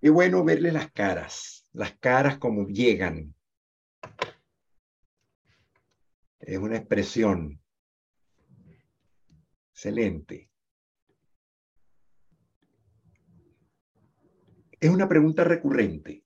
Es 0.00 0.10
bueno 0.10 0.42
verle 0.44 0.72
las 0.72 0.90
caras, 0.92 1.66
las 1.72 1.92
caras 1.98 2.38
como 2.38 2.66
llegan. 2.66 3.34
Es 6.38 6.58
una 6.58 6.78
expresión. 6.78 7.60
Excelente. 9.72 10.50
Es 14.80 14.88
una 14.88 15.06
pregunta 15.06 15.44
recurrente. 15.44 16.24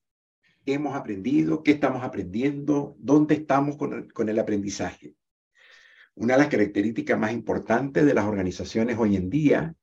¿Qué 0.64 0.74
hemos 0.74 0.94
aprendido? 0.94 1.64
¿Qué 1.64 1.72
estamos 1.72 2.04
aprendiendo? 2.04 2.94
¿Dónde 2.98 3.34
estamos 3.34 3.76
con 3.76 3.92
el, 3.92 4.12
con 4.12 4.28
el 4.28 4.38
aprendizaje? 4.38 5.16
Una 6.14 6.34
de 6.34 6.38
las 6.38 6.48
características 6.48 7.18
más 7.18 7.32
importantes 7.32 8.06
de 8.06 8.14
las 8.14 8.24
organizaciones 8.24 8.96
hoy 8.98 9.16
en 9.16 9.30
día 9.30 9.74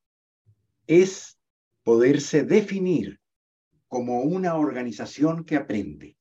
es 0.87 1.37
poderse 1.83 2.43
definir 2.43 3.20
como 3.91 4.21
una 4.21 4.55
organización 4.55 5.43
que 5.43 5.57
aprende. 5.57 6.15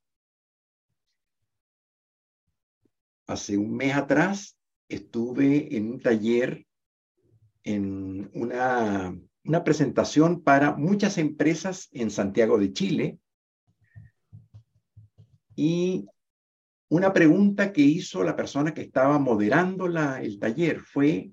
Hace 3.27 3.57
un 3.57 3.77
mes 3.77 3.95
atrás 3.95 4.57
estuve 4.89 5.77
en 5.77 5.89
un 5.89 6.01
taller, 6.01 6.67
en 7.63 8.29
una, 8.33 9.17
una 9.45 9.63
presentación 9.63 10.43
para 10.43 10.75
muchas 10.75 11.17
empresas 11.17 11.87
en 11.93 12.11
Santiago 12.11 12.57
de 12.57 12.73
Chile 12.73 13.19
y 15.55 16.05
una 16.89 17.13
pregunta 17.13 17.71
que 17.71 17.83
hizo 17.83 18.21
la 18.25 18.35
persona 18.35 18.73
que 18.73 18.81
estaba 18.81 19.17
moderando 19.17 19.87
la, 19.87 20.21
el 20.21 20.39
taller 20.39 20.81
fue, 20.81 21.31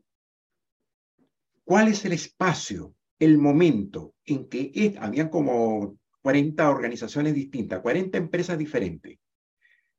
¿cuál 1.64 1.89
es 1.89 2.05
el 2.05 2.12
espacio, 2.12 2.95
el 3.19 3.39
momento 3.39 4.14
en 4.25 4.48
que 4.48 4.70
es, 4.73 4.97
habían 4.98 5.30
como 5.30 5.98
40 6.28 6.68
organizaciones 6.68 7.32
distintas, 7.32 7.80
40 7.80 8.18
empresas 8.18 8.59
diferentes? 8.59 9.19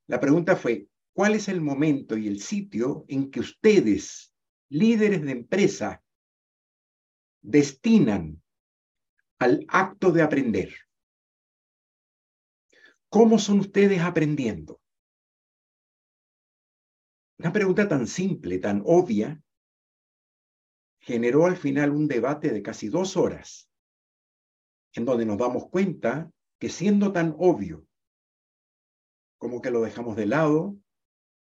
La 0.06 0.20
pregunta 0.20 0.54
fue, 0.54 0.86
¿cuál 1.12 1.34
es 1.34 1.48
el 1.48 1.60
momento 1.60 2.16
y 2.16 2.28
el 2.28 2.40
sitio 2.40 3.04
en 3.08 3.32
que 3.32 3.40
ustedes, 3.40 4.32
líderes 4.68 5.22
de 5.22 5.32
empresa, 5.32 6.04
destinan 7.42 8.40
al 9.40 9.64
acto 9.66 10.12
de 10.12 10.22
aprender? 10.22 10.72
¿Cómo 13.08 13.40
son 13.40 13.58
ustedes 13.58 14.00
aprendiendo? 14.00 14.80
Una 17.40 17.52
pregunta 17.52 17.88
tan 17.88 18.06
simple, 18.06 18.58
tan 18.58 18.84
obvia, 18.84 19.42
generó 21.00 21.46
al 21.46 21.56
final 21.56 21.90
un 21.90 22.06
debate 22.06 22.50
de 22.52 22.62
casi 22.62 22.88
dos 22.88 23.16
horas, 23.16 23.69
en 24.94 25.04
donde 25.04 25.26
nos 25.26 25.38
damos 25.38 25.68
cuenta 25.68 26.30
que 26.58 26.68
siendo 26.68 27.12
tan 27.12 27.34
obvio, 27.38 27.86
como 29.38 29.62
que 29.62 29.70
lo 29.70 29.82
dejamos 29.82 30.16
de 30.16 30.26
lado 30.26 30.76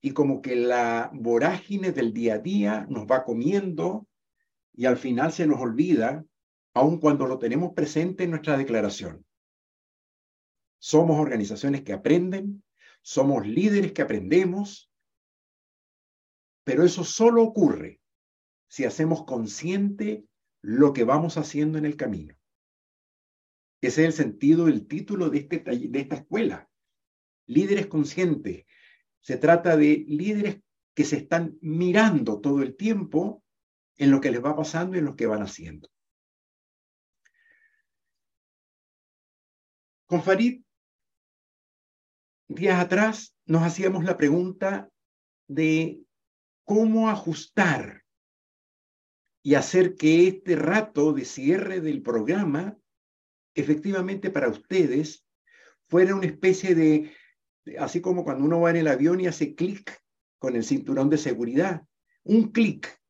y 0.00 0.12
como 0.12 0.41
que 0.41 0.56
la 0.56 1.10
vorágine 1.12 1.92
del 1.92 2.12
día 2.12 2.34
a 2.34 2.38
día 2.38 2.86
nos 2.88 3.06
va 3.06 3.24
comiendo 3.24 4.06
y 4.72 4.86
al 4.86 4.96
final 4.96 5.33
se 5.33 5.46
nos 5.46 5.61
olvida, 5.61 6.24
aun 6.74 6.98
cuando 6.98 7.27
lo 7.27 7.38
tenemos 7.38 7.72
presente 7.74 8.24
en 8.24 8.30
nuestra 8.30 8.56
declaración. 8.56 9.27
Somos 10.78 11.18
organizaciones 11.18 11.83
que 11.83 11.92
aprenden, 11.92 12.62
somos 13.02 13.46
líderes 13.46 13.92
que 13.92 14.02
aprendemos, 14.02 14.91
pero 16.64 16.84
eso 16.84 17.05
solo 17.05 17.42
ocurre 17.42 18.00
si 18.68 18.84
hacemos 18.84 19.24
consciente 19.24 20.24
lo 20.62 20.92
que 20.92 21.05
vamos 21.05 21.36
haciendo 21.36 21.77
en 21.77 21.84
el 21.84 21.96
camino. 21.96 22.39
Ese 23.81 24.03
es 24.03 24.06
el 24.09 24.12
sentido 24.12 24.67
del 24.67 24.86
título 24.86 25.31
de, 25.31 25.39
este, 25.39 25.59
de 25.61 26.00
esta 26.00 26.17
escuela. 26.17 26.69
Líderes 27.47 27.86
conscientes. 27.86 28.67
Se 29.20 29.36
trata 29.36 29.77
de 29.77 30.05
líderes 30.06 30.61
que 30.95 31.05
se 31.05 31.17
están 31.17 31.56
mirando 31.61 32.40
todo 32.40 32.63
el 32.63 32.77
tiempo 32.77 33.42
en 33.96 34.11
lo 34.11 34.20
que 34.20 34.30
les 34.30 34.45
va 34.45 34.57
pasando 34.57 34.96
y 34.96 34.98
en 34.98 35.05
lo 35.05 35.17
que 35.17 35.27
van 35.27 35.42
haciendo. 35.42 35.89
Con 40.07 40.23
Farid, 40.23 40.63
días 42.48 42.80
atrás, 42.80 43.36
nos 43.46 43.63
hacíamos 43.63 44.05
la 44.05 44.17
pregunta 44.17 44.90
de 45.46 46.02
cómo 46.64 47.08
ajustar 47.08 48.05
y 49.42 49.55
hacer 49.55 49.95
que 49.95 50.29
este 50.29 50.57
rato 50.57 51.13
de 51.13 51.24
cierre 51.24 51.80
del 51.80 52.02
programa, 52.02 52.77
efectivamente 53.55 54.30
para 54.30 54.48
ustedes, 54.48 55.27
fuera 55.88 56.14
una 56.14 56.27
especie 56.27 56.74
de, 56.74 57.12
así 57.78 58.00
como 58.00 58.24
cuando 58.24 58.44
uno 58.44 58.61
va 58.61 58.70
en 58.70 58.77
el 58.77 58.88
avión 58.88 59.20
y 59.20 59.27
hace 59.27 59.55
clic 59.55 60.00
con 60.38 60.56
el 60.56 60.64
cinturón 60.64 61.11
de 61.11 61.18
seguridad, 61.18 61.83
un 62.22 62.52
clic 62.52 63.00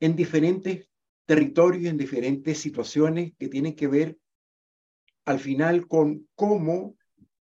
en 0.00 0.14
diferentes 0.14 0.88
territorios, 1.26 1.90
en 1.90 1.96
diferentes 1.96 2.58
situaciones 2.58 3.32
que 3.38 3.48
tienen 3.48 3.74
que 3.74 3.88
ver 3.88 4.18
al 5.24 5.40
final 5.40 5.88
con 5.88 6.28
cómo 6.34 6.96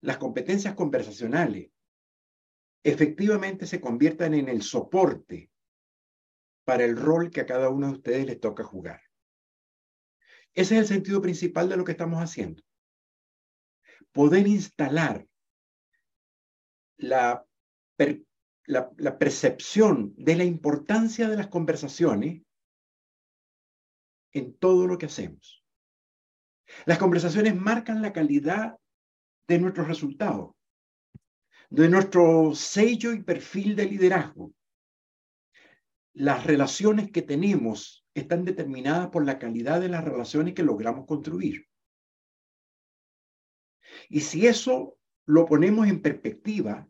las 0.02 0.18
competencias 0.18 0.76
conversacionales 0.76 1.72
efectivamente 2.84 3.66
se 3.66 3.82
conviertan 3.82 4.34
en 4.34 4.50
el 4.50 4.62
soporte 4.62 5.50
para 6.66 6.84
el 6.84 6.96
rol 6.96 7.32
que 7.32 7.42
a 7.42 7.46
cada 7.46 7.70
uno 7.70 7.88
de 7.88 7.94
ustedes 7.94 8.26
les 8.26 8.40
toca 8.40 8.64
jugar. 8.64 9.02
Ese 10.54 10.76
es 10.76 10.82
el 10.82 10.88
sentido 10.88 11.22
principal 11.22 11.70
de 11.70 11.78
lo 11.78 11.84
que 11.84 11.94
estamos 11.94 12.22
haciendo. 12.22 12.64
Poder 14.12 14.48
instalar 14.48 15.28
la, 16.98 17.46
la, 18.66 19.18
percepción 19.18 20.14
de 20.16 20.36
la 20.36 20.44
importancia 20.44 21.28
de 21.28 21.38
las 21.38 21.48
conversaciones 21.48 22.44
en 24.32 24.56
todo 24.58 24.88
lo 24.88 24.98
que 24.98 25.08
hacemos. 25.08 25.64
Las 26.86 26.98
conversaciones 26.98 27.56
marcan 27.56 28.02
la 28.02 28.14
calidad 28.14 28.78
de 29.48 29.60
nuestros 29.60 29.88
resultados 29.88 30.56
de 31.74 31.90
nuestro 31.90 32.54
sello 32.54 33.14
y 33.14 33.24
perfil 33.24 33.76
de 33.76 33.86
liderazgo. 33.86 34.54
Las 36.14 36.46
relaciones 36.46 37.12
que 37.12 37.24
tenemos 37.24 38.03
están 38.14 38.46
determinadas 38.46 39.10
por 39.10 39.26
la 39.26 39.40
calidad 39.40 39.82
de 39.82 39.90
las 39.90 40.04
relaciones 40.04 40.54
que 40.54 40.64
logramos 40.64 41.06
construir. 41.06 41.68
Y 44.10 44.22
si 44.22 44.48
eso 44.48 44.98
lo 45.26 45.46
ponemos 45.46 45.88
en 45.88 46.02
perspectiva 46.02 46.88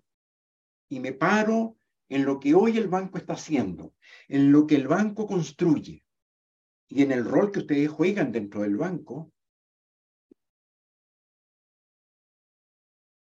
y 0.90 1.00
me 1.00 1.14
paro 1.14 1.78
en 2.10 2.26
lo 2.26 2.40
que 2.40 2.54
hoy 2.54 2.78
el 2.78 2.88
banco 2.88 3.18
está 3.18 3.34
haciendo, 3.34 3.94
en 4.28 4.52
lo 4.52 4.68
que 4.68 4.76
el 4.76 4.88
banco 4.88 5.28
construye 5.28 6.06
y 6.88 7.02
en 7.02 7.12
el 7.12 7.26
rol 7.26 7.52
que 7.52 7.60
ustedes 7.60 7.90
juegan 7.90 8.32
dentro 8.32 8.62
del 8.62 8.78
banco, 8.78 9.32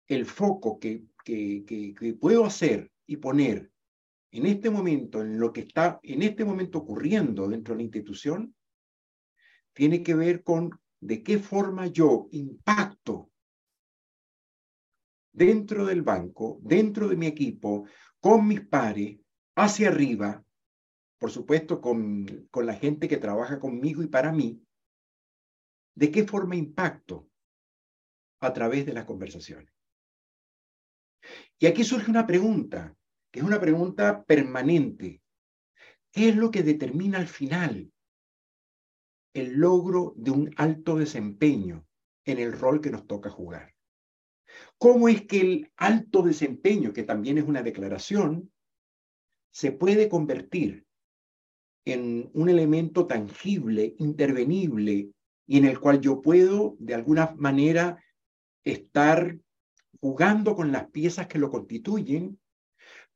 el 0.09 0.25
foco 0.25 0.79
que 0.79 1.05
que, 1.27 2.17
puedo 2.21 2.45
hacer 2.45 2.91
y 3.07 3.17
poner 3.17 3.71
en 4.39 4.47
este 4.47 4.71
momento, 4.71 5.23
en 5.23 5.39
lo 5.39 5.53
que 5.53 5.63
está 5.63 6.01
en 6.03 6.23
este 6.23 6.45
momento 6.45 6.79
ocurriendo 6.79 7.49
dentro 7.49 7.75
de 7.75 7.79
la 7.79 7.85
institución, 7.85 8.55
tiene 9.73 10.03
que 10.03 10.15
ver 10.15 10.43
con 10.43 10.71
de 11.01 11.23
qué 11.23 11.39
forma 11.39 11.87
yo 11.87 12.29
impacto 12.33 13.31
dentro 15.33 15.85
del 15.85 16.03
banco, 16.03 16.59
dentro 16.63 17.09
de 17.09 17.17
mi 17.17 17.27
equipo, 17.27 17.87
con 18.19 18.49
mis 18.49 18.63
pares, 18.63 19.19
hacia 19.55 19.89
arriba, 19.89 20.43
por 21.19 21.31
supuesto 21.31 21.81
con, 21.81 22.49
con 22.51 22.65
la 22.65 22.75
gente 22.75 23.07
que 23.07 23.19
trabaja 23.19 23.61
conmigo 23.61 24.03
y 24.03 24.07
para 24.07 24.33
mí, 24.33 24.63
de 25.95 26.11
qué 26.11 26.25
forma 26.25 26.57
impacto 26.57 27.29
a 28.41 28.53
través 28.53 28.87
de 28.87 28.95
las 28.95 29.05
conversaciones. 29.05 29.71
Y 31.59 31.67
aquí 31.67 31.85
surge 31.85 32.11
una 32.11 32.27
pregunta, 32.27 32.96
es 33.37 33.43
una 33.43 33.61
pregunta 33.61 34.25
permanente. 34.25 35.21
¿Qué 36.11 36.31
es 36.31 36.37
lo 36.37 36.51
que 36.51 36.63
determina 36.63 37.19
al 37.19 37.29
final 37.29 37.93
el 39.35 39.53
logro 39.59 40.15
de 40.17 40.31
un 40.31 40.55
alto 40.57 40.97
desempeño 40.97 41.87
en 42.25 42.39
el 42.39 42.53
rol 42.53 42.81
que 42.81 42.91
nos 42.91 43.07
toca 43.07 43.29
jugar? 43.29 43.75
¿Cómo 44.79 45.09
es 45.09 45.27
que 45.27 45.41
el 45.41 45.73
alto 45.77 46.23
desempeño, 46.23 46.95
que 46.95 47.03
también 47.03 47.37
es 47.37 47.45
una 47.45 47.63
declaración, 47.63 48.51
se 49.51 49.71
puede 49.71 50.09
convertir 50.09 50.87
en 51.85 52.31
un 52.33 52.49
elemento 52.49 53.07
tangible, 53.07 53.95
intervenible, 53.99 55.11
y 55.47 55.59
en 55.59 55.67
el 55.67 55.79
cual 55.79 56.01
yo 56.01 56.23
puedo, 56.23 56.75
de 56.79 56.95
alguna 56.95 57.35
manera, 57.37 58.03
estar 58.65 59.39
jugando 60.01 60.57
con 60.57 60.73
las 60.73 60.91
piezas 60.91 61.27
que 61.27 61.39
lo 61.39 61.51
constituyen 61.51 62.41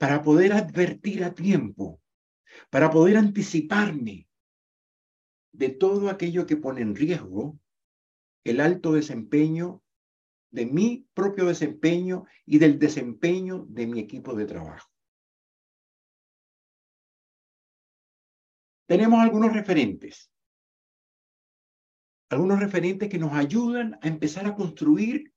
para 0.01 0.23
poder 0.23 0.55
advertir 0.55 1.23
a 1.25 1.35
tiempo, 1.35 2.01
para 2.71 2.91
poder 2.91 3.19
anticiparme 3.19 4.27
de 5.53 5.69
todo 5.69 6.09
aquello 6.09 6.47
que 6.47 6.57
pone 6.57 6.81
en 6.81 6.97
riesgo 6.97 7.61
el 8.43 8.63
alto 8.63 8.93
desempeño 8.95 9.83
de 10.51 10.65
mi 10.65 11.07
propio 11.13 11.45
desempeño 11.45 12.25
y 12.47 12.59
del 12.59 12.79
desempeño 12.79 13.67
de 13.69 13.87
mi 13.87 14.01
equipo 14.01 14.35
de 14.35 14.47
trabajo. 14.47 14.91
Tenemos 18.87 19.21
algunos 19.21 19.53
referentes, 19.53 20.33
algunos 22.31 22.59
referentes 22.59 23.11
que 23.11 23.19
nos 23.19 23.35
ayudan 23.35 23.99
a 24.01 24.09
empezar 24.09 24.47
a 24.47 24.55
construir 24.55 25.35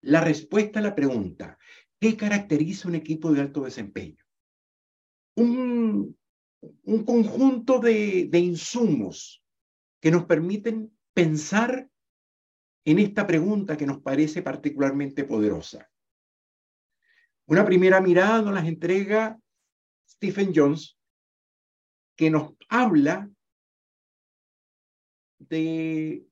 la 0.00 0.22
respuesta 0.22 0.78
a 0.78 0.82
la 0.82 0.94
pregunta, 0.94 1.58
¿qué 2.02 2.16
caracteriza 2.16 2.88
un 2.88 2.96
equipo 2.96 3.30
de 3.30 3.40
alto 3.42 3.62
desempeño? 3.62 4.24
Un, 5.36 6.18
un 6.82 7.04
conjunto 7.04 7.78
de, 7.78 8.26
de 8.28 8.38
insumos 8.40 9.44
que 10.00 10.10
nos 10.10 10.24
permiten 10.24 10.98
pensar 11.14 11.88
en 12.84 12.98
esta 12.98 13.24
pregunta 13.24 13.76
que 13.76 13.86
nos 13.86 14.00
parece 14.00 14.42
particularmente 14.42 15.22
poderosa. 15.22 15.88
Una 17.46 17.64
primera 17.64 18.00
mirada 18.00 18.42
nos 18.42 18.54
las 18.54 18.66
entrega 18.66 19.38
Stephen 20.04 20.50
Jones, 20.52 20.98
que 22.16 22.30
nos 22.30 22.54
habla 22.68 23.30
de 25.38 26.26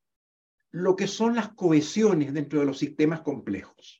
lo 0.73 0.97
que 0.97 1.07
son 1.07 1.37
las 1.37 1.51
cohesiones 1.55 2.35
dentro 2.35 2.59
de 2.59 2.67
los 2.67 2.79
sistemas 2.79 3.21
complejos. 3.21 4.00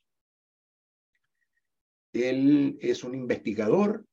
Él 2.13 2.77
es 2.81 3.03
un 3.03 3.15
investigador 3.15 4.05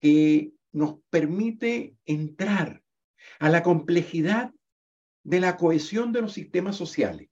que 0.00 0.52
nos 0.72 1.00
permite 1.10 1.96
entrar 2.04 2.82
a 3.38 3.48
la 3.50 3.62
complejidad 3.62 4.52
de 5.24 5.40
la 5.40 5.56
cohesión 5.56 6.12
de 6.12 6.22
los 6.22 6.32
sistemas 6.32 6.76
sociales. 6.76 7.28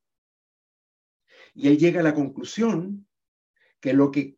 Y 1.55 1.69
él 1.69 1.79
llega 1.79 2.01
a 2.01 2.05
la 2.05 2.15
conclusión 2.15 3.09
que 3.81 3.93
lo 3.93 4.11
que 4.11 4.37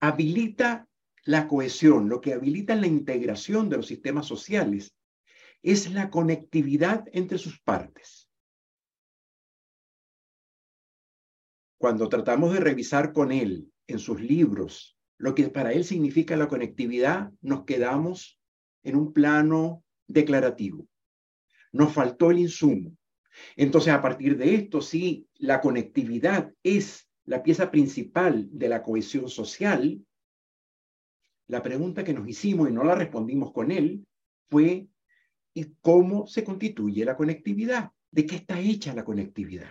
habilita 0.00 0.88
la 1.24 1.48
cohesión, 1.48 2.08
lo 2.08 2.20
que 2.20 2.34
habilita 2.34 2.74
la 2.74 2.86
integración 2.86 3.68
de 3.68 3.76
los 3.76 3.86
sistemas 3.86 4.26
sociales, 4.26 4.94
es 5.62 5.92
la 5.92 6.10
conectividad 6.10 7.04
entre 7.12 7.38
sus 7.38 7.60
partes. 7.60 8.28
Cuando 11.78 12.08
tratamos 12.08 12.52
de 12.52 12.60
revisar 12.60 13.12
con 13.12 13.32
él 13.32 13.72
en 13.92 13.98
sus 13.98 14.20
libros 14.20 14.96
lo 15.22 15.36
que 15.36 15.48
para 15.50 15.72
él 15.72 15.84
significa 15.84 16.36
la 16.36 16.48
conectividad, 16.48 17.30
nos 17.42 17.64
quedamos 17.64 18.40
en 18.82 18.96
un 18.96 19.12
plano 19.12 19.84
declarativo. 20.08 20.88
Nos 21.70 21.92
faltó 21.92 22.32
el 22.32 22.40
insumo. 22.40 22.96
Entonces, 23.54 23.92
a 23.92 24.02
partir 24.02 24.36
de 24.36 24.56
esto, 24.56 24.80
si 24.80 25.28
la 25.34 25.60
conectividad 25.60 26.52
es 26.64 27.08
la 27.24 27.44
pieza 27.44 27.70
principal 27.70 28.48
de 28.50 28.68
la 28.68 28.82
cohesión 28.82 29.28
social, 29.28 30.04
la 31.46 31.62
pregunta 31.62 32.02
que 32.02 32.14
nos 32.14 32.28
hicimos 32.28 32.68
y 32.68 32.72
no 32.72 32.82
la 32.82 32.96
respondimos 32.96 33.52
con 33.52 33.70
él 33.70 34.04
fue, 34.50 34.88
¿y 35.54 35.74
cómo 35.80 36.26
se 36.26 36.42
constituye 36.42 37.04
la 37.04 37.16
conectividad? 37.16 37.92
¿De 38.10 38.26
qué 38.26 38.34
está 38.34 38.58
hecha 38.58 38.92
la 38.92 39.04
conectividad? 39.04 39.70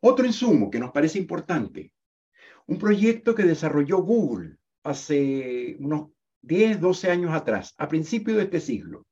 Otro 0.00 0.24
insumo 0.24 0.70
que 0.70 0.78
nos 0.78 0.92
parece 0.92 1.18
importante, 1.18 1.93
un 2.66 2.78
proyecto 2.78 3.34
que 3.34 3.42
desarrolló 3.42 3.98
Google 3.98 4.56
hace 4.82 5.76
unos 5.80 6.10
10, 6.42 6.80
12 6.80 7.10
años 7.10 7.32
atrás, 7.32 7.74
a 7.78 7.88
principios 7.88 8.36
de 8.36 8.44
este 8.44 8.60
siglo. 8.60 9.06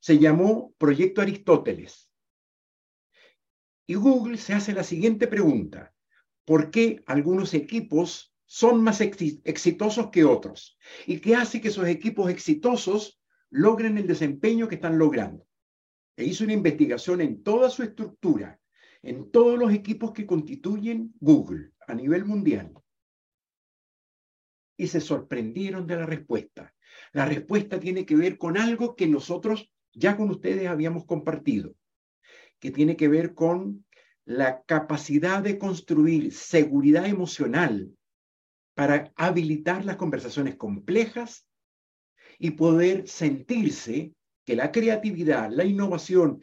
Se 0.00 0.18
llamó 0.18 0.72
Proyecto 0.78 1.20
Aristóteles. 1.20 2.10
Y 3.86 3.94
Google 3.94 4.38
se 4.38 4.54
hace 4.54 4.72
la 4.72 4.84
siguiente 4.84 5.26
pregunta. 5.26 5.92
¿Por 6.44 6.70
qué 6.70 7.02
algunos 7.06 7.54
equipos 7.54 8.34
son 8.46 8.82
más 8.82 9.00
exitosos 9.00 10.10
que 10.10 10.24
otros? 10.24 10.78
¿Y 11.06 11.18
qué 11.18 11.36
hace 11.36 11.60
que 11.60 11.68
esos 11.68 11.86
equipos 11.86 12.30
exitosos 12.30 13.20
logren 13.50 13.98
el 13.98 14.06
desempeño 14.06 14.68
que 14.68 14.76
están 14.76 14.98
logrando? 14.98 15.46
E 16.16 16.24
hizo 16.24 16.44
una 16.44 16.52
investigación 16.52 17.20
en 17.20 17.42
toda 17.42 17.68
su 17.70 17.82
estructura, 17.82 18.60
en 19.02 19.30
todos 19.30 19.58
los 19.58 19.72
equipos 19.72 20.12
que 20.12 20.26
constituyen 20.26 21.12
Google 21.20 21.72
a 21.90 21.94
nivel 21.94 22.24
mundial 22.24 22.72
y 24.76 24.86
se 24.86 25.00
sorprendieron 25.00 25.86
de 25.86 25.96
la 25.96 26.06
respuesta. 26.06 26.74
La 27.12 27.26
respuesta 27.26 27.78
tiene 27.78 28.06
que 28.06 28.16
ver 28.16 28.38
con 28.38 28.56
algo 28.56 28.96
que 28.96 29.06
nosotros 29.06 29.70
ya 29.92 30.16
con 30.16 30.30
ustedes 30.30 30.68
habíamos 30.68 31.04
compartido, 31.04 31.74
que 32.58 32.70
tiene 32.70 32.96
que 32.96 33.08
ver 33.08 33.34
con 33.34 33.84
la 34.24 34.62
capacidad 34.62 35.42
de 35.42 35.58
construir 35.58 36.32
seguridad 36.32 37.06
emocional 37.06 37.90
para 38.74 39.12
habilitar 39.16 39.84
las 39.84 39.96
conversaciones 39.96 40.56
complejas 40.56 41.46
y 42.38 42.52
poder 42.52 43.06
sentirse 43.08 44.14
que 44.46 44.56
la 44.56 44.72
creatividad, 44.72 45.50
la 45.50 45.64
innovación 45.64 46.42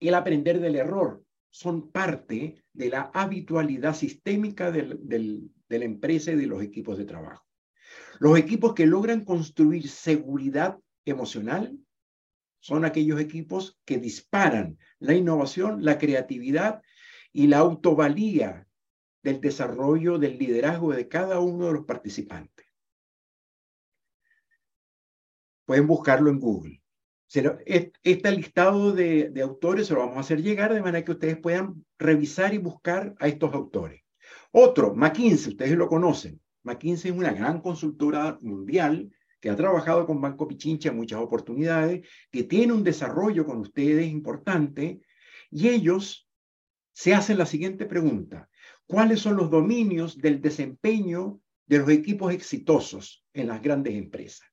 el 0.00 0.14
aprender 0.14 0.60
del 0.60 0.76
error 0.76 1.24
son 1.50 1.90
parte 1.90 2.62
de 2.72 2.88
la 2.88 3.10
habitualidad 3.14 3.94
sistémica 3.94 4.70
de 4.70 5.48
la 5.68 5.84
empresa 5.84 6.32
y 6.32 6.36
de 6.36 6.46
los 6.46 6.62
equipos 6.62 6.98
de 6.98 7.04
trabajo. 7.04 7.46
Los 8.18 8.38
equipos 8.38 8.74
que 8.74 8.86
logran 8.86 9.24
construir 9.24 9.88
seguridad 9.88 10.78
emocional 11.04 11.78
son 12.60 12.84
aquellos 12.84 13.20
equipos 13.20 13.78
que 13.84 13.98
disparan 13.98 14.78
la 14.98 15.14
innovación, 15.14 15.84
la 15.84 15.98
creatividad 15.98 16.82
y 17.32 17.46
la 17.46 17.58
autovalía 17.58 18.66
del 19.22 19.40
desarrollo 19.40 20.18
del 20.18 20.38
liderazgo 20.38 20.92
de 20.92 21.08
cada 21.08 21.40
uno 21.40 21.66
de 21.66 21.72
los 21.74 21.84
participantes. 21.84 22.66
Pueden 25.64 25.86
buscarlo 25.86 26.30
en 26.30 26.38
Google. 26.38 26.82
Este 27.28 28.30
listado 28.30 28.92
de, 28.92 29.32
autores 29.42 29.88
se 29.88 29.94
lo 29.94 30.00
vamos 30.00 30.16
a 30.16 30.20
hacer 30.20 30.42
llegar 30.42 30.72
de 30.72 30.80
manera 30.80 31.04
que 31.04 31.12
ustedes 31.12 31.38
puedan 31.38 31.84
revisar 31.98 32.54
y 32.54 32.58
buscar 32.58 33.14
a 33.18 33.28
estos 33.28 33.52
autores. 33.52 34.02
Otro, 34.52 34.94
McKinsey, 34.94 35.52
ustedes 35.52 35.76
lo 35.76 35.88
conocen. 35.88 36.40
McKinsey 36.62 37.10
es 37.10 37.16
una 37.16 37.32
gran 37.32 37.60
consultora 37.60 38.38
mundial 38.40 39.10
que 39.40 39.50
ha 39.50 39.56
trabajado 39.56 40.06
con 40.06 40.20
Banco 40.20 40.48
Pichincha 40.48 40.90
en 40.90 40.96
muchas 40.96 41.20
oportunidades, 41.20 42.06
que 42.30 42.44
tiene 42.44 42.72
un 42.72 42.82
desarrollo 42.82 43.44
con 43.44 43.58
ustedes 43.58 44.06
importante, 44.06 45.00
y 45.50 45.68
ellos 45.68 46.28
se 46.92 47.14
hacen 47.14 47.38
la 47.38 47.46
siguiente 47.46 47.86
pregunta. 47.86 48.48
¿Cuáles 48.86 49.20
son 49.20 49.36
los 49.36 49.50
dominios 49.50 50.16
del 50.16 50.40
desempeño 50.40 51.40
de 51.66 51.78
los 51.78 51.90
equipos 51.90 52.32
exitosos 52.32 53.24
en 53.34 53.48
las 53.48 53.60
grandes 53.60 53.94
empresas? 53.94 54.48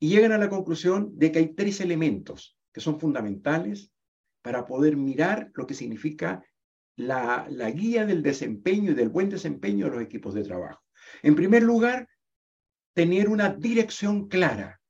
Y 0.00 0.08
llegan 0.08 0.32
a 0.32 0.38
la 0.38 0.48
conclusión 0.48 1.16
de 1.16 1.30
que 1.30 1.38
hay 1.38 1.54
tres 1.54 1.80
elementos 1.80 2.58
que 2.72 2.80
son 2.80 2.98
fundamentales 2.98 3.92
para 4.42 4.66
poder 4.66 4.96
mirar 4.96 5.50
lo 5.54 5.66
que 5.66 5.74
significa 5.74 6.42
la, 6.96 7.46
la 7.50 7.70
guía 7.70 8.06
del 8.06 8.22
desempeño 8.22 8.92
y 8.92 8.94
del 8.94 9.10
buen 9.10 9.28
desempeño 9.28 9.86
de 9.86 9.92
los 9.92 10.02
equipos 10.02 10.34
de 10.34 10.44
trabajo. 10.44 10.82
En 11.22 11.34
primer 11.34 11.62
lugar, 11.62 12.08
tener 12.94 13.28
una 13.28 13.50
dirección 13.50 14.28
clara, 14.28 14.80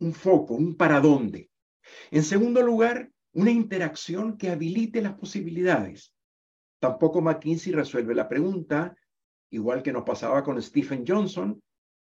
un 0.00 0.12
foco, 0.12 0.54
un 0.54 0.76
para 0.76 1.00
dónde. 1.00 1.50
En 2.10 2.22
segundo 2.22 2.62
lugar, 2.62 3.10
una 3.32 3.50
interacción 3.50 4.38
que 4.38 4.50
habilite 4.50 5.02
las 5.02 5.14
posibilidades. 5.14 6.14
Tampoco 6.80 7.20
McKinsey 7.20 7.72
resuelve 7.72 8.14
la 8.14 8.28
pregunta, 8.28 8.96
igual 9.50 9.82
que 9.82 9.92
nos 9.92 10.04
pasaba 10.04 10.42
con 10.42 10.60
Stephen 10.60 11.04
Johnson, 11.06 11.62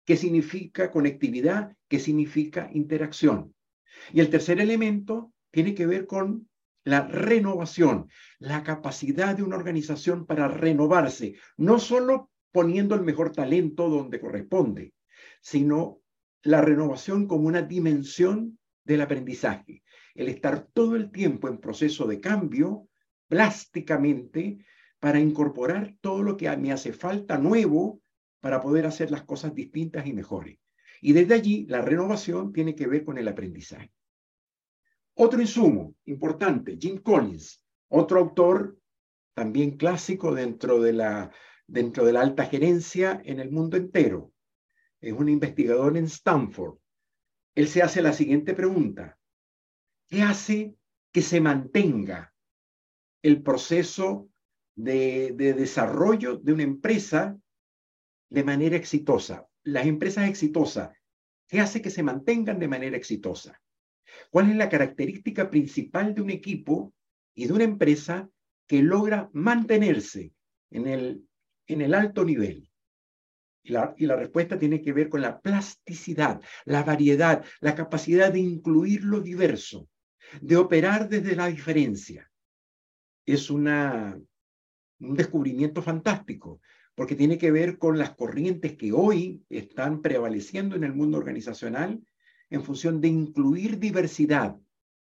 ¿qué 0.09 0.17
significa 0.17 0.89
conectividad? 0.89 1.77
¿Qué 1.87 1.99
significa 1.99 2.67
interacción? 2.73 3.53
Y 4.11 4.21
el 4.21 4.31
tercer 4.31 4.59
elemento 4.59 5.31
tiene 5.51 5.75
que 5.75 5.85
ver 5.85 6.07
con 6.07 6.49
la 6.83 7.01
renovación, 7.05 8.09
la 8.39 8.63
capacidad 8.63 9.37
de 9.37 9.43
una 9.43 9.55
organización 9.55 10.25
para 10.25 10.47
renovarse, 10.47 11.35
no 11.57 11.77
solo 11.77 12.31
poniendo 12.51 12.95
el 12.95 13.01
mejor 13.01 13.33
talento 13.33 13.87
donde 13.87 14.19
corresponde, 14.19 14.95
sino 15.41 15.99
la 16.41 16.61
renovación 16.61 17.27
como 17.27 17.47
una 17.47 17.61
dimensión 17.61 18.57
del 18.83 19.01
aprendizaje, 19.01 19.83
el 20.15 20.29
estar 20.29 20.69
todo 20.73 20.95
el 20.95 21.11
tiempo 21.11 21.49
en 21.49 21.59
proceso 21.59 22.07
de 22.07 22.19
cambio 22.19 22.87
plásticamente 23.27 24.65
para 24.99 25.19
incorporar 25.19 25.93
todo 26.01 26.23
lo 26.23 26.35
que 26.35 26.57
me 26.57 26.71
hace 26.71 26.93
falta 26.93 27.37
nuevo 27.37 28.01
para 28.39 28.61
poder 28.61 28.85
hacer 28.85 29.11
las 29.11 29.23
cosas 29.23 29.53
distintas 29.53 30.05
y 30.05 30.13
mejores. 30.13 30.57
Y 31.01 31.13
desde 31.13 31.35
allí 31.35 31.65
la 31.67 31.81
renovación 31.81 32.51
tiene 32.53 32.75
que 32.75 32.87
ver 32.87 33.03
con 33.03 33.17
el 33.17 33.27
aprendizaje. 33.27 33.91
Otro 35.15 35.41
insumo 35.41 35.95
importante, 36.05 36.77
Jim 36.79 37.01
Collins, 37.01 37.61
otro 37.89 38.19
autor 38.19 38.77
también 39.33 39.77
clásico 39.77 40.33
dentro 40.33 40.79
de 40.79 40.93
la 40.93 41.31
dentro 41.69 42.03
de 42.03 42.13
la 42.13 42.21
alta 42.21 42.45
gerencia 42.45 43.21
en 43.23 43.39
el 43.39 43.51
mundo 43.51 43.77
entero. 43.77 44.33
Es 44.99 45.13
un 45.13 45.29
investigador 45.29 45.97
en 45.97 46.05
Stanford. 46.05 46.77
Él 47.55 47.67
se 47.67 47.81
hace 47.81 48.01
la 48.01 48.13
siguiente 48.13 48.53
pregunta. 48.53 49.17
¿Qué 50.07 50.23
hace 50.23 50.75
que 51.11 51.21
se 51.21 51.41
mantenga 51.41 52.33
el 53.21 53.41
proceso 53.43 54.29
de, 54.75 55.33
de 55.35 55.53
desarrollo 55.53 56.37
de 56.37 56.53
una 56.53 56.63
empresa 56.63 57.37
de 58.29 58.43
manera 58.43 58.75
exitosa. 58.75 59.47
Las 59.63 59.85
empresas 59.85 60.29
exitosas, 60.29 60.95
¿qué 61.47 61.59
hace 61.59 61.81
que 61.81 61.89
se 61.89 62.03
mantengan 62.03 62.59
de 62.59 62.67
manera 62.67 62.97
exitosa? 62.97 63.59
¿Cuál 64.29 64.49
es 64.51 64.55
la 64.55 64.69
característica 64.69 65.49
principal 65.49 66.13
de 66.13 66.21
un 66.21 66.29
equipo 66.29 66.93
y 67.35 67.47
de 67.47 67.53
una 67.53 67.63
empresa 67.63 68.29
que 68.67 68.81
logra 68.81 69.29
mantenerse 69.33 70.33
en 70.71 70.87
el, 70.87 71.27
en 71.67 71.81
el 71.81 71.93
alto 71.93 72.23
nivel? 72.23 72.69
Y 73.61 73.71
la, 73.71 73.93
y 73.97 74.05
la, 74.05 74.15
respuesta 74.15 74.57
tiene 74.57 74.81
que 74.81 74.93
ver 74.93 75.09
con 75.09 75.21
la 75.21 75.41
plasticidad, 75.41 76.41
la 76.65 76.83
variedad, 76.83 77.43
la 77.59 77.75
capacidad 77.75 78.31
de 78.31 78.39
incluir 78.39 79.03
lo 79.03 79.19
diverso, 79.19 79.89
de 80.41 80.55
operar 80.55 81.09
desde 81.09 81.35
la 81.35 81.47
diferencia. 81.47 82.31
Es 83.25 83.49
una, 83.49 84.17
un 84.99 85.15
descubrimiento 85.15 85.81
fantástico, 85.81 86.61
porque 86.99 87.15
tiene 87.15 87.37
que 87.37 87.49
ver 87.49 87.77
con 87.77 87.97
las 87.97 88.13
corrientes 88.13 88.75
que 88.75 88.91
hoy 88.91 89.41
están 89.49 90.01
prevaleciendo 90.01 90.75
en 90.75 90.83
el 90.83 90.93
mundo 90.93 91.17
organizacional 91.17 92.05
en 92.49 92.61
función 92.61 92.99
de 92.99 93.07
incluir 93.07 93.79
diversidad 93.79 94.57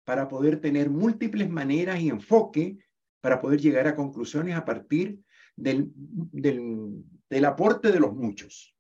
para 0.04 0.28
poder 0.28 0.60
tener 0.60 0.90
múltiples 0.90 1.50
maneras 1.50 2.02
y 2.02 2.10
enfoque 2.10 2.80
para 3.22 3.40
poder 3.40 3.62
llegar 3.62 3.88
a 3.88 3.96
conclusiones 3.96 4.58
a 4.58 4.66
partir 4.66 5.22
del, 5.56 5.90
aporte 7.46 7.94
de 7.94 8.00
los 8.02 8.14
muchos. 8.14 8.76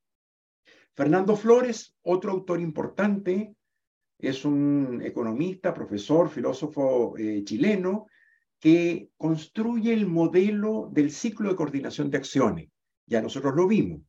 Fernando 0.94 1.38
Flores, 1.38 1.96
otro 2.02 2.34
autor 2.34 2.60
importante, 2.60 3.56
es 4.18 4.44
un 4.44 5.02
economista, 5.06 5.74
profesor, 5.74 6.28
filósofo 6.30 7.18
eh, 7.18 7.46
chileno, 7.46 8.08
que 8.60 9.12
construye 9.16 9.94
el 9.94 10.06
modelo 10.06 10.90
del 10.92 11.12
ciclo 11.12 11.48
de 11.48 11.56
coordinación 11.56 12.12
de 12.12 12.18
acciones. 12.18 12.70
Ya 13.10 13.22
nosotros 13.22 13.56
lo 13.56 13.68
vimos. 13.68 14.02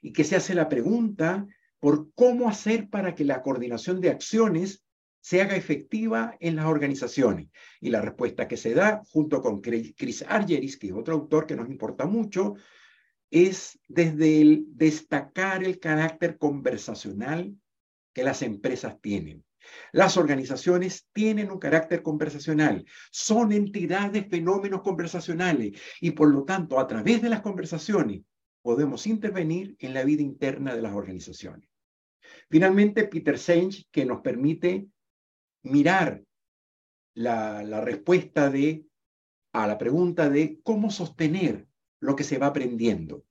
Y 0.00 0.12
que 0.12 0.24
se 0.24 0.36
hace 0.36 0.54
la 0.54 0.68
pregunta 0.68 1.46
por 1.80 2.12
cómo 2.14 2.48
hacer 2.48 2.88
para 2.88 3.14
que 3.14 3.24
la 3.24 3.42
coordinación 3.42 4.00
de 4.00 4.10
acciones 4.10 4.84
se 5.20 5.42
haga 5.42 5.56
efectiva 5.56 6.36
en 6.40 6.56
las 6.56 6.66
organizaciones. 6.66 7.48
Y 7.80 7.90
la 7.90 8.00
respuesta 8.00 8.46
que 8.46 8.56
se 8.56 8.74
da, 8.74 9.02
junto 9.10 9.42
con 9.42 9.60
Chris 9.60 10.24
Argeris, 10.28 10.76
que 10.76 10.88
es 10.88 10.92
otro 10.92 11.14
autor 11.14 11.46
que 11.46 11.56
nos 11.56 11.68
importa 11.68 12.06
mucho, 12.06 12.54
es 13.30 13.78
desde 13.88 14.40
el 14.40 14.66
destacar 14.68 15.64
el 15.64 15.78
carácter 15.78 16.38
conversacional 16.38 17.54
que 18.12 18.22
las 18.22 18.42
empresas 18.42 19.00
tienen. 19.00 19.44
Las 19.92 20.16
organizaciones 20.16 21.08
tienen 21.12 21.50
un 21.50 21.58
carácter 21.58 22.02
conversacional, 22.02 22.84
son 23.10 23.52
entidades, 23.52 24.28
fenómenos 24.28 24.82
conversacionales 24.82 25.80
y 26.00 26.12
por 26.12 26.30
lo 26.30 26.44
tanto 26.44 26.78
a 26.78 26.86
través 26.86 27.22
de 27.22 27.30
las 27.30 27.40
conversaciones 27.40 28.22
podemos 28.64 29.06
intervenir 29.06 29.76
en 29.78 29.92
la 29.92 30.04
vida 30.04 30.22
interna 30.22 30.74
de 30.74 30.80
las 30.80 30.94
organizaciones. 30.94 31.68
Finalmente, 32.48 33.06
Peter 33.06 33.38
Senge, 33.38 33.84
que 33.90 34.06
nos 34.06 34.22
permite 34.22 34.88
mirar 35.64 36.24
la, 37.12 37.62
la 37.62 37.82
respuesta 37.82 38.48
de, 38.48 38.86
a 39.52 39.66
la 39.66 39.76
pregunta 39.76 40.30
de 40.30 40.60
cómo 40.62 40.90
sostener 40.90 41.68
lo 42.00 42.16
que 42.16 42.24
se 42.24 42.38
va 42.38 42.46
aprendiendo. 42.46 43.26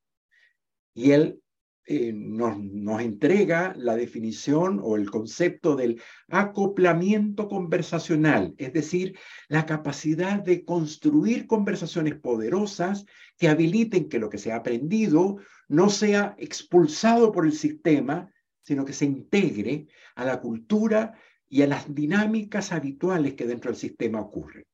Y 0.93 1.11
él 1.13 1.42
eh, 1.85 2.13
nos, 2.13 2.57
nos, 2.57 3.01
entrega 3.01 3.73
la 3.75 3.95
definición 3.95 4.79
o 4.81 4.95
el 4.95 5.11
concepto 5.11 5.75
del 5.75 6.01
acoplamiento 6.29 7.49
conversacional, 7.49 8.55
es 8.57 8.71
decir, 8.71 9.19
la 9.49 9.65
capacidad 9.65 10.39
de 10.39 10.63
construir 10.63 11.45
conversaciones 11.45 12.15
poderosas 12.15 13.05
que 13.37 13.49
habiliten 13.49 14.07
que 14.07 14.19
lo 14.19 14.29
que 14.29 14.37
se 14.37 14.53
ha 14.53 14.57
aprendido 14.57 15.37
no 15.67 15.89
sea 15.89 16.35
expulsado 16.37 17.33
por 17.33 17.45
el 17.45 17.53
sistema, 17.53 18.31
sino 18.61 18.85
que 18.85 18.93
se 18.93 19.03
integre 19.03 19.87
a 20.15 20.23
la 20.23 20.39
cultura 20.39 21.19
y 21.49 21.63
a 21.63 21.67
las 21.67 21.93
dinámicas 21.93 22.71
habituales 22.71 23.33
que 23.33 23.45
dentro 23.45 23.71
del 23.71 23.79
sistema 23.79 24.21
ocurren. 24.21 24.65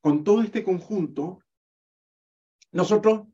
Con 0.00 0.24
todo 0.24 0.40
este 0.42 0.64
conjunto, 0.64 1.44
nosotros, 2.72 3.26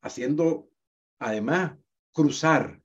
haciendo 0.00 0.70
además 1.18 1.74
cruzar 2.12 2.80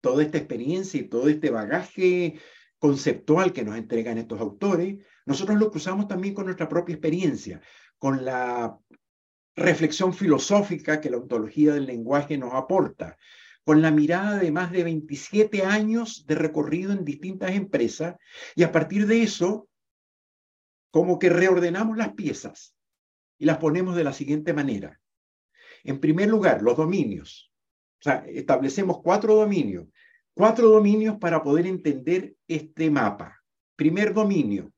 toda 0.00 0.22
esta 0.22 0.38
experiencia 0.38 1.00
y 1.00 1.08
todo 1.08 1.28
este 1.28 1.50
bagaje 1.50 2.40
conceptual 2.78 3.52
que 3.52 3.64
nos 3.64 3.76
entregan 3.76 4.18
estos 4.18 4.40
autores, 4.40 4.98
nosotros 5.24 5.58
lo 5.58 5.70
cruzamos 5.70 6.08
también 6.08 6.34
con 6.34 6.46
nuestra 6.46 6.68
propia 6.68 6.94
experiencia, 6.94 7.60
con 7.96 8.24
la 8.24 8.76
reflexión 9.54 10.12
filosófica 10.12 11.00
que 11.00 11.10
la 11.10 11.18
ontología 11.18 11.74
del 11.74 11.86
lenguaje 11.86 12.36
nos 12.38 12.54
aporta, 12.54 13.16
con 13.64 13.80
la 13.80 13.92
mirada 13.92 14.38
de 14.38 14.50
más 14.50 14.72
de 14.72 14.82
27 14.82 15.62
años 15.62 16.26
de 16.26 16.34
recorrido 16.34 16.92
en 16.92 17.04
distintas 17.04 17.52
empresas 17.52 18.16
y 18.56 18.64
a 18.64 18.72
partir 18.72 19.06
de 19.06 19.22
eso, 19.22 19.68
como 20.90 21.18
que 21.18 21.28
reordenamos 21.28 21.96
las 21.96 22.14
piezas 22.14 22.74
y 23.38 23.44
las 23.44 23.58
ponemos 23.58 23.94
de 23.94 24.04
la 24.04 24.12
siguiente 24.12 24.52
manera. 24.52 25.00
En 25.84 26.00
primer 26.00 26.28
lugar, 26.28 26.62
los 26.62 26.76
dominios. 26.76 27.51
O 28.02 28.04
sea, 28.04 28.24
establecemos 28.26 29.00
cuatro 29.00 29.36
dominios, 29.36 29.86
cuatro 30.34 30.68
dominios 30.68 31.18
para 31.18 31.40
poder 31.40 31.68
entender 31.68 32.34
este 32.48 32.90
mapa. 32.90 33.40
Primer 33.76 34.12
dominio. 34.12 34.72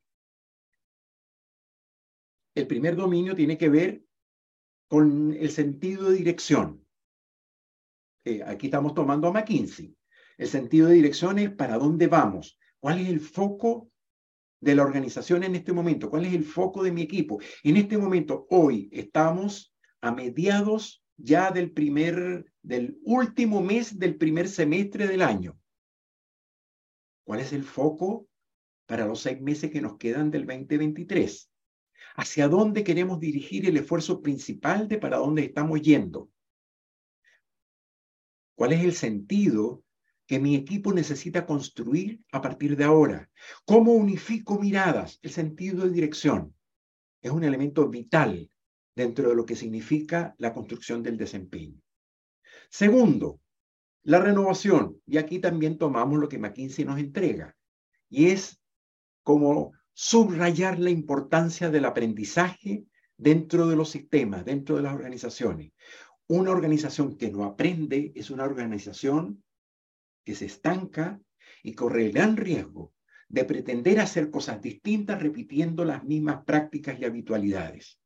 El 2.54 2.66
primer 2.66 2.96
dominio 2.96 3.34
tiene 3.34 3.56
que 3.56 3.70
ver 3.70 4.04
con 4.88 5.32
el 5.32 5.50
sentido 5.50 6.10
de 6.10 6.18
dirección. 6.18 6.86
Eh, 8.26 8.42
aquí 8.44 8.66
estamos 8.66 8.92
tomando 8.92 9.28
a 9.28 9.32
McKinsey. 9.32 9.96
El 10.36 10.48
sentido 10.48 10.88
de 10.88 10.96
dirección 10.96 11.38
es 11.38 11.50
para 11.50 11.78
dónde 11.78 12.08
vamos, 12.08 12.58
cuál 12.78 13.00
es 13.00 13.08
el 13.08 13.20
foco 13.20 13.90
de 14.60 14.74
la 14.74 14.82
organización 14.82 15.44
en 15.44 15.54
este 15.54 15.72
momento, 15.72 16.10
cuál 16.10 16.26
es 16.26 16.34
el 16.34 16.44
foco 16.44 16.82
de 16.82 16.92
mi 16.92 17.00
equipo. 17.00 17.40
En 17.62 17.78
este 17.78 17.96
momento, 17.96 18.46
hoy, 18.50 18.90
estamos 18.92 19.74
a 20.02 20.12
mediados 20.12 21.03
ya 21.16 21.50
del 21.50 21.70
primer, 21.70 22.52
del 22.62 22.98
último 23.04 23.62
mes 23.62 23.98
del 23.98 24.16
primer 24.16 24.48
semestre 24.48 25.06
del 25.06 25.22
año. 25.22 25.58
¿Cuál 27.24 27.40
es 27.40 27.52
el 27.52 27.64
foco 27.64 28.28
para 28.86 29.06
los 29.06 29.20
seis 29.20 29.40
meses 29.40 29.70
que 29.70 29.80
nos 29.80 29.96
quedan 29.96 30.30
del 30.30 30.46
2023? 30.46 31.50
¿Hacia 32.16 32.48
dónde 32.48 32.84
queremos 32.84 33.18
dirigir 33.18 33.66
el 33.66 33.76
esfuerzo 33.76 34.20
principal 34.20 34.88
de 34.88 34.98
para 34.98 35.16
dónde 35.16 35.44
estamos 35.44 35.80
yendo? 35.80 36.30
¿Cuál 38.56 38.72
es 38.72 38.84
el 38.84 38.94
sentido 38.94 39.82
que 40.26 40.38
mi 40.38 40.54
equipo 40.54 40.92
necesita 40.92 41.44
construir 41.44 42.22
a 42.32 42.40
partir 42.40 42.76
de 42.76 42.84
ahora? 42.84 43.30
¿Cómo 43.64 43.92
unifico 43.92 44.58
miradas? 44.58 45.18
El 45.22 45.30
sentido 45.30 45.84
de 45.84 45.90
dirección 45.90 46.54
es 47.20 47.30
un 47.30 47.42
elemento 47.42 47.88
vital 47.88 48.50
dentro 48.94 49.28
de 49.28 49.34
lo 49.34 49.44
que 49.44 49.56
significa 49.56 50.34
la 50.38 50.52
construcción 50.52 51.02
del 51.02 51.16
desempeño. 51.16 51.80
Segundo, 52.70 53.40
la 54.04 54.20
renovación. 54.20 55.00
Y 55.06 55.18
aquí 55.18 55.38
también 55.38 55.78
tomamos 55.78 56.18
lo 56.18 56.28
que 56.28 56.38
McKinsey 56.38 56.84
nos 56.84 56.98
entrega. 56.98 57.56
Y 58.08 58.26
es 58.26 58.60
como 59.22 59.72
subrayar 59.92 60.78
la 60.78 60.90
importancia 60.90 61.70
del 61.70 61.84
aprendizaje 61.84 62.84
dentro 63.16 63.66
de 63.68 63.76
los 63.76 63.90
sistemas, 63.90 64.44
dentro 64.44 64.76
de 64.76 64.82
las 64.82 64.94
organizaciones. 64.94 65.72
Una 66.26 66.50
organización 66.50 67.16
que 67.16 67.30
no 67.30 67.44
aprende 67.44 68.12
es 68.14 68.30
una 68.30 68.44
organización 68.44 69.42
que 70.24 70.34
se 70.34 70.46
estanca 70.46 71.20
y 71.62 71.74
corre 71.74 72.06
el 72.06 72.12
gran 72.12 72.36
riesgo 72.36 72.92
de 73.28 73.44
pretender 73.44 74.00
hacer 74.00 74.30
cosas 74.30 74.60
distintas 74.60 75.20
repitiendo 75.22 75.84
las 75.84 76.04
mismas 76.04 76.44
prácticas 76.44 76.98
y 76.98 77.04
habitualidades 77.04 77.98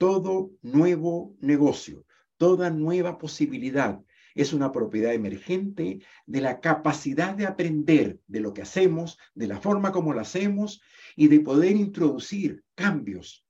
todo 0.00 0.52
nuevo 0.62 1.36
negocio, 1.40 2.06
toda 2.38 2.70
nueva 2.70 3.18
posibilidad 3.18 4.00
es 4.34 4.54
una 4.54 4.72
propiedad 4.72 5.12
emergente 5.12 6.00
de 6.24 6.40
la 6.40 6.60
capacidad 6.60 7.34
de 7.34 7.46
aprender 7.46 8.18
de 8.26 8.40
lo 8.40 8.54
que 8.54 8.62
hacemos, 8.62 9.18
de 9.34 9.46
la 9.46 9.60
forma 9.60 9.92
como 9.92 10.14
lo 10.14 10.20
hacemos 10.20 10.80
y 11.16 11.28
de 11.28 11.40
poder 11.40 11.76
introducir 11.76 12.64
cambios 12.74 13.44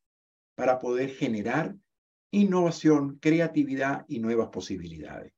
para 0.57 0.81
poder 0.81 1.11
generar 1.11 1.77
innovación, 2.33 3.21
creatividad 3.21 4.05
y 4.09 4.19
nuevas 4.19 4.49
posibilidades. 4.49 5.33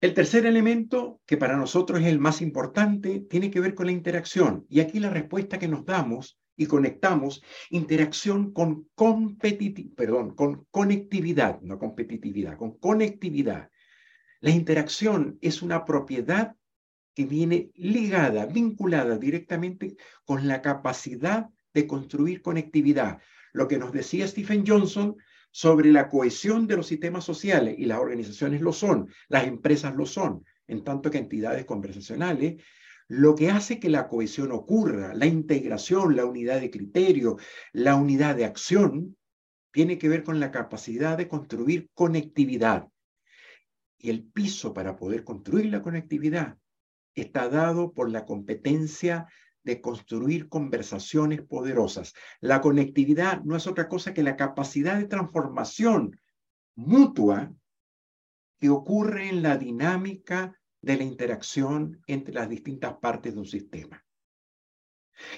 El 0.00 0.14
tercer 0.14 0.46
elemento, 0.46 1.20
que 1.26 1.36
para 1.36 1.56
nosotros 1.56 2.00
es 2.00 2.06
el 2.06 2.18
más 2.18 2.42
importante, 2.42 3.20
tiene 3.20 3.52
que 3.52 3.60
ver 3.60 3.76
con 3.76 3.86
la 3.86 3.92
interacción. 3.92 4.66
Y 4.68 4.80
aquí 4.80 4.98
la 4.98 5.10
respuesta 5.10 5.60
que 5.60 5.68
nos 5.68 5.84
damos 5.84 6.39
y 6.56 6.66
conectamos 6.66 7.42
interacción 7.70 8.52
con 8.52 8.88
competitividad, 8.94 9.94
perdón, 9.96 10.34
con 10.34 10.66
conectividad, 10.70 11.60
no 11.62 11.78
competitividad, 11.78 12.56
con 12.56 12.78
conectividad. 12.78 13.70
La 14.40 14.50
interacción 14.50 15.38
es 15.40 15.62
una 15.62 15.84
propiedad 15.84 16.56
que 17.14 17.24
viene 17.24 17.70
ligada, 17.74 18.46
vinculada 18.46 19.18
directamente 19.18 19.96
con 20.24 20.46
la 20.48 20.62
capacidad 20.62 21.48
de 21.74 21.86
construir 21.86 22.42
conectividad. 22.42 23.20
Lo 23.52 23.68
que 23.68 23.78
nos 23.78 23.92
decía 23.92 24.26
Stephen 24.26 24.64
Johnson 24.66 25.16
sobre 25.50 25.90
la 25.90 26.08
cohesión 26.08 26.66
de 26.66 26.76
los 26.76 26.86
sistemas 26.86 27.24
sociales, 27.24 27.74
y 27.78 27.86
las 27.86 27.98
organizaciones 27.98 28.60
lo 28.60 28.72
son, 28.72 29.08
las 29.28 29.46
empresas 29.46 29.94
lo 29.96 30.06
son, 30.06 30.44
en 30.66 30.84
tanto 30.84 31.10
que 31.10 31.18
entidades 31.18 31.64
conversacionales, 31.64 32.62
lo 33.10 33.34
que 33.34 33.50
hace 33.50 33.80
que 33.80 33.88
la 33.88 34.06
cohesión 34.06 34.52
ocurra, 34.52 35.14
la 35.14 35.26
integración, 35.26 36.14
la 36.14 36.24
unidad 36.24 36.60
de 36.60 36.70
criterio, 36.70 37.38
la 37.72 37.96
unidad 37.96 38.36
de 38.36 38.44
acción, 38.44 39.16
tiene 39.72 39.98
que 39.98 40.08
ver 40.08 40.22
con 40.22 40.38
la 40.38 40.52
capacidad 40.52 41.18
de 41.18 41.26
construir 41.26 41.90
conectividad. 41.92 42.86
Y 43.98 44.10
el 44.10 44.22
piso 44.22 44.72
para 44.72 44.94
poder 44.94 45.24
construir 45.24 45.66
la 45.66 45.82
conectividad 45.82 46.56
está 47.16 47.48
dado 47.48 47.92
por 47.92 48.08
la 48.08 48.24
competencia 48.24 49.26
de 49.64 49.80
construir 49.80 50.48
conversaciones 50.48 51.42
poderosas. 51.42 52.14
La 52.40 52.60
conectividad 52.60 53.42
no 53.42 53.56
es 53.56 53.66
otra 53.66 53.88
cosa 53.88 54.14
que 54.14 54.22
la 54.22 54.36
capacidad 54.36 54.96
de 54.96 55.08
transformación 55.08 56.16
mutua 56.76 57.52
que 58.60 58.70
ocurre 58.70 59.30
en 59.30 59.42
la 59.42 59.56
dinámica 59.56 60.59
de 60.82 60.96
la 60.96 61.04
interacción 61.04 62.02
entre 62.06 62.34
las 62.34 62.48
distintas 62.48 62.94
partes 62.98 63.34
de 63.34 63.40
un 63.40 63.46
sistema. 63.46 64.04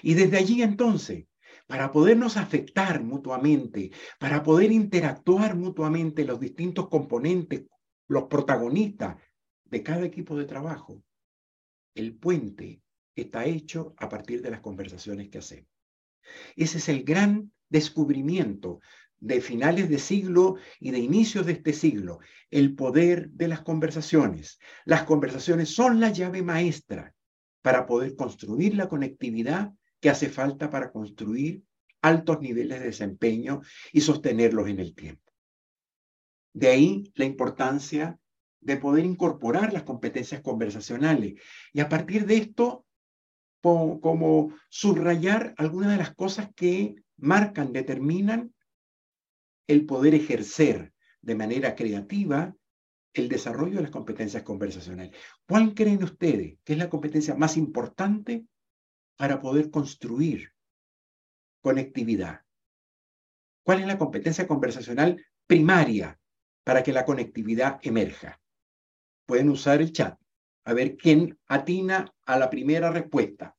Y 0.02 0.14
desde 0.14 0.38
allí 0.38 0.62
entonces, 0.62 1.26
para 1.66 1.90
podernos 1.90 2.36
afectar 2.36 3.02
mutuamente, 3.02 3.90
para 4.18 4.42
poder 4.42 4.72
interactuar 4.72 5.56
mutuamente 5.56 6.24
los 6.24 6.38
distintos 6.38 6.88
componentes, 6.88 7.66
los 8.08 8.24
protagonistas 8.24 9.16
de 9.64 9.82
cada 9.82 10.04
equipo 10.04 10.36
de 10.36 10.44
trabajo, 10.44 11.02
el 11.94 12.16
puente 12.16 12.82
está 13.14 13.44
hecho 13.44 13.94
a 13.98 14.08
partir 14.08 14.42
de 14.42 14.50
las 14.50 14.60
conversaciones 14.60 15.28
que 15.28 15.38
hacemos. 15.38 15.68
Ese 16.56 16.78
es 16.78 16.88
el 16.88 17.04
gran 17.04 17.52
descubrimiento 17.68 18.80
de 19.22 19.40
finales 19.40 19.88
de 19.88 20.00
siglo 20.00 20.56
y 20.80 20.90
de 20.90 20.98
inicios 20.98 21.46
de 21.46 21.52
este 21.52 21.72
siglo, 21.72 22.18
el 22.50 22.74
poder 22.74 23.30
de 23.30 23.46
las 23.46 23.60
conversaciones. 23.60 24.58
Las 24.84 25.04
conversaciones 25.04 25.72
son 25.72 26.00
la 26.00 26.10
llave 26.10 26.42
maestra 26.42 27.14
para 27.62 27.86
poder 27.86 28.16
construir 28.16 28.74
la 28.74 28.88
conectividad 28.88 29.72
que 30.00 30.10
hace 30.10 30.28
falta 30.28 30.70
para 30.70 30.90
construir 30.90 31.62
altos 32.02 32.40
niveles 32.40 32.80
de 32.80 32.86
desempeño 32.86 33.60
y 33.92 34.00
sostenerlos 34.00 34.68
en 34.68 34.80
el 34.80 34.92
tiempo. 34.92 35.32
De 36.52 36.66
ahí 36.66 37.12
la 37.14 37.24
importancia 37.24 38.18
de 38.60 38.76
poder 38.76 39.04
incorporar 39.04 39.72
las 39.72 39.84
competencias 39.84 40.40
conversacionales 40.40 41.34
y 41.72 41.78
a 41.78 41.88
partir 41.88 42.26
de 42.26 42.38
esto 42.38 42.84
como 43.60 44.52
subrayar 44.68 45.54
algunas 45.56 45.92
de 45.92 45.98
las 45.98 46.12
cosas 46.12 46.48
que 46.56 46.96
marcan, 47.16 47.72
determinan 47.72 48.52
el 49.66 49.86
poder 49.86 50.14
ejercer 50.14 50.92
de 51.20 51.34
manera 51.34 51.74
creativa 51.74 52.54
el 53.14 53.28
desarrollo 53.28 53.76
de 53.76 53.82
las 53.82 53.90
competencias 53.90 54.42
conversacionales. 54.42 55.14
¿Cuál 55.46 55.74
creen 55.74 56.02
ustedes 56.02 56.58
que 56.64 56.72
es 56.72 56.78
la 56.78 56.88
competencia 56.88 57.34
más 57.34 57.56
importante 57.56 58.46
para 59.16 59.40
poder 59.40 59.70
construir 59.70 60.52
conectividad? 61.60 62.40
¿Cuál 63.62 63.80
es 63.80 63.86
la 63.86 63.98
competencia 63.98 64.46
conversacional 64.46 65.24
primaria 65.46 66.18
para 66.64 66.82
que 66.82 66.92
la 66.92 67.04
conectividad 67.04 67.78
emerja? 67.82 68.40
Pueden 69.26 69.50
usar 69.50 69.80
el 69.80 69.92
chat 69.92 70.18
a 70.64 70.72
ver 70.72 70.96
quién 70.96 71.38
atina 71.46 72.12
a 72.24 72.38
la 72.38 72.48
primera 72.48 72.90
respuesta. 72.90 73.56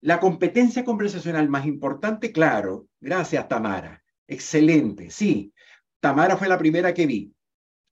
La 0.00 0.20
competencia 0.20 0.84
conversacional 0.84 1.48
más 1.48 1.66
importante, 1.66 2.32
claro, 2.32 2.88
gracias 3.00 3.48
Tamara. 3.48 4.01
Excelente, 4.26 5.10
sí. 5.10 5.52
Tamara 6.00 6.36
fue 6.36 6.48
la 6.48 6.58
primera 6.58 6.92
que 6.94 7.06
vi. 7.06 7.32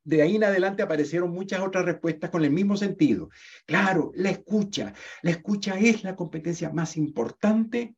De 0.03 0.23
ahí 0.23 0.37
en 0.37 0.45
adelante 0.45 0.83
aparecieron 0.83 1.31
muchas 1.31 1.61
otras 1.61 1.85
respuestas 1.85 2.31
con 2.31 2.45
el 2.45 2.51
mismo 2.51 2.77
sentido. 2.77 3.29
Claro, 3.67 4.13
la 4.15 4.31
escucha. 4.31 4.95
La 5.23 5.31
escucha 5.31 5.79
es 5.79 6.03
la 6.03 6.17
competencia 6.17 6.71
más 6.71 6.97
importante 6.97 7.95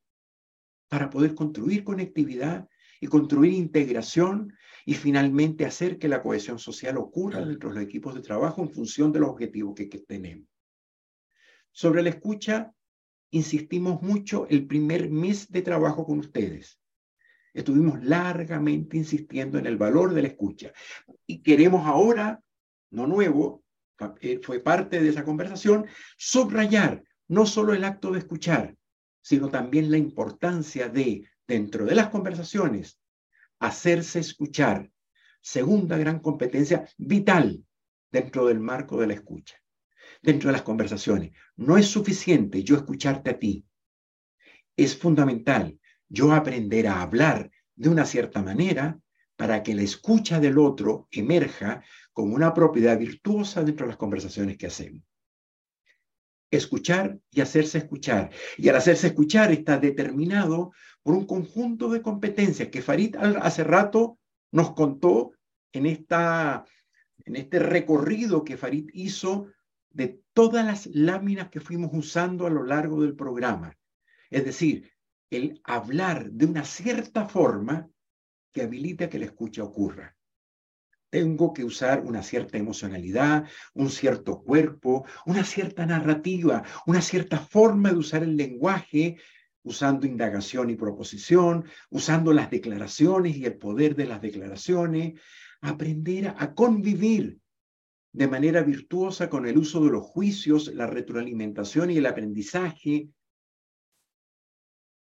para 0.88 1.08
poder 1.08 1.34
construir 1.34 1.84
conectividad 1.84 2.68
y 3.00 3.06
construir 3.06 3.52
integración 3.52 4.52
y 4.84 4.94
finalmente 4.94 5.64
hacer 5.64 5.98
que 5.98 6.08
la 6.08 6.22
cohesión 6.22 6.58
social 6.58 6.98
ocurra 6.98 7.44
dentro 7.44 7.70
de 7.70 7.76
los 7.76 7.84
equipos 7.84 8.14
de 8.14 8.20
trabajo 8.20 8.62
en 8.62 8.70
función 8.70 9.12
de 9.12 9.20
los 9.20 9.30
objetivos 9.30 9.74
que, 9.74 9.88
que 9.88 10.00
tenemos. 10.00 10.48
Sobre 11.70 12.02
la 12.02 12.10
escucha, 12.10 12.72
insistimos 13.30 14.02
mucho 14.02 14.46
el 14.48 14.66
primer 14.66 15.08
mes 15.08 15.50
de 15.50 15.62
trabajo 15.62 16.04
con 16.04 16.18
ustedes. 16.18 16.81
Estuvimos 17.54 18.02
largamente 18.02 18.96
insistiendo 18.96 19.58
en 19.58 19.66
el 19.66 19.76
valor 19.76 20.14
de 20.14 20.22
la 20.22 20.28
escucha. 20.28 20.72
Y 21.26 21.42
queremos 21.42 21.86
ahora, 21.86 22.40
no 22.90 23.06
nuevo, 23.06 23.62
eh, 24.20 24.40
fue 24.42 24.60
parte 24.60 25.00
de 25.00 25.10
esa 25.10 25.24
conversación, 25.24 25.86
subrayar 26.16 27.04
no 27.28 27.46
solo 27.46 27.74
el 27.74 27.84
acto 27.84 28.10
de 28.10 28.20
escuchar, 28.20 28.76
sino 29.20 29.48
también 29.48 29.90
la 29.90 29.98
importancia 29.98 30.88
de, 30.88 31.28
dentro 31.46 31.84
de 31.84 31.94
las 31.94 32.08
conversaciones, 32.08 32.98
hacerse 33.60 34.18
escuchar. 34.18 34.90
Segunda 35.40 35.96
gran 35.98 36.20
competencia 36.20 36.88
vital 36.98 37.64
dentro 38.10 38.46
del 38.46 38.60
marco 38.60 39.00
de 39.00 39.08
la 39.08 39.14
escucha, 39.14 39.56
dentro 40.22 40.48
de 40.48 40.52
las 40.52 40.62
conversaciones. 40.62 41.32
No 41.56 41.76
es 41.76 41.86
suficiente 41.86 42.62
yo 42.62 42.76
escucharte 42.76 43.30
a 43.30 43.38
ti. 43.38 43.64
Es 44.76 44.96
fundamental 44.96 45.78
yo 46.12 46.32
aprender 46.32 46.86
a 46.86 47.00
hablar 47.00 47.50
de 47.74 47.88
una 47.88 48.04
cierta 48.04 48.42
manera 48.42 49.00
para 49.34 49.62
que 49.62 49.74
la 49.74 49.82
escucha 49.82 50.38
del 50.38 50.58
otro 50.58 51.08
emerja 51.10 51.82
como 52.12 52.34
una 52.34 52.52
propiedad 52.52 52.98
virtuosa 52.98 53.64
dentro 53.64 53.86
de 53.86 53.92
las 53.92 53.96
conversaciones 53.96 54.58
que 54.58 54.66
hacemos. 54.66 55.02
Escuchar 56.50 57.18
y 57.30 57.40
hacerse 57.40 57.78
escuchar. 57.78 58.30
Y 58.58 58.68
al 58.68 58.76
hacerse 58.76 59.06
escuchar 59.06 59.52
está 59.52 59.78
determinado 59.78 60.72
por 61.02 61.14
un 61.14 61.24
conjunto 61.24 61.88
de 61.88 62.02
competencias 62.02 62.68
que 62.68 62.82
Farid 62.82 63.16
hace 63.16 63.64
rato 63.64 64.18
nos 64.50 64.74
contó 64.74 65.32
en, 65.72 65.86
esta, 65.86 66.66
en 67.24 67.36
este 67.36 67.58
recorrido 67.58 68.44
que 68.44 68.58
Farid 68.58 68.90
hizo 68.92 69.46
de 69.88 70.20
todas 70.34 70.66
las 70.66 70.86
láminas 70.94 71.48
que 71.48 71.60
fuimos 71.60 71.90
usando 71.94 72.46
a 72.46 72.50
lo 72.50 72.64
largo 72.64 73.00
del 73.00 73.16
programa. 73.16 73.78
Es 74.28 74.44
decir, 74.44 74.91
el 75.32 75.60
hablar 75.64 76.30
de 76.30 76.46
una 76.46 76.64
cierta 76.64 77.26
forma 77.26 77.88
que 78.52 78.62
habilita 78.62 79.08
que 79.08 79.18
la 79.18 79.24
escucha 79.24 79.64
ocurra. 79.64 80.14
Tengo 81.08 81.52
que 81.52 81.64
usar 81.64 82.04
una 82.04 82.22
cierta 82.22 82.58
emocionalidad, 82.58 83.48
un 83.74 83.90
cierto 83.90 84.42
cuerpo, 84.42 85.06
una 85.26 85.44
cierta 85.44 85.86
narrativa, 85.86 86.62
una 86.86 87.00
cierta 87.00 87.38
forma 87.38 87.90
de 87.90 87.96
usar 87.96 88.22
el 88.22 88.36
lenguaje, 88.36 89.16
usando 89.62 90.06
indagación 90.06 90.70
y 90.70 90.76
proposición, 90.76 91.64
usando 91.90 92.32
las 92.32 92.50
declaraciones 92.50 93.36
y 93.36 93.44
el 93.46 93.56
poder 93.56 93.94
de 93.94 94.06
las 94.06 94.20
declaraciones, 94.20 95.20
aprender 95.60 96.34
a 96.36 96.54
convivir 96.54 97.38
de 98.12 98.28
manera 98.28 98.62
virtuosa 98.62 99.30
con 99.30 99.46
el 99.46 99.56
uso 99.56 99.82
de 99.82 99.90
los 99.90 100.02
juicios, 100.02 100.74
la 100.74 100.86
retroalimentación 100.86 101.90
y 101.90 101.96
el 101.96 102.06
aprendizaje, 102.06 103.08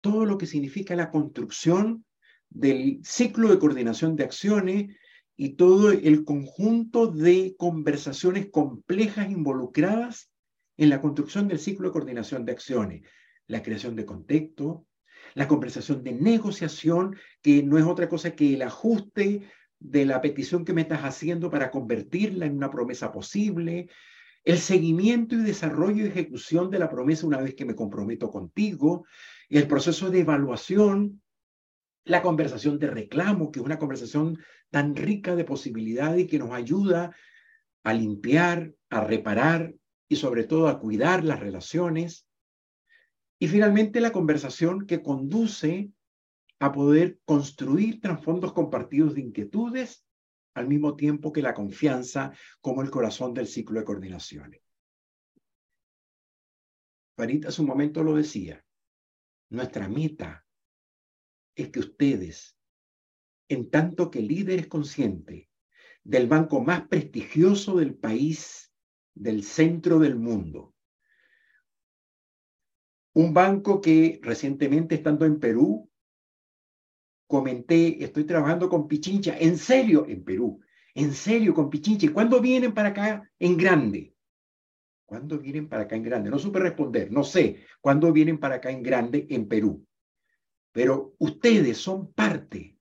todo 0.01 0.25
lo 0.25 0.37
que 0.37 0.45
significa 0.45 0.95
la 0.95 1.11
construcción 1.11 2.05
del 2.49 2.99
ciclo 3.03 3.49
de 3.49 3.59
coordinación 3.59 4.15
de 4.15 4.23
acciones 4.23 4.95
y 5.35 5.55
todo 5.55 5.91
el 5.91 6.25
conjunto 6.25 7.07
de 7.07 7.55
conversaciones 7.57 8.49
complejas 8.51 9.29
involucradas 9.29 10.31
en 10.77 10.89
la 10.89 11.01
construcción 11.01 11.47
del 11.47 11.59
ciclo 11.59 11.89
de 11.89 11.93
coordinación 11.93 12.45
de 12.45 12.51
acciones, 12.51 13.01
la 13.47 13.61
creación 13.61 13.95
de 13.95 14.05
contexto, 14.05 14.85
la 15.35 15.47
conversación 15.47 16.03
de 16.03 16.13
negociación, 16.13 17.15
que 17.41 17.63
no 17.63 17.77
es 17.77 17.85
otra 17.85 18.09
cosa 18.09 18.35
que 18.35 18.55
el 18.55 18.61
ajuste 18.61 19.43
de 19.79 20.05
la 20.05 20.21
petición 20.21 20.65
que 20.65 20.73
me 20.73 20.81
estás 20.81 21.01
haciendo 21.01 21.49
para 21.49 21.71
convertirla 21.71 22.45
en 22.45 22.57
una 22.57 22.69
promesa 22.69 23.11
posible, 23.11 23.87
el 24.43 24.57
seguimiento 24.57 25.35
y 25.35 25.39
desarrollo 25.39 26.03
y 26.03 26.07
ejecución 26.07 26.69
de 26.69 26.79
la 26.79 26.89
promesa 26.89 27.27
una 27.27 27.41
vez 27.41 27.55
que 27.55 27.65
me 27.65 27.75
comprometo 27.75 28.29
contigo, 28.29 29.05
el 29.57 29.67
proceso 29.67 30.09
de 30.09 30.19
evaluación, 30.19 31.21
la 32.05 32.21
conversación 32.21 32.79
de 32.79 32.87
reclamo, 32.87 33.51
que 33.51 33.59
es 33.59 33.65
una 33.65 33.79
conversación 33.79 34.39
tan 34.69 34.95
rica 34.95 35.35
de 35.35 35.43
posibilidades 35.43 36.21
y 36.21 36.27
que 36.27 36.39
nos 36.39 36.51
ayuda 36.51 37.15
a 37.83 37.93
limpiar, 37.93 38.73
a 38.89 39.01
reparar 39.03 39.73
y 40.07 40.15
sobre 40.15 40.43
todo 40.43 40.67
a 40.67 40.79
cuidar 40.79 41.23
las 41.23 41.39
relaciones. 41.39 42.27
Y 43.39 43.47
finalmente 43.47 44.01
la 44.01 44.11
conversación 44.11 44.85
que 44.85 45.01
conduce 45.01 45.91
a 46.59 46.71
poder 46.71 47.19
construir 47.25 48.01
trasfondos 48.01 48.53
compartidos 48.53 49.15
de 49.15 49.21
inquietudes 49.21 50.05
al 50.53 50.67
mismo 50.67 50.95
tiempo 50.95 51.31
que 51.31 51.41
la 51.41 51.53
confianza 51.53 52.33
como 52.59 52.81
el 52.81 52.89
corazón 52.89 53.33
del 53.33 53.47
ciclo 53.47 53.79
de 53.79 53.85
coordinaciones. 53.85 54.61
Farid 57.15 57.45
hace 57.45 57.61
un 57.61 57.67
momento 57.67 58.03
lo 58.03 58.15
decía, 58.15 58.63
nuestra 59.49 59.87
meta 59.87 60.45
es 61.55 61.69
que 61.69 61.79
ustedes, 61.79 62.57
en 63.49 63.69
tanto 63.69 64.09
que 64.11 64.21
líderes 64.21 64.67
conscientes 64.67 65.47
del 66.03 66.27
banco 66.27 66.61
más 66.61 66.87
prestigioso 66.87 67.77
del 67.77 67.95
país, 67.95 68.71
del 69.13 69.43
centro 69.43 69.99
del 69.99 70.15
mundo, 70.15 70.75
un 73.13 73.33
banco 73.33 73.81
que 73.81 74.19
recientemente 74.21 74.95
estando 74.95 75.25
en 75.25 75.39
Perú, 75.39 75.89
comenté, 77.27 78.03
estoy 78.03 78.23
trabajando 78.23 78.69
con 78.69 78.87
Pichincha, 78.87 79.37
en 79.37 79.57
serio, 79.57 80.05
en 80.07 80.23
Perú, 80.23 80.61
en 80.95 81.13
serio 81.13 81.53
con 81.53 81.69
Pichincha. 81.69 82.11
¿Cuándo 82.13 82.39
vienen 82.39 82.73
para 82.73 82.89
acá 82.89 83.29
en 83.37 83.57
grande? 83.57 84.15
¿Cuándo 85.09 85.39
vienen 85.39 85.67
para 85.67 85.83
acá 85.83 85.95
en 85.95 86.03
grande? 86.03 86.29
No 86.29 86.37
supe 86.37 86.59
responder, 86.59 87.11
no 87.11 87.23
sé 87.23 87.65
cuándo 87.81 88.13
vienen 88.13 88.39
para 88.39 88.55
acá 88.57 88.69
en 88.69 88.83
grande 88.83 89.25
en 89.31 89.47
Perú. 89.47 89.83
Pero 90.71 91.15
ustedes 91.17 91.79
son 91.79 92.13
parte 92.13 92.77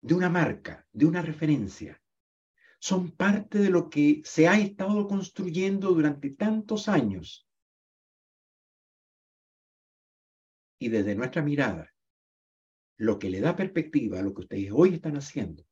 de 0.00 0.14
una 0.14 0.30
marca, 0.30 0.88
de 0.90 1.04
una 1.04 1.20
referencia. 1.20 2.02
Son 2.78 3.10
parte 3.10 3.58
de 3.58 3.68
lo 3.68 3.90
que 3.90 4.22
se 4.24 4.48
ha 4.48 4.58
estado 4.58 5.06
construyendo 5.06 5.90
durante 5.90 6.30
tantos 6.30 6.88
años. 6.88 7.46
Y 10.78 10.88
desde 10.88 11.14
nuestra 11.14 11.42
mirada, 11.42 11.92
lo 12.96 13.18
que 13.18 13.28
le 13.28 13.42
da 13.42 13.54
perspectiva 13.54 14.20
a 14.20 14.22
lo 14.22 14.32
que 14.32 14.40
ustedes 14.40 14.70
hoy 14.72 14.94
están 14.94 15.18
haciendo 15.18 15.66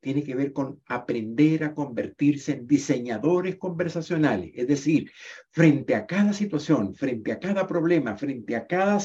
tiene 0.00 0.24
que 0.24 0.34
ver 0.34 0.52
con 0.52 0.82
aprender 0.86 1.64
a 1.64 1.74
convertirse 1.74 2.52
en 2.52 2.66
diseñadores 2.66 3.56
conversacionales, 3.56 4.50
es 4.54 4.66
decir, 4.66 5.10
frente 5.50 5.94
a 5.94 6.06
cada 6.06 6.32
situación, 6.32 6.94
frente 6.94 7.32
a 7.32 7.38
cada 7.38 7.66
problema, 7.66 8.16
frente 8.16 8.56
a 8.56 8.66
cada 8.66 8.98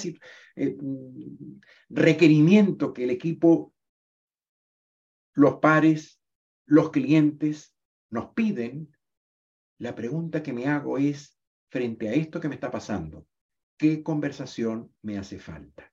eh, 0.56 0.78
mm, 0.80 1.60
requerimiento 1.90 2.94
que 2.94 3.04
el 3.04 3.10
equipo, 3.10 3.74
los 5.34 5.56
pares, 5.56 6.22
los 6.66 6.92
clientes 6.92 7.76
nos 8.10 8.34
piden, 8.34 8.96
la 9.78 9.94
pregunta 9.94 10.42
que 10.42 10.54
me 10.54 10.68
hago 10.68 10.98
es, 10.98 11.38
frente 11.70 12.08
a 12.08 12.14
esto 12.14 12.40
que 12.40 12.48
me 12.48 12.56
está 12.56 12.72
pasando, 12.72 13.28
¿qué 13.78 14.02
conversación 14.02 14.94
me 15.02 15.18
hace 15.18 15.40
falta? 15.40 15.92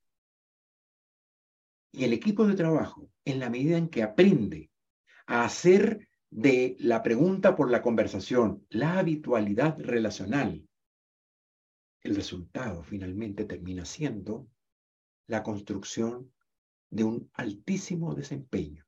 Y 1.91 2.05
el 2.05 2.13
equipo 2.13 2.47
de 2.47 2.55
trabajo, 2.55 3.11
en 3.25 3.41
la 3.41 3.51
medida 3.51 3.77
en 3.77 3.89
que 3.89 4.03
aprende 4.03 4.72
a 5.27 5.45
hacer 5.45 6.09
de 6.31 6.77
la 6.79 7.03
pregunta 7.03 7.55
por 7.57 7.71
la 7.71 7.83
conversación 7.83 8.65
la 8.71 8.99
habitualidad 8.99 9.79
relacional, 9.79 10.67
el 12.03 12.17
resultado 12.17 12.83
finalmente 12.83 13.45
termina 13.45 13.85
siendo 13.85 14.49
la 15.27 15.43
construcción 15.43 16.33
de 16.91 17.05
un 17.05 17.31
altísimo 17.35 18.15
desempeño. 18.15 18.85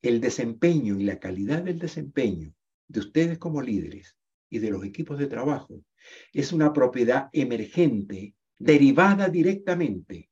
El 0.00 0.20
desempeño 0.20 0.98
y 0.98 1.04
la 1.04 1.18
calidad 1.18 1.62
del 1.62 1.78
desempeño 1.78 2.54
de 2.88 3.00
ustedes 3.00 3.38
como 3.38 3.62
líderes 3.62 4.16
y 4.50 4.58
de 4.58 4.70
los 4.70 4.84
equipos 4.84 5.18
de 5.18 5.26
trabajo 5.26 5.82
es 6.32 6.52
una 6.52 6.72
propiedad 6.72 7.28
emergente 7.32 8.34
derivada 8.58 9.28
directamente 9.28 10.30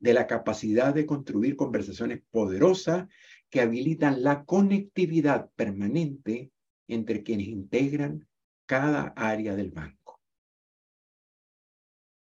de 0.00 0.14
la 0.14 0.26
capacidad 0.26 0.94
de 0.94 1.06
construir 1.06 1.56
conversaciones 1.56 2.22
poderosas 2.30 3.08
que 3.50 3.60
habilitan 3.60 4.22
la 4.22 4.44
conectividad 4.44 5.50
permanente 5.56 6.52
entre 6.86 7.22
quienes 7.22 7.48
integran 7.48 8.28
cada 8.66 9.14
área 9.16 9.56
del 9.56 9.70
banco. 9.70 10.20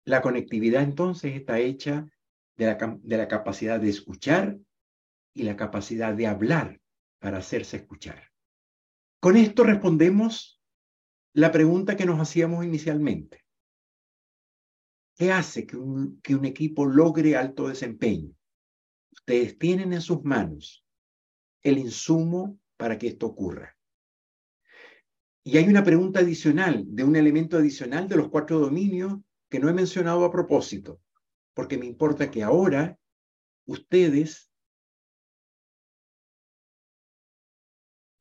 La 0.06 0.22
conectividad 0.22 0.84
entonces 0.84 1.36
está 1.36 1.60
hecha 1.60 2.08
de 2.58 2.66
la, 3.04 3.28
capacidad 3.28 3.80
de 3.80 3.90
escuchar 3.90 4.58
y 5.34 5.44
la 5.44 5.56
capacidad 5.56 6.14
de 6.14 6.28
hablar 6.28 6.80
para 7.20 7.38
hacerse 7.38 7.78
escuchar. 7.78 8.32
Con 9.20 9.38
esto 9.38 9.64
respondemos 9.64 10.62
la 11.34 11.52
pregunta 11.52 11.96
que 11.96 12.06
nos 12.06 12.20
hacíamos 12.20 12.66
inicialmente. 12.66 13.44
¿Qué 15.16 15.32
hace 15.32 15.66
que 15.66 15.78
un, 15.78 16.20
que 16.22 16.36
un 16.36 16.46
equipo 16.46 16.86
logre 16.86 17.38
alto 17.38 17.70
desempeño? 17.70 18.36
Ustedes 19.12 19.58
tienen 19.58 19.94
en 19.94 20.02
sus 20.02 20.24
manos 20.24 20.84
el 21.64 21.78
insumo 21.78 22.60
para 22.78 22.98
que 22.98 23.08
esto 23.08 23.26
ocurra. 23.26 23.78
Y 25.46 25.58
hay 25.58 25.68
una 25.68 25.84
pregunta 25.84 26.20
adicional, 26.20 26.86
de 26.88 27.04
un 27.04 27.16
elemento 27.16 27.58
adicional 27.58 28.08
de 28.08 28.16
los 28.16 28.30
cuatro 28.30 28.60
dominios 28.60 29.20
que 29.50 29.60
no 29.60 29.70
he 29.70 29.74
mencionado 29.74 30.24
a 30.24 30.32
propósito, 30.32 31.02
porque 31.54 31.78
me 31.78 31.86
importa 31.86 32.32
que 32.32 32.44
ahora 32.44 32.98
ustedes 33.66 34.52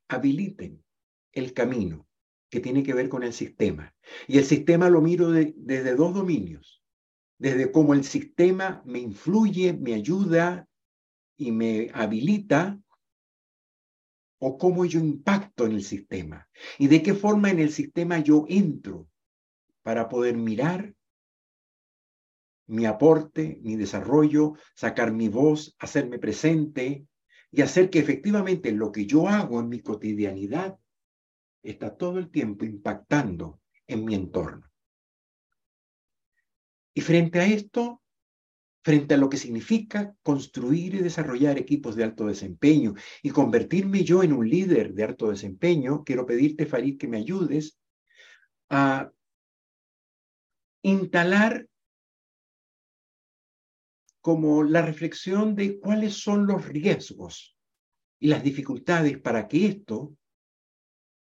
habiliten 0.08 0.84
el 1.32 1.54
camino 1.54 2.06
que 2.50 2.60
tiene 2.60 2.82
que 2.82 2.92
ver 2.92 3.08
con 3.08 3.22
el 3.22 3.32
sistema. 3.32 3.94
Y 4.26 4.38
el 4.38 4.44
sistema 4.44 4.90
lo 4.90 5.00
miro 5.00 5.30
desde 5.30 5.94
dos 5.94 6.12
dominios, 6.12 6.82
desde 7.38 7.72
cómo 7.72 7.94
el 7.94 8.04
sistema 8.04 8.82
me 8.84 8.98
influye, 8.98 9.72
me 9.72 9.94
ayuda 9.94 10.68
y 11.36 11.50
me 11.50 11.90
habilita 11.94 12.78
o 14.44 14.58
cómo 14.58 14.84
yo 14.84 14.98
impacto 14.98 15.66
en 15.66 15.72
el 15.72 15.84
sistema 15.84 16.48
y 16.76 16.88
de 16.88 17.00
qué 17.00 17.14
forma 17.14 17.50
en 17.50 17.60
el 17.60 17.70
sistema 17.70 18.18
yo 18.18 18.44
entro 18.48 19.08
para 19.82 20.08
poder 20.08 20.36
mirar 20.36 20.96
mi 22.66 22.84
aporte, 22.86 23.60
mi 23.62 23.76
desarrollo, 23.76 24.54
sacar 24.74 25.12
mi 25.12 25.28
voz, 25.28 25.76
hacerme 25.78 26.18
presente 26.18 27.06
y 27.52 27.62
hacer 27.62 27.88
que 27.88 28.00
efectivamente 28.00 28.72
lo 28.72 28.90
que 28.90 29.06
yo 29.06 29.28
hago 29.28 29.60
en 29.60 29.68
mi 29.68 29.80
cotidianidad 29.80 30.76
está 31.62 31.96
todo 31.96 32.18
el 32.18 32.28
tiempo 32.28 32.64
impactando 32.64 33.60
en 33.86 34.04
mi 34.04 34.16
entorno. 34.16 34.68
Y 36.94 37.00
frente 37.00 37.38
a 37.38 37.46
esto, 37.46 38.01
frente 38.82 39.14
a 39.14 39.16
lo 39.16 39.28
que 39.28 39.36
significa 39.36 40.14
construir 40.22 40.94
y 40.94 40.98
desarrollar 40.98 41.58
equipos 41.58 41.94
de 41.94 42.04
alto 42.04 42.26
desempeño 42.26 42.94
y 43.22 43.30
convertirme 43.30 44.04
yo 44.04 44.22
en 44.22 44.32
un 44.32 44.48
líder 44.48 44.92
de 44.92 45.04
alto 45.04 45.30
desempeño, 45.30 46.02
quiero 46.04 46.26
pedirte, 46.26 46.66
Farid, 46.66 46.98
que 46.98 47.08
me 47.08 47.18
ayudes 47.18 47.78
a 48.70 49.12
instalar 50.82 51.68
como 54.20 54.62
la 54.62 54.82
reflexión 54.82 55.54
de 55.54 55.78
cuáles 55.78 56.14
son 56.14 56.46
los 56.46 56.66
riesgos 56.66 57.56
y 58.20 58.28
las 58.28 58.42
dificultades 58.42 59.18
para 59.18 59.48
que 59.48 59.66
esto 59.66 60.16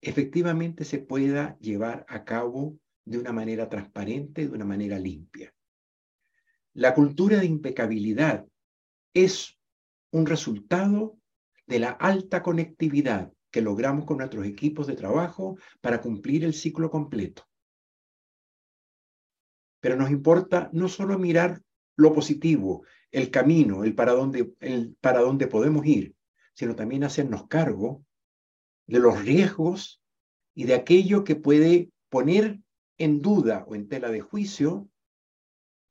efectivamente 0.00 0.84
se 0.84 0.98
pueda 0.98 1.58
llevar 1.58 2.04
a 2.08 2.24
cabo 2.24 2.78
de 3.04 3.18
una 3.18 3.32
manera 3.32 3.68
transparente, 3.68 4.48
de 4.48 4.54
una 4.54 4.64
manera 4.64 4.98
limpia. 4.98 5.52
La 6.74 6.94
cultura 6.94 7.38
de 7.38 7.46
impecabilidad 7.46 8.46
es 9.14 9.58
un 10.10 10.26
resultado 10.26 11.18
de 11.66 11.78
la 11.78 11.90
alta 11.90 12.42
conectividad 12.42 13.32
que 13.50 13.60
logramos 13.60 14.06
con 14.06 14.18
nuestros 14.18 14.46
equipos 14.46 14.86
de 14.86 14.96
trabajo 14.96 15.58
para 15.80 16.00
cumplir 16.00 16.44
el 16.44 16.54
ciclo 16.54 16.90
completo. 16.90 17.46
Pero 19.80 19.96
nos 19.96 20.10
importa 20.10 20.70
no 20.72 20.88
solo 20.88 21.18
mirar 21.18 21.60
lo 21.96 22.14
positivo, 22.14 22.84
el 23.10 23.30
camino, 23.30 23.84
el 23.84 23.94
para 23.94 24.12
dónde, 24.12 24.54
el 24.60 24.96
para 25.00 25.20
dónde 25.20 25.46
podemos 25.46 25.84
ir, 25.84 26.14
sino 26.54 26.74
también 26.74 27.04
hacernos 27.04 27.46
cargo 27.48 28.02
de 28.86 28.98
los 28.98 29.22
riesgos 29.22 30.02
y 30.54 30.64
de 30.64 30.74
aquello 30.74 31.24
que 31.24 31.36
puede 31.36 31.90
poner 32.08 32.60
en 32.96 33.20
duda 33.20 33.64
o 33.66 33.74
en 33.74 33.88
tela 33.88 34.10
de 34.10 34.20
juicio 34.20 34.88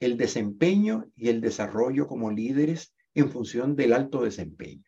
el 0.02 0.18
desempeño 0.18 1.06
y 1.16 1.30
el 1.30 1.40
desarrollo 1.40 2.08
como 2.08 2.32
líderes 2.32 2.94
en 3.14 3.30
función 3.30 3.76
del 3.76 3.94
alto 3.94 4.24
desempeño. 4.24 4.84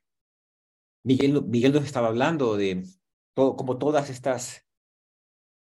Miguel, 1.03 1.43
Miguel 1.45 1.71
nos 1.71 1.85
estaba 1.85 2.07
hablando 2.07 2.57
de 2.57 2.83
todo, 3.33 3.55
como 3.55 3.77
todas 3.77 4.09
estas 4.09 4.65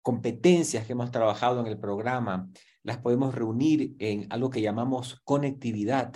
competencias 0.01 0.87
que 0.87 0.93
hemos 0.93 1.11
trabajado 1.11 1.59
en 1.59 1.67
el 1.67 1.77
programa, 1.77 2.49
las 2.81 2.97
podemos 2.97 3.35
reunir 3.35 3.95
en 3.99 4.25
algo 4.31 4.49
que 4.49 4.61
llamamos 4.61 5.21
conectividad 5.23 6.15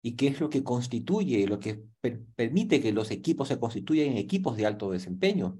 y 0.00 0.16
que 0.16 0.28
es 0.28 0.40
lo 0.40 0.48
que 0.48 0.62
constituye, 0.62 1.46
lo 1.46 1.58
que 1.58 1.82
permite 2.36 2.80
que 2.80 2.92
los 2.92 3.10
equipos 3.10 3.48
se 3.48 3.58
constituyan 3.58 4.08
en 4.08 4.18
equipos 4.18 4.56
de 4.56 4.66
alto 4.66 4.90
desempeño 4.90 5.58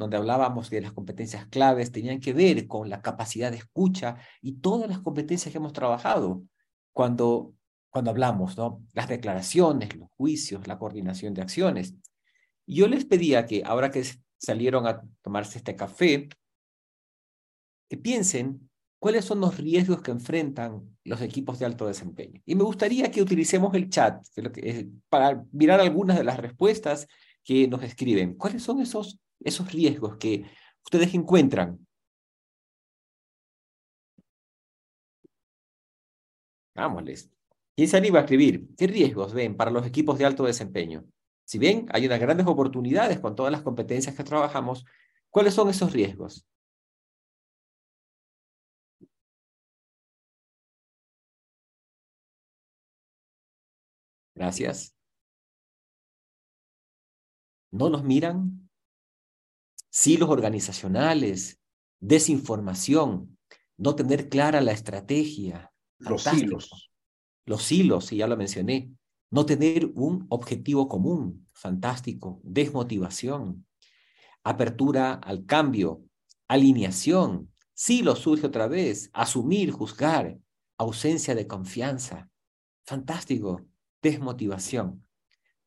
donde 0.00 0.16
hablábamos 0.16 0.70
de 0.70 0.80
las 0.80 0.92
competencias 0.92 1.46
claves, 1.46 1.92
tenían 1.92 2.20
que 2.20 2.32
ver 2.32 2.66
con 2.66 2.88
la 2.88 3.02
capacidad 3.02 3.50
de 3.50 3.58
escucha 3.58 4.16
y 4.40 4.52
todas 4.54 4.88
las 4.88 5.00
competencias 5.00 5.52
que 5.52 5.58
hemos 5.58 5.74
trabajado 5.74 6.42
cuando, 6.92 7.54
cuando 7.90 8.10
hablamos, 8.10 8.56
¿no? 8.56 8.84
Las 8.92 9.08
declaraciones, 9.08 9.96
los 9.96 10.08
juicios, 10.16 10.66
la 10.66 10.78
coordinación 10.78 11.34
de 11.34 11.42
acciones. 11.42 11.94
Yo 12.66 12.88
les 12.88 13.04
pedía 13.04 13.46
que 13.46 13.62
ahora 13.64 13.90
que 13.90 14.04
salieron 14.38 14.86
a 14.86 15.02
tomarse 15.22 15.58
este 15.58 15.76
café, 15.76 16.28
que 17.88 17.96
piensen 17.96 18.70
cuáles 19.00 19.24
son 19.24 19.40
los 19.40 19.56
riesgos 19.56 20.02
que 20.02 20.10
enfrentan 20.10 20.96
los 21.04 21.20
equipos 21.22 21.58
de 21.58 21.66
alto 21.66 21.86
desempeño. 21.86 22.40
Y 22.44 22.54
me 22.54 22.62
gustaría 22.62 23.10
que 23.10 23.22
utilicemos 23.22 23.74
el 23.74 23.88
chat 23.88 24.24
para 25.08 25.44
mirar 25.52 25.80
algunas 25.80 26.16
de 26.16 26.24
las 26.24 26.38
respuestas 26.38 27.06
que 27.42 27.66
nos 27.66 27.82
escriben. 27.82 28.34
¿Cuáles 28.34 28.62
son 28.62 28.80
esos, 28.80 29.18
esos 29.40 29.72
riesgos 29.72 30.18
que 30.18 30.44
ustedes 30.84 31.14
encuentran? 31.14 31.84
Vámonos. 36.80 37.28
¿Quién 37.76 37.88
se 37.88 37.96
anima 37.98 38.18
a 38.20 38.22
escribir? 38.22 38.74
¿Qué 38.76 38.86
riesgos 38.86 39.34
ven 39.34 39.54
para 39.54 39.70
los 39.70 39.86
equipos 39.86 40.18
de 40.18 40.24
alto 40.24 40.44
desempeño? 40.44 41.04
Si 41.44 41.58
bien 41.58 41.86
hay 41.92 42.06
unas 42.06 42.20
grandes 42.20 42.46
oportunidades 42.46 43.20
con 43.20 43.34
todas 43.34 43.52
las 43.52 43.60
competencias 43.62 44.14
que 44.16 44.24
trabajamos, 44.24 44.86
¿cuáles 45.28 45.52
son 45.52 45.68
esos 45.68 45.92
riesgos? 45.92 46.46
Gracias. 54.34 54.94
¿No 57.72 57.90
nos 57.90 58.02
miran? 58.04 58.70
Silos 59.90 60.30
organizacionales, 60.30 61.60
desinformación, 62.00 63.36
no 63.76 63.94
tener 63.94 64.30
clara 64.30 64.62
la 64.62 64.72
estrategia. 64.72 65.69
Los 66.00 66.22
silos. 66.22 66.90
Los 67.46 67.62
silos, 67.62 68.06
sí, 68.06 68.16
ya 68.16 68.26
lo 68.26 68.36
mencioné. 68.36 68.92
No 69.30 69.46
tener 69.46 69.90
un 69.94 70.26
objetivo 70.28 70.88
común. 70.88 71.46
Fantástico. 71.52 72.40
Desmotivación. 72.42 73.66
Apertura 74.42 75.14
al 75.14 75.46
cambio. 75.46 76.02
Alineación. 76.48 77.52
Silo 77.72 78.16
surge 78.16 78.46
otra 78.46 78.66
vez. 78.66 79.10
Asumir, 79.12 79.70
juzgar. 79.70 80.36
Ausencia 80.78 81.34
de 81.34 81.46
confianza. 81.46 82.28
Fantástico 82.84 83.64
desmotivación. 84.02 85.04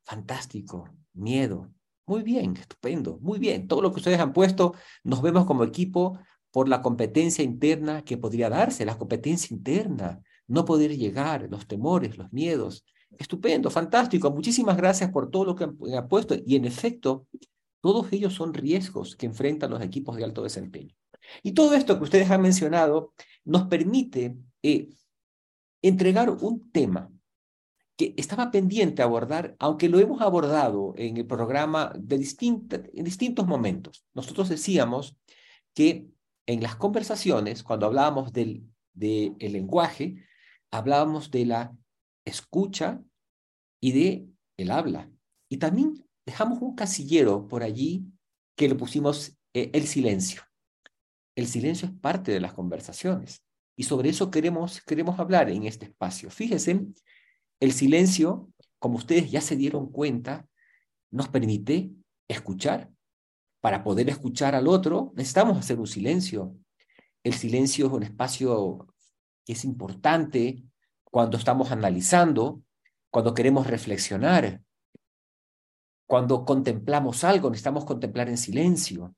Fantástico, 0.02 0.88
miedo. 1.12 1.70
Muy 2.06 2.22
bien, 2.22 2.56
estupendo, 2.56 3.18
muy 3.22 3.38
bien. 3.38 3.66
Todo 3.66 3.80
lo 3.80 3.90
que 3.92 3.98
ustedes 3.98 4.20
han 4.20 4.32
puesto, 4.32 4.74
nos 5.04 5.22
vemos 5.22 5.46
como 5.46 5.64
equipo 5.64 6.18
por 6.54 6.68
la 6.68 6.82
competencia 6.82 7.42
interna 7.42 8.04
que 8.04 8.16
podría 8.16 8.48
darse, 8.48 8.84
la 8.84 8.96
competencia 8.96 9.52
interna, 9.52 10.22
no 10.46 10.64
poder 10.64 10.96
llegar, 10.96 11.48
los 11.50 11.66
temores, 11.66 12.16
los 12.16 12.32
miedos. 12.32 12.84
Estupendo, 13.18 13.70
fantástico. 13.70 14.30
Muchísimas 14.30 14.76
gracias 14.76 15.10
por 15.10 15.32
todo 15.32 15.46
lo 15.46 15.56
que 15.56 15.64
han, 15.64 16.08
puesto. 16.08 16.36
Y 16.46 16.54
en 16.54 16.64
efecto, 16.64 17.26
todos 17.80 18.12
ellos 18.12 18.34
son 18.34 18.54
riesgos 18.54 19.16
que 19.16 19.26
enfrentan 19.26 19.72
los 19.72 19.82
equipos 19.82 20.16
de 20.16 20.22
alto 20.22 20.44
desempeño. 20.44 20.94
Y 21.42 21.54
todo 21.54 21.74
esto 21.74 21.98
que 21.98 22.04
ustedes 22.04 22.30
han 22.30 22.42
mencionado 22.42 23.14
nos 23.44 23.64
permite 23.64 24.36
eh, 24.62 24.90
entregar 25.82 26.30
un 26.30 26.70
tema 26.70 27.10
que 27.96 28.14
estaba 28.16 28.52
pendiente 28.52 29.02
abordar, 29.02 29.56
aunque 29.58 29.88
lo 29.88 29.98
hemos 29.98 30.20
abordado 30.20 30.94
en 30.96 31.16
el 31.16 31.26
programa 31.26 31.92
de 31.98 32.14
en 32.14 33.04
distintos 33.04 33.44
momentos. 33.44 34.04
Nosotros 34.14 34.48
decíamos 34.48 35.16
que 35.74 36.13
en 36.46 36.62
las 36.62 36.76
conversaciones, 36.76 37.62
cuando 37.62 37.86
hablábamos 37.86 38.32
del, 38.32 38.68
lenguaje, 38.94 40.24
hablábamos 40.70 41.30
de 41.30 41.46
la 41.46 41.76
escucha 42.24 43.02
y 43.80 43.92
de 43.92 44.28
el 44.56 44.70
habla. 44.70 45.10
Y 45.48 45.56
también 45.56 46.04
dejamos 46.24 46.60
un 46.62 46.74
casillero 46.74 47.48
por 47.48 47.62
allí 47.62 48.06
que 48.56 48.68
le 48.68 48.74
pusimos 48.74 49.36
eh, 49.52 49.70
el 49.72 49.86
silencio. 49.86 50.42
El 51.36 51.46
silencio 51.46 51.88
es 51.88 51.94
parte 51.94 52.32
de 52.32 52.40
las 52.40 52.54
conversaciones. 52.54 53.42
Y 53.76 53.84
sobre 53.84 54.10
eso 54.10 54.30
queremos, 54.30 54.80
queremos 54.82 55.18
hablar 55.18 55.50
en 55.50 55.64
este 55.64 55.86
espacio. 55.86 56.30
Fíjense 56.30 56.86
el 57.60 57.72
silencio, 57.72 58.52
como 58.78 58.96
ustedes 58.96 59.30
ya 59.30 59.40
se 59.40 59.56
dieron 59.56 59.90
cuenta, 59.90 60.46
nos 61.10 61.28
permite 61.28 61.90
escuchar. 62.28 62.93
Para 63.64 63.82
poder 63.82 64.10
escuchar 64.10 64.54
al 64.54 64.68
otro, 64.68 65.14
necesitamos 65.16 65.56
hacer 65.56 65.80
un 65.80 65.86
silencio. 65.86 66.54
El 67.22 67.32
silencio 67.32 67.86
es 67.86 67.92
un 67.94 68.02
espacio 68.02 68.88
que 69.42 69.54
es 69.54 69.64
importante 69.64 70.62
cuando 71.02 71.38
estamos 71.38 71.72
analizando, 71.72 72.60
cuando 73.10 73.32
queremos 73.32 73.66
reflexionar, 73.66 74.60
cuando 76.06 76.44
contemplamos 76.44 77.24
algo, 77.24 77.48
necesitamos 77.48 77.86
contemplar 77.86 78.28
en 78.28 78.36
silencio. 78.36 79.16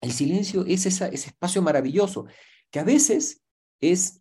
El 0.00 0.10
silencio 0.10 0.64
es 0.66 0.86
ese 0.86 1.14
espacio 1.14 1.62
maravilloso 1.62 2.26
que 2.72 2.80
a 2.80 2.84
veces 2.84 3.40
es 3.80 4.20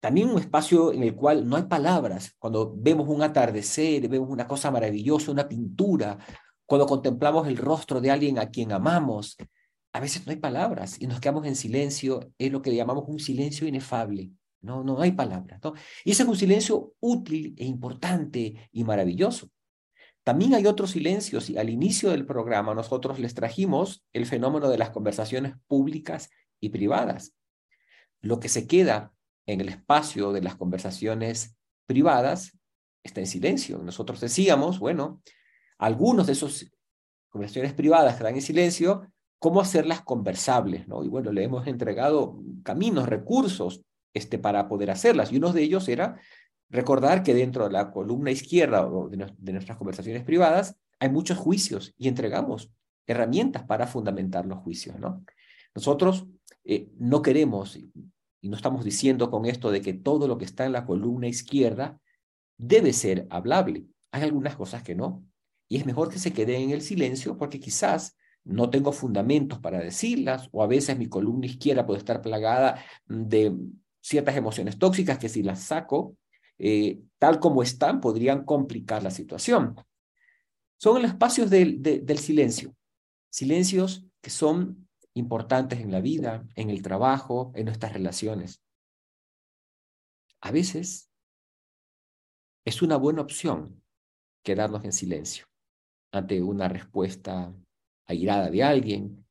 también 0.00 0.30
un 0.30 0.38
espacio 0.38 0.92
en 0.92 1.02
el 1.02 1.16
cual 1.16 1.48
no 1.48 1.56
hay 1.56 1.64
palabras. 1.64 2.32
Cuando 2.38 2.72
vemos 2.76 3.08
un 3.08 3.22
atardecer, 3.22 4.08
vemos 4.08 4.30
una 4.30 4.46
cosa 4.46 4.70
maravillosa, 4.70 5.32
una 5.32 5.48
pintura, 5.48 6.16
cuando 6.68 6.86
contemplamos 6.86 7.48
el 7.48 7.56
rostro 7.56 7.98
de 8.02 8.10
alguien 8.10 8.38
a 8.38 8.50
quien 8.50 8.72
amamos, 8.72 9.38
a 9.94 10.00
veces 10.00 10.26
no 10.26 10.32
hay 10.32 10.36
palabras 10.36 11.00
y 11.00 11.06
nos 11.06 11.18
quedamos 11.18 11.46
en 11.46 11.56
silencio, 11.56 12.30
es 12.36 12.52
lo 12.52 12.60
que 12.60 12.76
llamamos 12.76 13.04
un 13.08 13.18
silencio 13.18 13.66
inefable. 13.66 14.32
No, 14.60 14.84
no 14.84 15.00
hay 15.00 15.12
palabras. 15.12 15.60
¿no? 15.64 15.72
Y 16.04 16.10
ese 16.10 16.24
es 16.24 16.28
un 16.28 16.36
silencio 16.36 16.92
útil 17.00 17.54
e 17.56 17.64
importante 17.64 18.68
y 18.70 18.84
maravilloso. 18.84 19.50
También 20.22 20.52
hay 20.52 20.66
otros 20.66 20.90
silencios 20.90 21.48
y 21.48 21.56
al 21.56 21.70
inicio 21.70 22.10
del 22.10 22.26
programa 22.26 22.74
nosotros 22.74 23.18
les 23.18 23.32
trajimos 23.32 24.04
el 24.12 24.26
fenómeno 24.26 24.68
de 24.68 24.76
las 24.76 24.90
conversaciones 24.90 25.54
públicas 25.68 26.28
y 26.60 26.68
privadas. 26.68 27.32
Lo 28.20 28.40
que 28.40 28.50
se 28.50 28.66
queda 28.66 29.14
en 29.46 29.62
el 29.62 29.70
espacio 29.70 30.32
de 30.32 30.42
las 30.42 30.56
conversaciones 30.56 31.56
privadas 31.86 32.58
está 33.02 33.20
en 33.20 33.26
silencio. 33.26 33.78
Nosotros 33.78 34.20
decíamos, 34.20 34.78
bueno, 34.78 35.22
algunos 35.78 36.26
de 36.26 36.32
esos 36.32 36.70
conversaciones 37.28 37.72
privadas 37.72 38.14
que 38.14 38.18
están 38.18 38.34
en 38.34 38.42
silencio, 38.42 39.06
cómo 39.38 39.60
hacerlas 39.60 40.02
conversables, 40.02 40.88
¿no? 40.88 41.04
Y 41.04 41.08
bueno, 41.08 41.32
le 41.32 41.44
hemos 41.44 41.66
entregado 41.66 42.40
caminos, 42.64 43.08
recursos 43.08 43.82
este, 44.12 44.38
para 44.38 44.68
poder 44.68 44.90
hacerlas. 44.90 45.32
Y 45.32 45.36
uno 45.36 45.52
de 45.52 45.62
ellos 45.62 45.88
era 45.88 46.20
recordar 46.68 47.22
que 47.22 47.34
dentro 47.34 47.64
de 47.64 47.72
la 47.72 47.90
columna 47.92 48.30
izquierda 48.30 48.88
de, 49.10 49.32
de 49.38 49.52
nuestras 49.52 49.78
conversaciones 49.78 50.24
privadas 50.24 50.76
hay 50.98 51.08
muchos 51.10 51.38
juicios 51.38 51.94
y 51.96 52.08
entregamos 52.08 52.72
herramientas 53.06 53.62
para 53.62 53.86
fundamentar 53.86 54.44
los 54.44 54.58
juicios, 54.58 54.98
¿no? 54.98 55.24
Nosotros 55.74 56.26
eh, 56.64 56.90
no 56.98 57.22
queremos 57.22 57.76
y 57.76 58.48
no 58.48 58.56
estamos 58.56 58.84
diciendo 58.84 59.30
con 59.30 59.46
esto 59.46 59.70
de 59.70 59.80
que 59.80 59.94
todo 59.94 60.28
lo 60.28 60.38
que 60.38 60.44
está 60.44 60.66
en 60.66 60.72
la 60.72 60.84
columna 60.84 61.28
izquierda 61.28 62.00
debe 62.56 62.92
ser 62.92 63.26
hablable. 63.30 63.86
Hay 64.10 64.22
algunas 64.22 64.56
cosas 64.56 64.82
que 64.82 64.94
no. 64.94 65.24
Y 65.68 65.76
es 65.76 65.86
mejor 65.86 66.08
que 66.08 66.18
se 66.18 66.32
quede 66.32 66.56
en 66.56 66.70
el 66.70 66.80
silencio 66.80 67.36
porque 67.36 67.60
quizás 67.60 68.16
no 68.44 68.70
tengo 68.70 68.92
fundamentos 68.92 69.58
para 69.58 69.80
decirlas 69.80 70.48
o 70.52 70.62
a 70.62 70.66
veces 70.66 70.96
mi 70.96 71.08
columna 71.08 71.46
izquierda 71.46 71.84
puede 71.84 71.98
estar 71.98 72.22
plagada 72.22 72.82
de 73.06 73.54
ciertas 74.00 74.36
emociones 74.36 74.78
tóxicas 74.78 75.18
que 75.18 75.28
si 75.28 75.42
las 75.42 75.60
saco 75.60 76.16
eh, 76.58 77.00
tal 77.18 77.38
como 77.40 77.62
están 77.62 78.00
podrían 78.00 78.44
complicar 78.44 79.02
la 79.02 79.10
situación. 79.10 79.76
Son 80.78 81.02
los 81.02 81.10
espacios 81.10 81.50
del, 81.50 81.82
del 81.82 82.18
silencio. 82.18 82.74
Silencios 83.30 84.06
que 84.22 84.30
son 84.30 84.88
importantes 85.12 85.80
en 85.80 85.92
la 85.92 86.00
vida, 86.00 86.46
en 86.54 86.70
el 86.70 86.82
trabajo, 86.82 87.52
en 87.54 87.66
nuestras 87.66 87.92
relaciones. 87.92 88.62
A 90.40 90.50
veces 90.52 91.10
es 92.64 92.80
una 92.80 92.96
buena 92.96 93.22
opción 93.22 93.82
quedarnos 94.42 94.84
en 94.84 94.92
silencio 94.92 95.48
ante 96.12 96.42
una 96.42 96.68
respuesta 96.68 97.54
airada 98.06 98.50
de 98.50 98.62
alguien. 98.62 99.26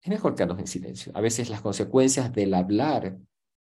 Es 0.00 0.08
mejor 0.08 0.34
quedarnos 0.34 0.58
en 0.58 0.66
silencio. 0.66 1.12
A 1.14 1.20
veces 1.20 1.48
las 1.48 1.60
consecuencias 1.60 2.32
del 2.32 2.54
hablar 2.54 3.18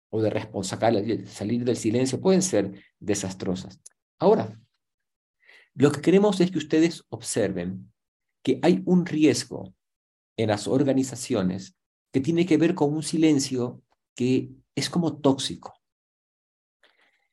o 0.10 0.22
de 0.22 1.28
salir 1.28 1.64
del 1.64 1.78
silencio 1.78 2.20
pueden 2.20 2.42
ser 2.42 2.84
desastrosas. 3.00 3.80
Ahora, 4.18 4.60
lo 5.76 5.92
que 5.92 6.02
queremos 6.02 6.40
es 6.42 6.52
que 6.52 6.58
ustedes 6.58 7.06
observen 7.10 7.92
que 8.44 8.60
hay 8.64 8.82
un 8.86 9.06
riesgo 9.06 9.74
en 10.38 10.50
las 10.50 10.68
organizaciones 10.68 11.76
que 12.12 12.22
tiene 12.22 12.46
que 12.46 12.58
ver 12.58 12.74
con 12.74 12.94
un 12.94 13.04
silencio 13.04 13.84
que 14.16 14.52
es 14.76 14.90
como 14.90 15.18
tóxico. 15.18 15.74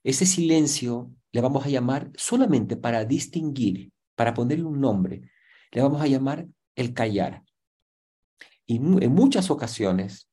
Ese 0.04 0.26
silencio 0.26 1.10
le 1.32 1.40
vamos 1.40 1.64
a 1.64 1.68
llamar 1.68 2.12
solamente 2.16 2.76
para 2.76 3.04
distinguir, 3.04 3.90
para 4.16 4.34
ponerle 4.34 4.64
un 4.64 4.80
nombre, 4.80 5.30
le 5.70 5.82
vamos 5.82 6.02
a 6.02 6.06
llamar 6.06 6.48
el 6.74 6.92
callar. 6.92 7.44
Y 8.66 8.76
en 8.76 9.12
muchas 9.12 9.50
ocasiones, 9.50 10.28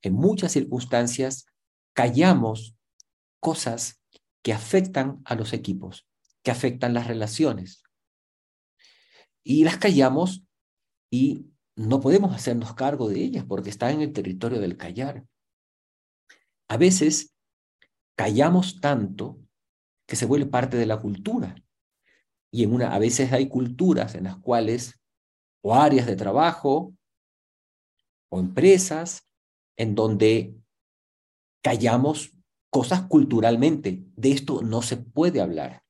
en 0.00 0.14
muchas 0.14 0.52
circunstancias, 0.52 1.46
callamos 1.92 2.74
cosas 3.40 4.02
que 4.42 4.52
afectan 4.52 5.20
a 5.24 5.34
los 5.34 5.52
equipos, 5.52 6.08
que 6.42 6.50
afectan 6.50 6.94
las 6.94 7.06
relaciones. 7.06 7.82
Y 9.44 9.64
las 9.64 9.76
callamos 9.76 10.44
y 11.10 11.46
no 11.76 12.00
podemos 12.00 12.34
hacernos 12.34 12.74
cargo 12.74 13.08
de 13.08 13.20
ellas 13.20 13.44
porque 13.46 13.70
están 13.70 13.94
en 13.94 14.02
el 14.02 14.12
territorio 14.12 14.60
del 14.60 14.76
callar. 14.76 15.26
A 16.68 16.76
veces 16.76 17.34
callamos 18.16 18.80
tanto 18.80 19.38
que 20.06 20.16
se 20.16 20.26
vuelve 20.26 20.46
parte 20.46 20.76
de 20.76 20.86
la 20.86 20.98
cultura. 21.00 21.56
Y 22.56 22.62
en 22.62 22.72
una, 22.72 22.94
a 22.94 22.98
veces 22.98 23.34
hay 23.34 23.48
culturas 23.48 24.14
en 24.14 24.24
las 24.24 24.38
cuales, 24.38 24.98
o 25.60 25.74
áreas 25.74 26.06
de 26.06 26.16
trabajo, 26.16 26.94
o 28.30 28.40
empresas, 28.40 29.28
en 29.76 29.94
donde 29.94 30.54
callamos 31.62 32.32
cosas 32.70 33.02
culturalmente. 33.02 34.04
De 34.16 34.30
esto 34.32 34.62
no 34.62 34.80
se 34.80 34.96
puede 34.96 35.42
hablar. 35.42 35.82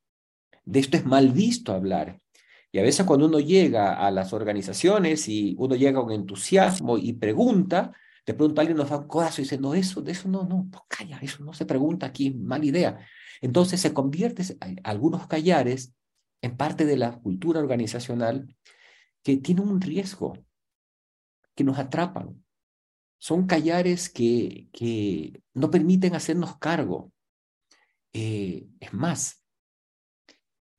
De 0.65 0.81
esto 0.81 0.97
es 0.97 1.07
mal 1.07 1.31
visto 1.31 1.73
hablar. 1.73 2.21
Y 2.73 2.81
a 2.81 2.83
veces 2.83 3.07
cuando 3.07 3.27
uno 3.27 3.39
llega 3.39 4.05
a 4.05 4.11
las 4.11 4.33
organizaciones 4.33 5.29
y 5.29 5.55
uno 5.61 5.77
llega 5.77 6.03
con 6.03 6.11
entusiasmo 6.11 6.99
y 6.99 7.13
pregunta, 7.13 7.93
de 8.27 8.35
pronto 8.35 8.61
alguien 8.61 8.77
nos 8.77 8.91
da 8.91 8.99
un 8.99 9.07
codazo 9.07 9.41
y 9.41 9.45
dice, 9.45 9.57
no, 9.57 9.73
eso, 9.73 10.03
de 10.03 10.11
eso 10.11 10.29
no, 10.29 10.43
no, 10.43 10.67
no, 10.69 10.85
calla, 10.89 11.21
eso 11.23 11.45
no 11.45 11.53
se 11.53 11.65
pregunta 11.65 12.07
aquí, 12.07 12.33
mala 12.33 12.65
idea. 12.65 12.99
Entonces 13.41 13.81
se 13.81 13.95
convierte 13.95 14.43
algunos 14.83 15.29
callares 15.29 15.93
en 16.43 16.57
parte 16.57 16.85
de 16.85 16.97
la 16.97 17.19
cultura 17.19 17.61
organizacional 17.61 18.57
que 19.23 19.37
tienen 19.39 19.69
un 19.69 19.81
riesgo, 19.81 20.39
que 21.55 21.65
nos 21.65 21.79
atrapan. 21.79 22.45
Son 23.19 23.47
callares 23.47 24.09
que, 24.09 24.69
que 24.73 25.43
no 25.55 25.71
permiten 25.71 26.15
hacernos 26.15 26.59
cargo. 26.59 27.13
Eh, 28.13 28.69
es 28.81 28.93
más, 28.93 29.43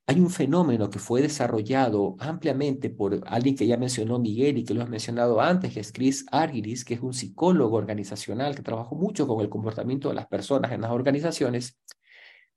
hay 0.10 0.22
un 0.22 0.30
fenómeno 0.30 0.90
que 0.90 1.00
fue 1.00 1.22
desarrollado 1.22 2.16
ampliamente 2.20 2.90
por 2.90 3.22
alguien 3.26 3.58
que 3.58 3.68
ya 3.68 3.76
mencionó 3.76 4.20
Miguel 4.20 4.58
y 4.58 4.64
que 4.64 4.74
lo 4.74 4.82
has 4.82 4.90
mencionado 4.90 5.42
antes, 5.42 5.74
que 5.74 5.82
es 5.82 5.92
Chris 5.92 6.26
Argyris, 6.32 6.86
que 6.86 6.94
es 6.94 7.02
un 7.02 7.14
psicólogo 7.14 7.76
organizacional 7.76 8.56
que 8.56 8.62
trabajó 8.62 8.96
mucho 8.96 9.28
con 9.28 9.42
el 9.42 9.50
comportamiento 9.50 10.08
de 10.08 10.16
las 10.16 10.28
personas 10.28 10.72
en 10.72 10.80
las 10.80 10.92
organizaciones. 10.92 11.78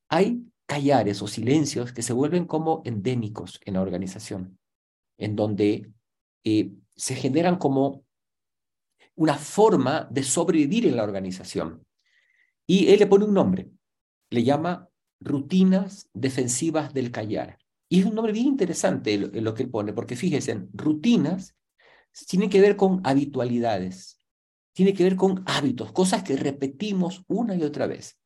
Hay 0.08 0.44
callares 0.70 1.20
o 1.20 1.26
silencios 1.26 1.92
que 1.92 2.00
se 2.00 2.12
vuelven 2.12 2.44
como 2.44 2.80
endémicos 2.84 3.60
en 3.64 3.74
la 3.74 3.80
organización, 3.80 4.56
en 5.18 5.34
donde 5.34 5.90
eh, 6.44 6.70
se 6.94 7.16
generan 7.16 7.56
como 7.56 8.04
una 9.16 9.34
forma 9.34 10.06
de 10.12 10.22
sobrevivir 10.22 10.86
en 10.86 10.94
la 10.94 11.02
organización. 11.02 11.84
Y 12.68 12.86
él 12.86 13.00
le 13.00 13.08
pone 13.08 13.24
un 13.24 13.34
nombre, 13.34 13.68
le 14.30 14.44
llama 14.44 14.88
rutinas 15.18 16.08
defensivas 16.14 16.94
del 16.94 17.10
callar. 17.10 17.58
Y 17.88 17.98
es 17.98 18.06
un 18.06 18.14
nombre 18.14 18.32
bien 18.32 18.46
interesante 18.46 19.18
lo, 19.18 19.54
que 19.54 19.64
él 19.64 19.70
pone, 19.70 19.92
porque 19.92 20.14
fíjense, 20.14 20.68
rutinas 20.72 21.56
tienen 22.28 22.48
que 22.48 22.60
ver 22.60 22.76
con 22.76 23.00
habitualidades, 23.02 24.20
tiene 24.72 24.94
que 24.94 25.02
ver 25.02 25.16
con 25.16 25.42
hábitos, 25.46 25.90
cosas 25.90 26.22
que 26.22 26.36
repetimos 26.36 27.24
una 27.26 27.56
y 27.56 27.64
otra 27.64 27.88
vez. 27.88 28.19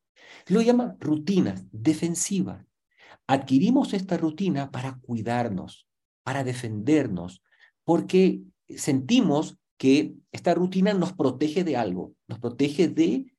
Lo 0.47 0.61
llama 0.61 0.97
rutinas 1.01 1.65
defensivas. 1.73 2.65
Adquirimos 3.27 3.95
esta 3.95 4.17
rutina 4.17 4.71
para 4.71 4.99
cuidarnos, 5.01 5.89
para 6.23 6.45
defendernos, 6.45 7.43
porque 7.85 8.43
sentimos 8.69 9.59
que 9.77 10.15
esta 10.33 10.55
rutina 10.55 10.95
nos 10.95 11.13
protege 11.13 11.65
de 11.65 11.77
algo, 11.77 12.15
nos 12.29 12.39
protege 12.39 12.89
de 12.89 13.35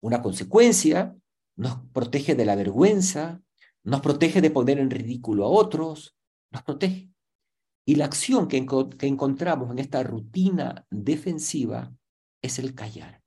una 0.00 0.22
consecuencia, 0.22 1.16
nos 1.56 1.78
protege 1.92 2.34
de 2.34 2.44
la 2.44 2.54
vergüenza, 2.54 3.40
nos 3.82 4.00
protege 4.00 4.40
de 4.40 4.50
poner 4.50 4.78
en 4.78 4.90
ridículo 4.90 5.44
a 5.44 5.48
otros, 5.48 6.16
nos 6.50 6.62
protege. 6.62 7.10
Y 7.84 7.94
la 7.94 8.04
acción 8.04 8.48
que 8.48 8.56
encontramos 8.58 9.70
en 9.70 9.78
esta 9.78 10.02
rutina 10.02 10.84
defensiva 10.90 11.94
es 12.42 12.58
el 12.58 12.74
callar. 12.74 13.22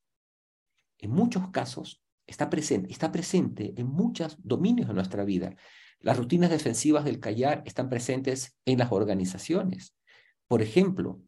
En 0.97 1.11
muchos 1.11 1.49
casos 1.49 2.03
está 2.29 2.49
presente, 2.49 2.91
está 2.91 3.11
presente 3.11 3.73
en 3.77 3.87
muchos 3.87 4.37
dominios 4.43 4.87
de 4.87 4.93
nuestra 4.93 5.23
vida. 5.23 5.55
Las 5.99 6.17
rutinas 6.17 6.49
defensivas 6.49 7.03
del 7.03 7.19
callar 7.19 7.63
están 7.65 7.89
presentes 7.89 8.55
en 8.65 8.79
las 8.79 8.91
organizaciones. 8.91 9.95
Por 10.47 10.61
ejemplo, 10.61 11.21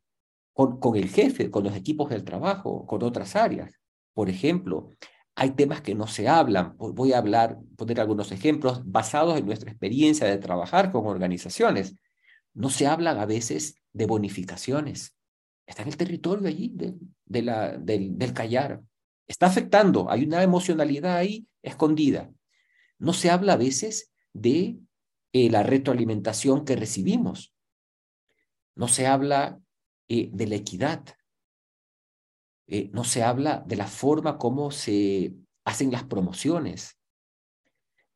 con, 0.53 0.95
el 0.95 1.09
jefe, 1.09 1.49
con 1.49 1.63
los 1.63 1.75
equipos 1.75 2.09
del 2.09 2.23
trabajo, 2.23 2.85
con 2.85 3.03
otras 3.03 3.35
áreas. 3.35 3.79
Por 4.13 4.29
ejemplo, 4.29 4.89
hay 5.35 5.51
temas 5.51 5.81
que 5.81 5.95
no 5.95 6.07
se 6.07 6.27
hablan. 6.27 6.75
Voy 6.77 7.13
a 7.13 7.17
hablar, 7.17 7.57
poner 7.77 7.99
algunos 7.99 8.31
ejemplos 8.31 8.81
basados 8.85 9.37
en 9.37 9.45
nuestra 9.45 9.71
experiencia 9.71 10.27
de 10.27 10.37
trabajar 10.37 10.91
con 10.91 11.05
organizaciones. 11.07 11.95
No 12.53 12.69
se 12.69 12.87
habla 12.87 13.11
a 13.11 13.25
veces 13.25 13.81
de 13.93 14.05
bonificaciones. 14.05 15.15
Está 15.65 15.83
en 15.83 15.89
el 15.89 15.97
territorio 15.97 16.47
allí 16.47 16.73
de, 17.25 17.41
la, 17.41 17.77
del, 17.77 18.17
del 18.17 18.33
callar. 18.33 18.81
Está 19.27 19.47
afectando, 19.47 20.09
hay 20.09 20.23
una 20.23 20.43
emocionalidad 20.43 21.15
ahí 21.15 21.47
escondida. 21.61 22.31
No 22.97 23.13
se 23.13 23.29
habla 23.29 23.53
a 23.53 23.57
veces 23.57 24.11
de 24.33 24.77
eh, 25.33 25.49
la 25.49 25.63
retroalimentación 25.63 26.65
que 26.65 26.75
recibimos. 26.75 27.53
No 28.75 28.87
se 28.87 29.07
habla 29.07 29.59
eh, 30.09 30.29
de 30.33 30.47
la 30.47 30.55
equidad. 30.55 31.03
Eh, 32.67 32.89
no 32.93 33.03
se 33.03 33.23
habla 33.23 33.63
de 33.65 33.75
la 33.75 33.87
forma 33.87 34.37
como 34.37 34.71
se 34.71 35.33
hacen 35.63 35.91
las 35.91 36.03
promociones. 36.03 36.97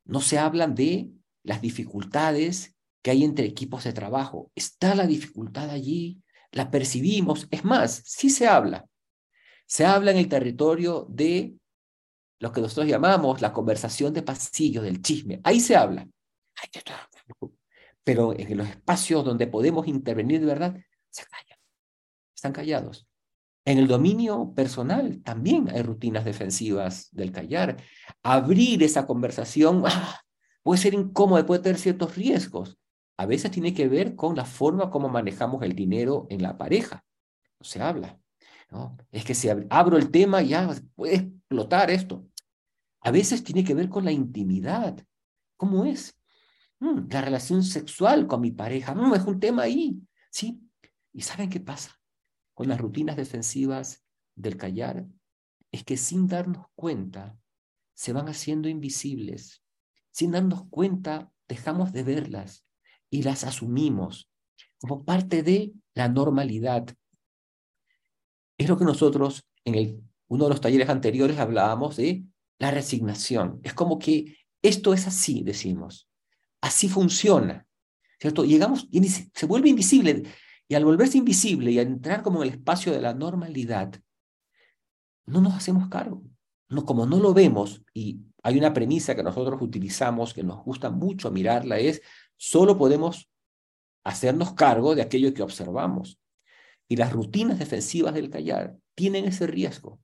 No 0.03 0.21
se 0.21 0.37
hablan 0.37 0.75
de 0.75 1.09
las 1.43 1.61
dificultades 1.61 2.75
que 3.01 3.11
hay 3.11 3.23
entre 3.23 3.45
equipos 3.45 3.83
de 3.83 3.93
trabajo. 3.93 4.51
Está 4.55 4.95
la 4.95 5.07
dificultad 5.07 5.69
allí, 5.69 6.21
la 6.51 6.71
percibimos. 6.71 7.47
Es 7.51 7.63
más, 7.63 8.01
sí 8.05 8.29
se 8.29 8.47
habla. 8.47 8.85
Se 9.65 9.85
habla 9.85 10.11
en 10.11 10.17
el 10.17 10.29
territorio 10.29 11.07
de 11.09 11.55
lo 12.39 12.51
que 12.51 12.61
nosotros 12.61 12.87
llamamos 12.87 13.41
la 13.41 13.53
conversación 13.53 14.13
de 14.13 14.21
pasillo, 14.21 14.81
del 14.81 15.01
chisme. 15.01 15.39
Ahí 15.43 15.59
se 15.59 15.75
habla. 15.75 16.07
Pero 18.03 18.37
en 18.37 18.57
los 18.57 18.69
espacios 18.69 19.25
donde 19.25 19.47
podemos 19.47 19.87
intervenir 19.87 20.39
de 20.41 20.45
verdad, 20.45 20.77
se 21.09 21.25
callan. 21.25 21.57
Están 22.35 22.53
callados. 22.53 23.07
En 23.65 23.79
el 23.79 23.87
dominio 23.87 24.53
personal 24.53 25.23
también 25.23 25.69
hay 25.69 25.81
rutinas 25.81 26.23
defensivas 26.23 27.09
del 27.11 27.31
callar. 27.31 27.77
Abrir 28.21 28.83
esa 28.83 29.07
conversación 29.07 29.83
¡ah! 29.87 30.21
puede 30.61 30.79
ser 30.79 30.93
incómodo, 30.93 31.43
puede 31.45 31.63
tener 31.63 31.79
ciertos 31.79 32.15
riesgos. 32.15 32.77
A 33.17 33.25
veces 33.25 33.49
tiene 33.49 33.73
que 33.73 33.87
ver 33.87 34.15
con 34.15 34.35
la 34.35 34.45
forma 34.45 34.91
como 34.91 35.09
manejamos 35.09 35.63
el 35.63 35.73
dinero 35.73 36.27
en 36.29 36.43
la 36.43 36.57
pareja. 36.57 37.03
No 37.59 37.63
se 37.65 37.81
habla. 37.81 38.19
Es 39.11 39.23
que 39.23 39.33
si 39.33 39.47
abro 39.69 39.97
el 39.97 40.11
tema 40.11 40.41
ya 40.41 40.69
puede 40.95 41.15
explotar 41.15 41.89
esto. 41.91 42.27
A 43.01 43.11
veces 43.11 43.43
tiene 43.43 43.63
que 43.63 43.73
ver 43.73 43.89
con 43.89 44.03
la 44.03 44.11
intimidad. 44.11 44.97
¿Cómo 45.57 45.85
es? 45.85 46.19
Mm, 46.79 47.07
la 47.09 47.21
relación 47.21 47.63
sexual 47.63 48.27
con 48.27 48.41
mi 48.41 48.51
pareja. 48.51 48.93
No, 48.93 49.09
mm, 49.09 49.13
es 49.15 49.23
un 49.23 49.39
tema 49.39 49.63
ahí. 49.63 50.01
¿Sí? 50.29 50.61
¿Y 51.13 51.21
saben 51.21 51.49
qué 51.49 51.59
pasa? 51.59 51.97
con 52.55 52.69
las 52.69 52.79
rutinas 52.79 53.17
defensivas 53.17 54.03
del 54.33 54.57
callar 54.57 55.05
es 55.71 55.83
que 55.83 55.97
sin 55.97 56.27
darnos 56.27 56.65
cuenta 56.73 57.37
se 57.93 58.13
van 58.13 58.27
haciendo 58.27 58.67
invisibles. 58.67 59.61
Sin 60.09 60.31
darnos 60.31 60.63
cuenta 60.69 61.31
dejamos 61.47 61.91
de 61.91 62.03
verlas 62.03 62.65
y 63.09 63.23
las 63.23 63.43
asumimos 63.43 64.31
como 64.79 65.03
parte 65.03 65.43
de 65.43 65.73
la 65.93 66.07
normalidad. 66.07 66.87
Es 68.57 68.69
lo 68.69 68.77
que 68.77 68.85
nosotros 68.85 69.45
en 69.63 70.01
uno 70.27 70.45
de 70.45 70.49
los 70.49 70.61
talleres 70.61 70.89
anteriores 70.89 71.39
hablábamos 71.39 71.97
de 71.97 72.23
la 72.59 72.71
resignación. 72.71 73.59
Es 73.63 73.73
como 73.73 73.99
que 73.99 74.37
esto 74.61 74.93
es 74.93 75.07
así, 75.07 75.43
decimos. 75.43 76.07
Así 76.61 76.87
funciona. 76.87 77.67
¿Cierto? 78.19 78.45
Llegamos 78.45 78.87
y 78.91 79.03
se 79.07 79.45
vuelve 79.45 79.69
invisible. 79.69 80.23
Y 80.67 80.75
al 80.75 80.85
volverse 80.85 81.17
invisible 81.17 81.71
y 81.71 81.79
a 81.79 81.83
entrar 81.83 82.23
como 82.23 82.41
en 82.41 82.49
el 82.49 82.55
espacio 82.55 82.91
de 82.91 83.01
la 83.01 83.13
normalidad, 83.13 83.93
no 85.25 85.41
nos 85.41 85.53
hacemos 85.53 85.89
cargo. 85.89 86.23
No, 86.69 86.85
como 86.85 87.05
no 87.05 87.19
lo 87.19 87.33
vemos, 87.33 87.83
y 87.93 88.21
hay 88.41 88.57
una 88.57 88.73
premisa 88.73 89.15
que 89.15 89.21
nosotros 89.21 89.61
utilizamos, 89.61 90.33
que 90.33 90.43
nos 90.43 90.63
gusta 90.63 90.89
mucho 90.89 91.29
mirarla, 91.29 91.77
es 91.77 92.01
solo 92.37 92.77
podemos 92.77 93.29
hacernos 94.03 94.53
cargo 94.53 94.95
de 94.95 95.03
aquello 95.03 95.33
que 95.33 95.43
observamos. 95.43 96.19
Y 96.87 96.97
las 96.97 97.11
rutinas 97.11 97.59
defensivas 97.59 98.13
del 98.13 98.29
callar 98.29 98.77
tienen 98.95 99.25
ese 99.25 99.47
riesgo 99.47 99.99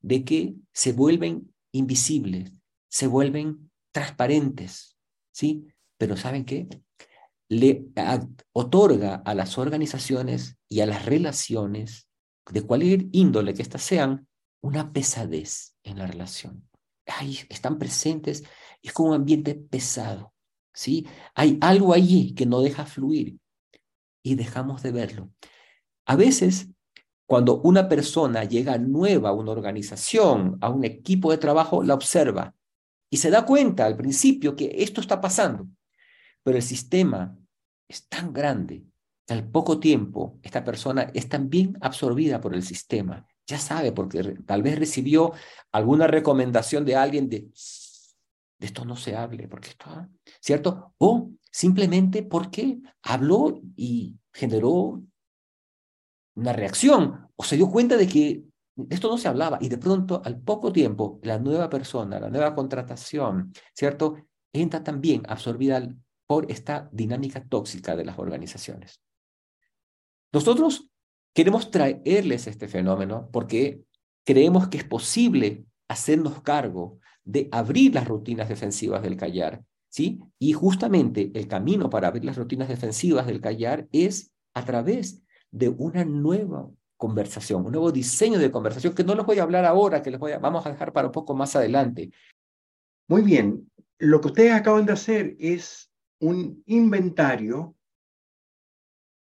de 0.00 0.24
que 0.24 0.54
se 0.72 0.92
vuelven 0.92 1.54
invisibles, 1.72 2.52
se 2.88 3.06
vuelven 3.06 3.70
transparentes, 3.92 4.96
¿sí? 5.32 5.66
Pero 5.98 6.16
¿saben 6.16 6.44
qué? 6.44 6.68
le 7.48 7.86
otorga 8.52 9.16
a 9.16 9.34
las 9.34 9.58
organizaciones 9.58 10.56
y 10.68 10.80
a 10.80 10.86
las 10.86 11.04
relaciones, 11.04 12.08
de 12.50 12.62
cualquier 12.62 13.06
índole 13.12 13.54
que 13.54 13.62
éstas 13.62 13.82
sean, 13.82 14.26
una 14.60 14.92
pesadez 14.92 15.76
en 15.82 15.98
la 15.98 16.06
relación. 16.06 16.68
Ahí 17.06 17.38
están 17.48 17.78
presentes, 17.78 18.44
es 18.82 18.92
como 18.92 19.10
un 19.10 19.16
ambiente 19.16 19.54
pesado, 19.54 20.34
¿sí? 20.72 21.06
Hay 21.34 21.58
algo 21.60 21.92
allí 21.92 22.34
que 22.34 22.46
no 22.46 22.60
deja 22.60 22.86
fluir 22.86 23.38
y 24.22 24.34
dejamos 24.34 24.82
de 24.82 24.92
verlo. 24.92 25.30
A 26.06 26.16
veces 26.16 26.68
Cuando 27.26 27.60
una 27.62 27.88
persona 27.88 28.44
llega 28.44 28.76
nueva 28.78 29.30
a 29.30 29.32
una 29.32 29.50
organización, 29.50 30.58
a 30.60 30.68
un 30.68 30.84
equipo 30.84 31.30
de 31.30 31.38
trabajo, 31.38 31.82
la 31.82 31.94
observa 31.94 32.54
y 33.10 33.16
se 33.16 33.30
da 33.30 33.46
cuenta 33.46 33.86
al 33.86 33.96
principio 33.96 34.54
que 34.54 34.82
esto 34.82 35.00
está 35.00 35.20
pasando. 35.20 35.66
Pero 36.42 36.58
el 36.58 36.62
sistema 36.62 37.36
es 37.88 38.06
tan 38.08 38.32
grande 38.32 38.84
que 39.26 39.34
al 39.34 39.48
poco 39.48 39.80
tiempo 39.80 40.38
esta 40.42 40.62
persona 40.62 41.10
es 41.14 41.28
también 41.28 41.78
absorbida 41.80 42.40
por 42.40 42.54
el 42.54 42.62
sistema. 42.62 43.26
Ya 43.46 43.58
sabe, 43.58 43.92
porque 43.92 44.22
tal 44.44 44.62
vez 44.62 44.78
recibió 44.78 45.32
alguna 45.72 46.06
recomendación 46.06 46.84
de 46.84 46.96
alguien 46.96 47.28
de, 47.30 47.48
de 48.58 48.66
esto 48.66 48.84
no 48.84 48.96
se 48.96 49.16
hable, 49.16 49.48
porque 49.48 49.70
esto, 49.70 49.86
ah", 49.88 50.08
¿cierto? 50.40 50.94
O 50.98 51.30
simplemente 51.50 52.22
porque 52.22 52.80
habló 53.02 53.60
y 53.76 54.16
generó 54.32 55.02
una 56.34 56.52
reacción 56.52 57.28
o 57.36 57.44
se 57.44 57.56
dio 57.56 57.70
cuenta 57.70 57.96
de 57.96 58.06
que 58.06 58.44
esto 58.90 59.08
no 59.08 59.18
se 59.18 59.28
hablaba 59.28 59.58
y 59.60 59.68
de 59.68 59.78
pronto 59.78 60.20
al 60.24 60.40
poco 60.40 60.72
tiempo 60.72 61.20
la 61.22 61.38
nueva 61.38 61.70
persona, 61.70 62.18
la 62.18 62.30
nueva 62.30 62.54
contratación, 62.54 63.52
¿cierto? 63.72 64.16
Entra 64.52 64.82
también 64.82 65.22
absorbida 65.28 65.94
por 66.26 66.50
esta 66.50 66.88
dinámica 66.92 67.44
tóxica 67.44 67.94
de 67.94 68.04
las 68.04 68.18
organizaciones. 68.18 69.00
Nosotros 70.32 70.88
queremos 71.32 71.70
traerles 71.70 72.46
este 72.46 72.66
fenómeno 72.66 73.28
porque 73.32 73.82
creemos 74.24 74.68
que 74.68 74.78
es 74.78 74.84
posible 74.84 75.64
hacernos 75.88 76.42
cargo 76.42 76.98
de 77.22 77.48
abrir 77.52 77.94
las 77.94 78.08
rutinas 78.08 78.48
defensivas 78.48 79.02
del 79.02 79.16
callar, 79.16 79.62
¿sí? 79.88 80.20
Y 80.38 80.52
justamente 80.52 81.30
el 81.34 81.46
camino 81.46 81.88
para 81.88 82.08
abrir 82.08 82.24
las 82.24 82.36
rutinas 82.36 82.68
defensivas 82.68 83.26
del 83.26 83.40
callar 83.40 83.86
es 83.92 84.32
a 84.54 84.64
través 84.64 85.22
de 85.54 85.68
una 85.68 86.04
nueva 86.04 86.68
conversación, 86.96 87.64
un 87.64 87.70
nuevo 87.70 87.92
diseño 87.92 88.40
de 88.40 88.50
conversación 88.50 88.92
que 88.92 89.04
no 89.04 89.14
les 89.14 89.24
voy 89.24 89.38
a 89.38 89.44
hablar 89.44 89.64
ahora, 89.64 90.02
que 90.02 90.10
les 90.10 90.18
voy 90.18 90.32
a, 90.32 90.38
vamos 90.40 90.66
a 90.66 90.70
dejar 90.70 90.92
para 90.92 91.06
un 91.06 91.12
poco 91.12 91.32
más 91.32 91.54
adelante. 91.54 92.10
Muy 93.06 93.22
bien, 93.22 93.70
lo 93.98 94.20
que 94.20 94.28
ustedes 94.28 94.52
acaban 94.52 94.84
de 94.84 94.94
hacer 94.94 95.36
es 95.38 95.92
un 96.18 96.64
inventario 96.66 97.76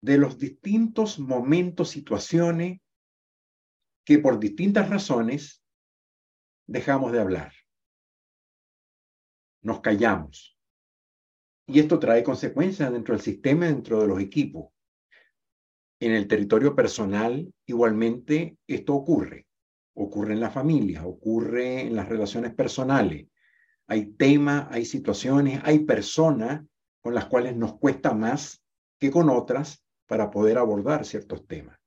de 0.01 0.17
los 0.17 0.39
distintos 0.39 1.19
momentos, 1.19 1.89
situaciones 1.89 2.81
que 4.03 4.17
por 4.17 4.39
distintas 4.39 4.89
razones 4.89 5.63
dejamos 6.65 7.11
de 7.11 7.19
hablar. 7.19 7.53
Nos 9.61 9.81
callamos. 9.81 10.57
Y 11.67 11.79
esto 11.79 11.99
trae 11.99 12.23
consecuencias 12.23 12.91
dentro 12.91 13.13
del 13.13 13.23
sistema, 13.23 13.67
dentro 13.67 14.01
de 14.01 14.07
los 14.07 14.19
equipos 14.19 14.72
en 16.05 16.13
el 16.13 16.27
territorio 16.27 16.75
personal, 16.75 17.53
igualmente 17.65 18.57
esto 18.67 18.93
ocurre. 18.93 19.47
Ocurre 19.95 20.33
en 20.33 20.39
la 20.39 20.49
familia, 20.49 21.05
ocurre 21.05 21.81
en 21.81 21.95
las 21.95 22.09
relaciones 22.09 22.53
personales. 22.53 23.27
Hay 23.87 24.07
temas, 24.13 24.67
hay 24.71 24.85
situaciones, 24.85 25.61
hay 25.63 25.79
personas 25.79 26.61
con 27.01 27.13
las 27.13 27.27
cuales 27.27 27.55
nos 27.55 27.77
cuesta 27.77 28.13
más 28.13 28.63
que 28.99 29.11
con 29.11 29.29
otras 29.29 29.85
para 30.07 30.29
poder 30.29 30.57
abordar 30.57 31.05
ciertos 31.05 31.45
temas. 31.47 31.79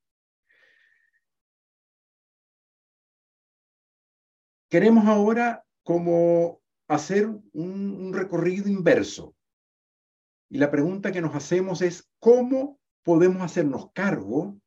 Queremos 4.71 5.07
ahora 5.07 5.65
como 5.83 6.61
hacer 6.89 7.27
un, 7.27 7.43
un 7.53 8.15
recorrido 8.15 8.69
inverso. 8.69 9.35
Y 10.49 10.59
la 10.59 10.71
pregunta 10.71 11.13
que 11.13 11.21
nos 11.21 11.35
hacemos 11.35 11.83
es, 11.83 12.09
¿cómo 12.19 12.79
podemos 13.07 13.41
hacernos 13.41 13.93
cargo 13.93 14.61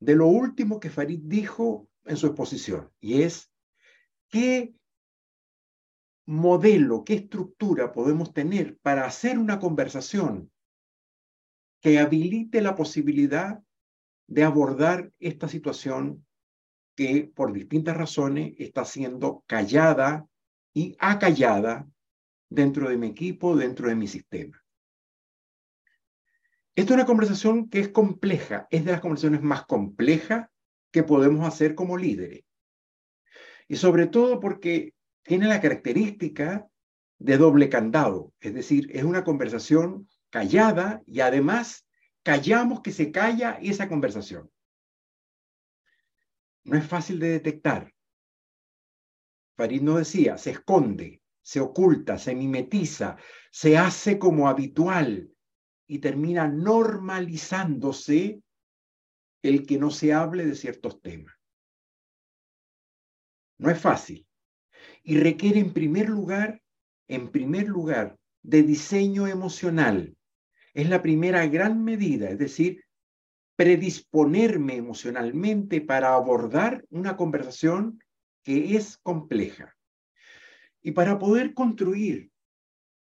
de 0.00 0.16
lo 0.16 0.26
último 0.26 0.80
que 0.80 0.90
Farid 0.90 1.20
dijo 1.22 1.88
en 2.04 2.16
su 2.16 2.26
exposición, 2.26 2.90
y 2.98 3.22
es 3.22 3.48
qué 4.28 4.74
modelo, 6.26 7.04
qué 7.04 7.14
estructura 7.14 7.92
podemos 7.92 8.34
tener 8.34 8.76
para 8.78 9.06
hacer 9.06 9.38
una 9.38 9.60
conversación 9.60 10.50
que 11.80 12.00
habilite 12.00 12.60
la 12.60 12.74
posibilidad 12.74 13.62
de 14.26 14.42
abordar 14.42 15.12
esta 15.20 15.46
situación 15.46 16.26
que 16.96 17.30
por 17.36 17.52
distintas 17.52 17.96
razones 17.96 18.54
está 18.58 18.84
siendo 18.84 19.44
callada 19.46 20.26
y 20.72 20.96
acallada 20.98 21.88
dentro 22.50 22.88
de 22.88 22.96
mi 22.96 23.06
equipo, 23.06 23.54
dentro 23.54 23.88
de 23.88 23.94
mi 23.94 24.08
sistema. 24.08 24.63
Esta 26.76 26.92
es 26.92 26.96
una 26.96 27.06
conversación 27.06 27.68
que 27.68 27.80
es 27.80 27.88
compleja, 27.88 28.66
es 28.70 28.84
de 28.84 28.92
las 28.92 29.00
conversaciones 29.00 29.42
más 29.42 29.64
complejas 29.66 30.48
que 30.90 31.04
podemos 31.04 31.46
hacer 31.46 31.74
como 31.74 31.96
líderes. 31.96 32.44
Y 33.68 33.76
sobre 33.76 34.06
todo 34.06 34.40
porque 34.40 34.92
tiene 35.22 35.46
la 35.46 35.60
característica 35.60 36.66
de 37.18 37.38
doble 37.38 37.68
candado, 37.68 38.32
es 38.40 38.54
decir, 38.54 38.90
es 38.92 39.04
una 39.04 39.22
conversación 39.24 40.08
callada 40.30 41.02
y 41.06 41.20
además 41.20 41.86
callamos 42.24 42.80
que 42.80 42.90
se 42.90 43.12
calla 43.12 43.58
esa 43.62 43.88
conversación. 43.88 44.50
No 46.64 46.76
es 46.76 46.86
fácil 46.86 47.20
de 47.20 47.28
detectar. 47.28 47.92
Farid 49.56 49.82
no 49.82 49.96
decía, 49.96 50.36
se 50.38 50.50
esconde, 50.50 51.22
se 51.40 51.60
oculta, 51.60 52.18
se 52.18 52.34
mimetiza, 52.34 53.16
se 53.52 53.78
hace 53.78 54.18
como 54.18 54.48
habitual, 54.48 55.30
y 55.86 55.98
termina 55.98 56.48
normalizándose 56.48 58.42
el 59.42 59.66
que 59.66 59.78
no 59.78 59.90
se 59.90 60.12
hable 60.12 60.46
de 60.46 60.54
ciertos 60.54 61.00
temas. 61.02 61.34
No 63.58 63.70
es 63.70 63.78
fácil 63.78 64.26
y 65.02 65.18
requiere 65.18 65.60
en 65.60 65.72
primer 65.72 66.08
lugar, 66.08 66.62
en 67.08 67.30
primer 67.30 67.68
lugar, 67.68 68.18
de 68.42 68.62
diseño 68.62 69.26
emocional. 69.26 70.16
Es 70.72 70.88
la 70.88 71.02
primera 71.02 71.46
gran 71.46 71.84
medida, 71.84 72.30
es 72.30 72.38
decir, 72.38 72.84
predisponerme 73.56 74.76
emocionalmente 74.76 75.80
para 75.80 76.14
abordar 76.14 76.84
una 76.90 77.16
conversación 77.16 78.02
que 78.42 78.76
es 78.76 78.98
compleja. 78.98 79.76
Y 80.82 80.92
para 80.92 81.18
poder 81.18 81.54
construir 81.54 82.30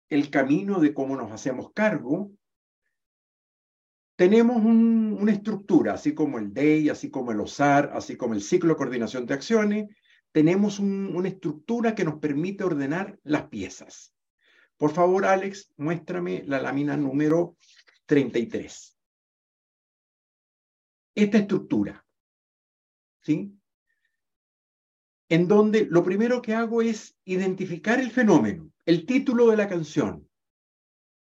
el 0.10 0.30
camino 0.30 0.80
de 0.80 0.94
cómo 0.94 1.16
nos 1.16 1.32
hacemos 1.32 1.72
cargo, 1.74 2.32
tenemos 4.24 4.64
una 4.64 5.34
estructura, 5.34 5.96
así 5.96 6.14
como 6.14 6.40
el 6.40 6.54
DEI, 6.54 6.88
así 6.88 7.12
como 7.12 7.34
el 7.34 7.42
OSAR, 7.42 7.92
así 7.94 8.16
como 8.16 8.34
el 8.34 8.42
ciclo 8.42 8.70
de 8.70 8.78
coordinación 8.78 9.26
de 9.26 9.34
acciones, 9.34 9.90
tenemos 10.32 10.80
una 10.80 11.28
estructura 11.28 11.94
que 11.94 12.06
nos 12.06 12.20
permite 12.20 12.64
ordenar 12.64 13.20
las 13.24 13.50
piezas. 13.50 14.16
Por 14.78 14.92
favor, 14.92 15.26
Alex, 15.26 15.74
muéstrame 15.76 16.42
la 16.48 16.62
lámina 16.62 16.96
número 16.96 17.58
33. 18.06 18.98
Esta 21.16 21.38
estructura, 21.38 22.06
¿sí? 23.20 23.54
En 25.28 25.50
donde 25.50 25.86
lo 25.86 26.02
primero 26.02 26.42
que 26.42 26.54
hago 26.54 26.82
es 26.82 27.18
identificar 27.26 28.00
el 28.00 28.10
fenómeno, 28.10 28.72
el 28.86 29.06
título 29.06 29.50
de 29.50 29.58
la 29.58 29.68
canción, 29.68 30.30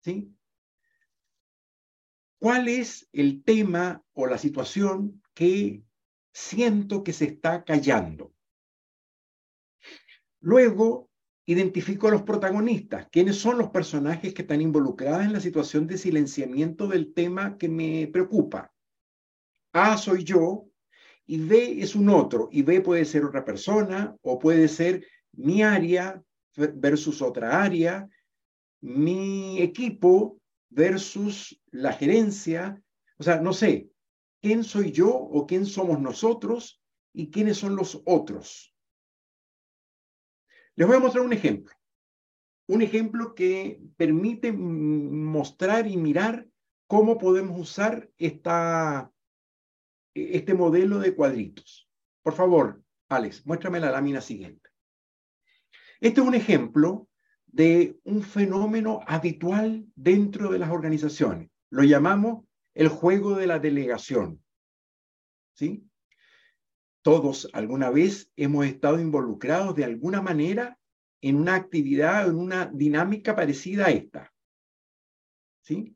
¿sí? 0.01 0.32
¿Cuál 2.43 2.67
es 2.67 3.07
el 3.13 3.41
tema 3.41 4.03
o 4.11 4.27
la 4.27 4.37
situación 4.37 5.23
que 5.33 5.81
siento 6.33 7.01
que 7.01 7.13
se 7.13 7.23
está 7.23 7.63
callando? 7.63 8.33
Luego, 10.41 11.09
identifico 11.45 12.09
a 12.09 12.11
los 12.11 12.23
protagonistas. 12.23 13.07
¿Quiénes 13.09 13.37
son 13.37 13.59
los 13.59 13.69
personajes 13.69 14.33
que 14.33 14.41
están 14.41 14.59
involucrados 14.59 15.23
en 15.23 15.31
la 15.31 15.39
situación 15.39 15.87
de 15.87 15.97
silenciamiento 15.97 16.89
del 16.89 17.13
tema 17.13 17.57
que 17.57 17.69
me 17.69 18.09
preocupa? 18.11 18.73
A 19.71 19.97
soy 19.97 20.25
yo 20.25 20.65
y 21.25 21.37
B 21.37 21.81
es 21.81 21.95
un 21.95 22.09
otro. 22.09 22.49
Y 22.51 22.63
B 22.63 22.81
puede 22.81 23.05
ser 23.05 23.23
otra 23.23 23.45
persona 23.45 24.17
o 24.21 24.37
puede 24.37 24.67
ser 24.67 25.07
mi 25.31 25.63
área 25.63 26.21
versus 26.57 27.21
otra 27.21 27.63
área, 27.63 28.05
mi 28.81 29.61
equipo 29.61 30.41
versus 30.73 31.61
la 31.71 31.93
gerencia. 31.93 32.81
O 33.17 33.23
sea, 33.23 33.39
no 33.39 33.53
sé, 33.53 33.89
¿quién 34.41 34.63
soy 34.63 34.91
yo 34.91 35.09
o 35.09 35.45
quién 35.45 35.65
somos 35.65 35.99
nosotros 35.99 36.81
y 37.13 37.29
quiénes 37.29 37.57
son 37.57 37.75
los 37.75 38.01
otros? 38.05 38.75
Les 40.75 40.87
voy 40.87 40.97
a 40.97 40.99
mostrar 40.99 41.23
un 41.23 41.33
ejemplo. 41.33 41.73
Un 42.67 42.81
ejemplo 42.81 43.35
que 43.35 43.81
permite 43.97 44.51
mostrar 44.51 45.87
y 45.87 45.97
mirar 45.97 46.47
cómo 46.87 47.17
podemos 47.17 47.59
usar 47.59 48.09
esta, 48.17 49.11
este 50.13 50.53
modelo 50.53 50.99
de 50.99 51.13
cuadritos. 51.13 51.89
Por 52.23 52.33
favor, 52.33 52.81
Alex, 53.09 53.45
muéstrame 53.45 53.79
la 53.79 53.91
lámina 53.91 54.21
siguiente. 54.21 54.69
Este 55.99 56.21
es 56.21 56.27
un 56.27 56.35
ejemplo 56.35 57.07
de 57.53 57.97
un 58.03 58.21
fenómeno 58.21 58.99
habitual 59.07 59.85
dentro 59.95 60.51
de 60.51 60.59
las 60.59 60.69
organizaciones. 60.69 61.49
Lo 61.69 61.83
llamamos 61.83 62.45
el 62.73 62.89
juego 62.89 63.35
de 63.35 63.47
la 63.47 63.59
delegación. 63.59 64.43
¿Sí? 65.55 65.87
todos 67.03 67.49
alguna 67.53 67.91
vez 67.91 68.31
hemos 68.37 68.65
estado 68.65 68.99
involucrados 68.99 69.75
de 69.75 69.83
alguna 69.83 70.21
manera 70.21 70.79
en 71.21 71.35
una 71.35 71.55
actividad, 71.55 72.27
en 72.27 72.35
una 72.35 72.65
dinámica 72.65 73.35
parecida 73.35 73.85
a 73.85 73.91
esta. 73.91 74.33
¿Sí? 75.61 75.95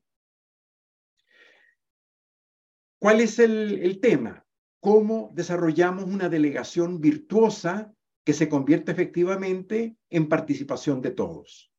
¿Cuál 3.00 3.22
es 3.22 3.40
el, 3.40 3.80
el 3.80 4.00
tema? 4.00 4.46
¿Cómo 4.80 5.32
desarrollamos 5.34 6.06
una 6.06 6.30
delegación 6.30 7.00
virtuosa 7.00 7.94
que 8.28 8.34
se 8.34 8.50
convierte 8.50 8.92
efectivamente 8.92 9.96
en 10.10 10.28
participación 10.28 11.02
de 11.02 11.12
todos? 11.12 11.72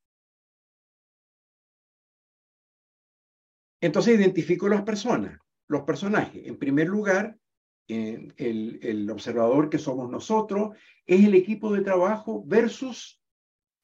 Entonces 3.83 4.19
identifico 4.19 4.67
las 4.67 4.81
personas, 4.81 5.39
los 5.67 5.83
personajes. 5.83 6.47
En 6.47 6.59
primer 6.59 6.89
lugar, 6.89 7.39
el, 7.87 8.33
el, 8.81 9.11
observador 9.11 9.69
que 9.69 9.77
somos 9.77 10.09
nosotros 10.09 10.75
es 11.05 11.23
el 11.23 11.35
equipo 11.35 11.71
de 11.71 11.83
trabajo 11.83 12.43
versus 12.47 13.21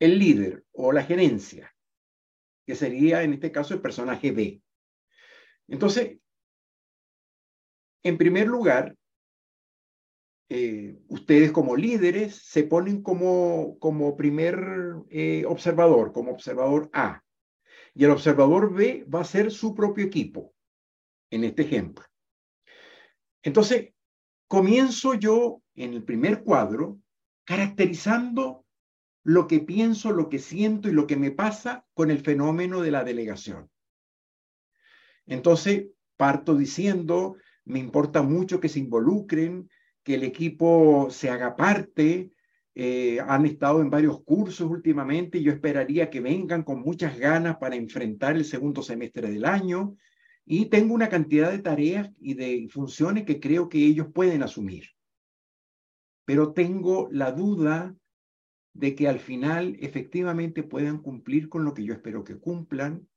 el 0.00 0.18
líder 0.18 0.64
o 0.72 0.90
la 0.90 1.04
gerencia, 1.04 1.76
que 2.66 2.74
sería 2.74 3.24
en 3.24 3.34
este 3.34 3.52
caso 3.52 3.74
el 3.74 3.82
personaje 3.82 4.32
B. 4.32 4.62
Entonces, 5.68 6.16
en 8.02 8.16
primer 8.16 8.46
lugar, 8.46 8.96
eh, 10.56 10.96
ustedes 11.08 11.50
como 11.50 11.74
líderes 11.74 12.36
se 12.36 12.62
ponen 12.62 13.02
como, 13.02 13.76
como 13.80 14.16
primer 14.16 14.56
eh, 15.10 15.44
observador, 15.48 16.12
como 16.12 16.30
observador 16.30 16.88
A. 16.92 17.24
Y 17.92 18.04
el 18.04 18.12
observador 18.12 18.72
B 18.72 19.04
va 19.12 19.22
a 19.22 19.24
ser 19.24 19.50
su 19.50 19.74
propio 19.74 20.04
equipo, 20.04 20.54
en 21.30 21.42
este 21.42 21.62
ejemplo. 21.62 22.04
Entonces, 23.42 23.94
comienzo 24.46 25.14
yo 25.14 25.60
en 25.74 25.92
el 25.92 26.04
primer 26.04 26.44
cuadro 26.44 27.00
caracterizando 27.42 28.64
lo 29.24 29.48
que 29.48 29.58
pienso, 29.58 30.12
lo 30.12 30.28
que 30.28 30.38
siento 30.38 30.88
y 30.88 30.92
lo 30.92 31.08
que 31.08 31.16
me 31.16 31.32
pasa 31.32 31.84
con 31.94 32.12
el 32.12 32.20
fenómeno 32.20 32.80
de 32.80 32.92
la 32.92 33.02
delegación. 33.02 33.68
Entonces, 35.26 35.88
parto 36.16 36.54
diciendo, 36.54 37.38
me 37.64 37.80
importa 37.80 38.22
mucho 38.22 38.60
que 38.60 38.68
se 38.68 38.78
involucren, 38.78 39.68
que 40.04 40.14
el 40.14 40.22
equipo 40.22 41.08
se 41.10 41.30
haga 41.30 41.56
parte, 41.56 42.30
eh, 42.76 43.18
han 43.20 43.46
estado 43.46 43.80
en 43.80 43.88
varios 43.88 44.22
cursos 44.22 44.68
últimamente 44.68 45.38
y 45.38 45.44
yo 45.44 45.52
esperaría 45.52 46.10
que 46.10 46.20
vengan 46.20 46.62
con 46.62 46.80
muchas 46.80 47.18
ganas 47.18 47.56
para 47.56 47.76
enfrentar 47.76 48.36
el 48.36 48.44
segundo 48.44 48.82
semestre 48.82 49.30
del 49.30 49.46
año. 49.46 49.96
Y 50.44 50.66
tengo 50.66 50.94
una 50.94 51.08
cantidad 51.08 51.50
de 51.50 51.60
tareas 51.60 52.10
y 52.20 52.34
de 52.34 52.68
funciones 52.70 53.24
que 53.24 53.40
creo 53.40 53.68
que 53.68 53.78
ellos 53.78 54.08
pueden 54.12 54.42
asumir. 54.42 54.90
Pero 56.26 56.52
tengo 56.52 57.08
la 57.10 57.32
duda 57.32 57.96
de 58.74 58.94
que 58.94 59.08
al 59.08 59.20
final 59.20 59.76
efectivamente 59.80 60.62
puedan 60.62 60.98
cumplir 60.98 61.48
con 61.48 61.64
lo 61.64 61.72
que 61.72 61.84
yo 61.84 61.94
espero 61.94 62.24
que 62.24 62.36
cumplan. 62.36 63.08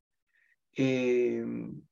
Eh, 0.78 1.44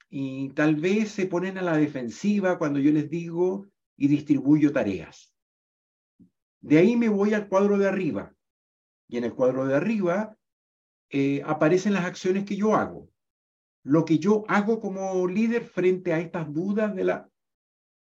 y 0.09 0.49
tal 0.49 0.75
vez 0.75 1.09
se 1.09 1.25
ponen 1.25 1.57
a 1.57 1.63
la 1.63 1.75
defensiva 1.75 2.57
cuando 2.57 2.79
yo 2.79 2.91
les 2.91 3.09
digo 3.09 3.67
y 3.97 4.07
distribuyo 4.07 4.71
tareas. 4.71 5.33
De 6.61 6.77
ahí 6.77 6.95
me 6.95 7.09
voy 7.09 7.33
al 7.33 7.47
cuadro 7.47 7.77
de 7.77 7.87
arriba. 7.87 8.33
Y 9.07 9.17
en 9.17 9.23
el 9.23 9.35
cuadro 9.35 9.65
de 9.65 9.75
arriba 9.75 10.37
eh, 11.09 11.41
aparecen 11.45 11.93
las 11.93 12.05
acciones 12.05 12.45
que 12.45 12.55
yo 12.55 12.75
hago. 12.75 13.09
Lo 13.83 14.03
que 14.03 14.17
yo 14.17 14.43
hago 14.47 14.79
como 14.79 15.27
líder 15.27 15.63
frente 15.63 16.11
a 16.13 16.19
estas 16.19 16.51
dudas 16.51 16.95
de 16.95 17.03
la... 17.03 17.29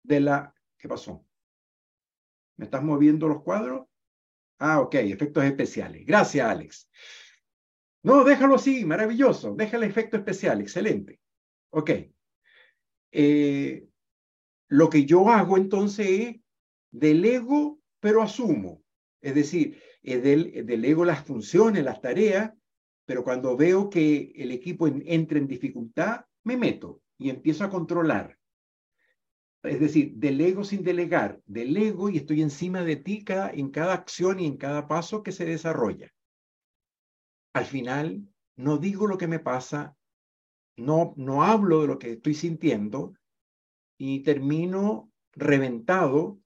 De 0.02 0.20
la 0.20 0.54
¿Qué 0.78 0.88
pasó? 0.88 1.26
¿Me 2.56 2.64
estás 2.64 2.82
moviendo 2.82 3.28
los 3.28 3.42
cuadros? 3.42 3.86
Ah, 4.58 4.80
ok, 4.80 4.94
efectos 4.94 5.44
especiales. 5.44 6.04
Gracias, 6.06 6.48
Alex. 6.48 6.88
No, 8.02 8.24
déjalo 8.24 8.54
así, 8.54 8.84
maravilloso. 8.84 9.54
Déjale 9.54 9.86
efecto 9.86 10.16
especial, 10.16 10.60
excelente. 10.60 11.20
Ok. 11.70 11.90
Eh, 13.12 13.87
lo 14.68 14.90
que 14.90 15.04
yo 15.04 15.28
hago 15.30 15.56
entonces 15.56 16.08
es 16.08 16.36
delego 16.90 17.80
pero 18.00 18.22
asumo. 18.22 18.82
Es 19.20 19.34
decir, 19.34 19.80
delego 20.02 21.04
las 21.04 21.24
funciones, 21.24 21.84
las 21.84 22.00
tareas, 22.00 22.52
pero 23.04 23.24
cuando 23.24 23.56
veo 23.56 23.90
que 23.90 24.32
el 24.36 24.52
equipo 24.52 24.86
entra 24.86 25.38
en 25.38 25.48
dificultad, 25.48 26.24
me 26.44 26.56
meto 26.56 27.02
y 27.18 27.30
empiezo 27.30 27.64
a 27.64 27.70
controlar. 27.70 28.38
Es 29.64 29.80
decir, 29.80 30.12
delego 30.14 30.62
sin 30.62 30.84
delegar, 30.84 31.40
delego 31.44 32.08
y 32.08 32.18
estoy 32.18 32.42
encima 32.42 32.84
de 32.84 32.96
ti 32.96 33.24
en 33.26 33.70
cada 33.70 33.94
acción 33.94 34.38
y 34.38 34.46
en 34.46 34.56
cada 34.56 34.86
paso 34.86 35.22
que 35.22 35.32
se 35.32 35.44
desarrolla. 35.44 36.12
Al 37.54 37.64
final, 37.64 38.28
no 38.56 38.78
digo 38.78 39.08
lo 39.08 39.18
que 39.18 39.26
me 39.26 39.40
pasa, 39.40 39.96
no, 40.76 41.12
no 41.16 41.42
hablo 41.42 41.80
de 41.80 41.88
lo 41.88 41.98
que 41.98 42.12
estoy 42.12 42.34
sintiendo 42.34 43.14
y 43.98 44.22
termino 44.22 45.12
reventado 45.32 46.38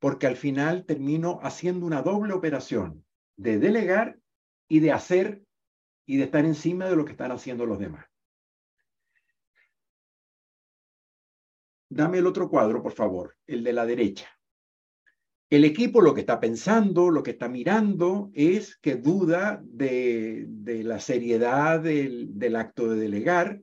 porque 0.00 0.26
al 0.26 0.36
final 0.36 0.84
termino 0.84 1.38
haciendo 1.42 1.86
una 1.86 2.02
doble 2.02 2.32
operación 2.32 3.04
de 3.36 3.58
delegar 3.58 4.18
y 4.68 4.80
de 4.80 4.92
hacer 4.92 5.44
y 6.06 6.16
de 6.16 6.24
estar 6.24 6.44
encima 6.44 6.86
de 6.86 6.96
lo 6.96 7.04
que 7.04 7.12
están 7.12 7.30
haciendo 7.30 7.66
los 7.66 7.78
demás. 7.78 8.06
Dame 11.88 12.18
el 12.18 12.26
otro 12.26 12.48
cuadro, 12.48 12.82
por 12.82 12.92
favor, 12.92 13.36
el 13.46 13.62
de 13.62 13.72
la 13.72 13.86
derecha. 13.86 14.28
El 15.50 15.64
equipo 15.64 16.00
lo 16.00 16.14
que 16.14 16.20
está 16.22 16.40
pensando, 16.40 17.10
lo 17.10 17.22
que 17.22 17.30
está 17.32 17.48
mirando 17.48 18.30
es 18.34 18.76
que 18.78 18.96
duda 18.96 19.62
de, 19.62 20.48
la 20.82 20.98
seriedad 20.98 21.80
del, 21.80 22.56
acto 22.56 22.88
de 22.88 22.98
delegar. 22.98 23.62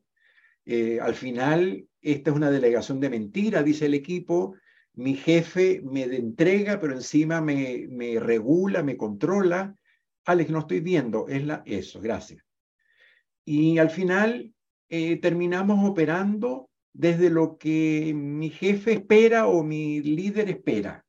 Eh, 0.73 1.01
al 1.01 1.15
final, 1.15 1.85
esta 1.99 2.29
es 2.29 2.35
una 2.37 2.49
delegación 2.49 3.01
de 3.01 3.09
mentira, 3.09 3.61
dice 3.61 3.87
el 3.87 3.93
equipo, 3.93 4.55
mi 4.93 5.15
jefe 5.15 5.81
me 5.83 6.03
entrega, 6.03 6.79
pero 6.79 6.93
encima 6.93 7.41
me, 7.41 7.89
regula, 8.21 8.81
me 8.81 8.95
controla. 8.95 9.75
Alex, 10.23 10.49
no 10.49 10.59
estoy 10.59 10.79
viendo, 10.79 11.27
es 11.27 11.45
la, 11.45 11.61
eso, 11.65 11.99
gracias. 11.99 12.45
Y 13.43 13.79
al 13.79 13.89
final 13.89 14.53
eh, 14.87 15.17
terminamos 15.17 15.89
operando 15.89 16.69
desde 16.93 17.29
lo 17.29 17.57
que 17.57 18.13
mi 18.15 18.49
jefe 18.49 18.93
espera 18.93 19.47
o 19.47 19.63
mi 19.63 19.99
líder 19.99 20.49
espera. 20.49 21.05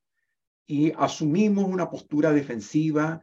Y 0.66 0.92
asumimos 0.96 1.66
una 1.66 1.88
postura 1.88 2.32
defensiva 2.32 3.22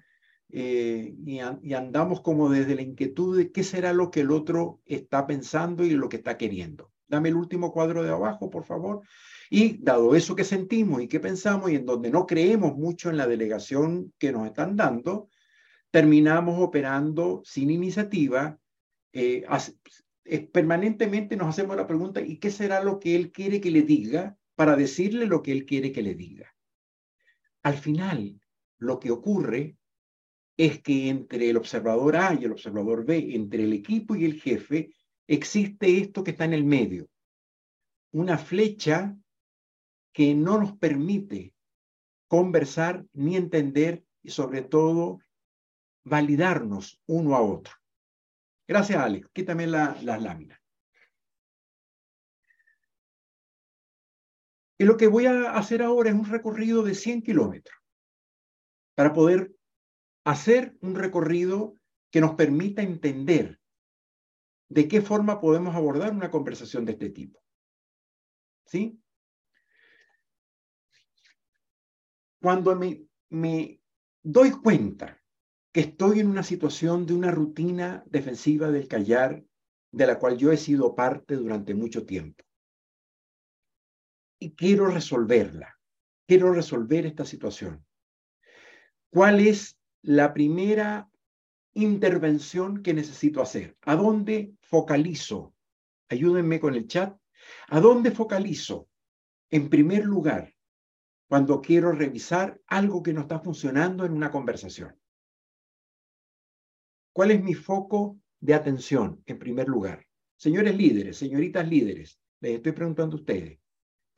eh, 0.52 1.16
y, 1.26 1.39
andamos 1.74 2.22
como 2.22 2.50
desde 2.50 2.76
la 2.76 2.82
inquietud 2.82 3.38
de 3.38 3.52
qué 3.52 3.64
será 3.64 3.93
lo 3.93 4.10
que 4.10 4.22
el 4.22 4.32
otro 4.32 4.82
está 4.86 5.28
pensando 5.28 5.86
y 5.86 5.91
lo 5.91 6.10
que 6.10 6.18
está 6.18 6.38
queriendo. 6.38 6.91
Dame 7.08 7.30
el 7.30 7.36
último 7.36 7.72
cuadro 7.72 8.04
de 8.04 8.10
abajo, 8.10 8.50
por 8.50 8.66
favor. 8.66 9.02
Y 9.50 9.78
dado 9.84 10.16
eso 10.16 10.36
que 10.36 10.43
sentimos 10.43 11.02
y 11.02 11.08
que 11.08 11.20
pensamos 11.20 11.72
y 11.72 11.76
en 11.76 11.86
donde 11.86 12.10
no 12.10 12.26
creemos 12.26 12.76
mucho 12.76 13.10
en 13.10 13.18
la 13.18 13.28
delegación 13.28 14.14
que 14.18 14.32
nos 14.32 14.45
están 14.45 14.76
dando, 14.76 15.30
terminamos 15.91 16.60
operando 16.60 17.41
sin 17.45 17.70
iniciativa. 17.72 18.60
Eh, 19.12 19.45
permanentemente 20.52 21.36
nos 21.36 21.47
hacemos 21.47 21.76
la 21.76 21.88
pregunta, 21.88 22.22
¿y 22.22 22.38
qué 22.38 22.52
será 22.52 22.84
lo 22.84 23.00
que 23.00 23.16
él 23.16 23.32
quiere 23.32 23.60
que 23.62 23.72
le 23.72 23.82
diga 23.82 24.38
para 24.56 24.76
decirle 24.76 25.26
lo 25.26 25.41
que 25.41 25.52
él 25.52 25.66
quiere 25.66 25.91
que 25.91 26.04
le 26.04 26.14
diga? 26.14 26.56
Al 27.64 27.78
final, 27.78 28.39
lo 28.78 29.00
que 29.00 29.12
ocurre 29.12 29.79
es 30.60 30.82
que 30.82 31.07
entre 31.07 31.49
el 31.49 31.55
observador 31.55 32.18
A 32.18 32.34
y 32.34 32.43
el 32.43 32.51
observador 32.51 33.05
B, 33.05 33.34
entre 33.34 33.64
el 33.64 33.72
equipo 33.72 34.14
y 34.14 34.26
el 34.26 34.41
jefe, 34.41 34.93
existe 35.26 35.99
esto 35.99 36.22
que 36.22 36.32
está 36.32 36.43
en 36.43 36.53
el 36.53 36.66
medio, 36.66 37.07
una 38.12 38.38
flecha 38.38 39.16
que 40.12 40.36
no 40.36 40.60
nos 40.60 40.78
permite 40.78 41.53
conversar 42.28 43.05
ni 43.14 43.38
entender 43.38 44.03
y 44.22 44.32
sobre 44.32 44.62
todo 44.64 45.22
validarnos 46.03 47.01
uno 47.05 47.38
a 47.38 47.41
otro. 47.41 47.74
Gracias, 48.68 49.01
Alex. 49.01 49.30
Quítame 49.32 49.66
las 49.66 50.03
láminas. 50.03 50.60
Y 54.78 54.84
lo 54.84 54.97
que 54.97 55.07
voy 55.07 55.26
a 55.26 55.53
hacer 55.53 55.82
ahora 55.82 56.10
es 56.10 56.16
un 56.18 56.26
recorrido 56.26 56.84
de 56.84 56.95
100 56.95 57.22
kilómetros 57.22 57.78
para 58.93 59.14
poder 59.14 59.53
hacer 60.32 60.78
un 60.82 60.96
recorrido 60.96 61.76
que 62.12 62.22
nos 62.22 62.36
permita 62.36 62.82
entender 62.82 63.60
de 64.70 64.88
qué 64.88 65.02
forma 65.02 65.40
podemos 65.40 65.76
abordar 65.76 66.12
una 66.12 66.30
conversación 66.30 66.86
de 66.86 66.94
este 66.94 67.10
tipo. 67.10 67.44
¿Sí? 68.66 69.02
Cuando 72.42 72.76
me, 72.76 73.06
me 73.30 73.82
doy 74.22 74.52
cuenta 74.52 75.22
que 75.72 75.82
estoy 75.82 76.20
en 76.20 76.28
una 76.28 76.44
situación 76.44 77.06
de 77.06 77.14
una 77.14 77.32
rutina 77.32 78.04
defensiva 78.08 78.72
del 78.72 78.88
callar 78.88 79.44
de 79.92 80.08
la 80.08 80.20
cual 80.20 80.38
yo 80.38 80.52
he 80.52 80.58
sido 80.58 80.96
parte 80.96 81.36
durante 81.36 81.74
mucho 81.74 82.06
tiempo 82.06 82.44
y 84.40 84.56
quiero 84.56 84.88
resolverla 84.88 85.80
quiero 86.30 86.54
resolver 86.54 87.08
esta 87.08 87.26
situación. 87.26 87.84
¿Cuál 89.10 89.40
es 89.40 89.79
la 90.10 90.34
primera 90.34 91.07
intervención 91.76 92.82
que 92.82 92.95
necesito 92.95 93.43
hacer? 93.43 93.78
¿A 93.82 93.95
dónde 93.95 94.55
focalizo? 94.60 95.53
Ayúdenme 96.10 96.60
con 96.60 96.74
el 96.74 96.88
chat. 96.88 97.16
¿A 97.68 97.80
dónde 97.80 98.10
focalizo? 98.10 98.89
En 99.51 99.70
primer 99.70 100.05
lugar, 100.05 100.55
cuando 101.28 101.62
quiero 101.62 101.91
revisar 101.91 102.60
algo 102.66 103.03
que 103.03 103.14
no 103.14 103.22
está 103.22 103.39
funcionando 103.39 104.03
en 104.03 104.14
una 104.14 104.32
conversación. 104.32 104.99
¿Cuál 107.14 107.30
es 107.30 107.43
mi 107.43 107.53
foco 107.53 108.20
de 108.39 108.55
atención 108.55 109.22
en 109.28 109.38
primer 109.38 109.68
lugar? 109.68 110.07
Señores 110.38 110.76
líderes, 110.76 111.18
señoritas 111.18 111.70
líderes, 111.70 112.20
les 112.39 112.55
estoy 112.55 112.72
preguntando 112.72 113.16
a 113.16 113.20
ustedes. 113.20 113.60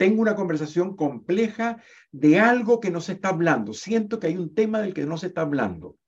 Tengo 0.02 0.24
una 0.24 0.36
conversación 0.36 0.96
compleja 0.96 1.80
de 2.12 2.40
algo 2.40 2.80
que 2.80 2.90
no 2.90 3.02
se 3.02 3.12
está 3.12 3.30
hablando. 3.30 3.72
Siento 3.72 4.20
que 4.20 4.26
hay 4.26 4.36
un 4.36 4.56
tema 4.56 4.82
del 4.82 4.96
que 4.96 5.06
no 5.06 5.16
se 5.16 5.28
está 5.28 5.42
hablando. 5.42 6.00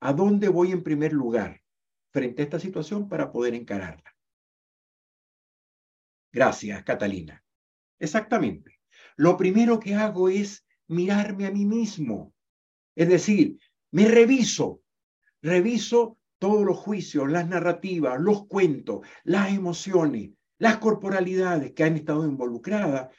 ¿A 0.00 0.14
dónde 0.14 0.48
voy 0.48 0.72
en 0.72 0.82
primer 0.82 1.12
lugar 1.12 1.60
frente 2.14 2.40
a 2.40 2.44
esta 2.46 2.58
situación 2.58 3.10
para 3.10 3.30
poder 3.30 3.52
encararla? 3.52 4.10
Gracias, 6.32 6.82
Catalina. 6.82 7.44
Exactamente. 7.98 8.80
Lo 9.16 9.36
primero 9.36 9.80
que 9.80 9.94
hago 9.94 10.30
es 10.30 10.66
mirarme 10.86 11.44
a 11.44 11.50
mí 11.50 11.66
mismo. 11.66 12.32
Es 12.94 13.10
decir, 13.10 13.58
me 13.90 14.08
reviso, 14.08 14.80
reviso 15.42 16.16
todos 16.38 16.64
los 16.64 16.78
juicios, 16.78 17.30
las 17.30 17.46
narrativas, 17.46 18.18
los 18.18 18.46
cuentos, 18.46 19.06
las 19.24 19.52
emociones, 19.52 20.30
las 20.56 20.78
corporalidades 20.78 21.72
que 21.72 21.84
han 21.84 21.96
estado 21.96 22.24
involucradas, 22.24 23.14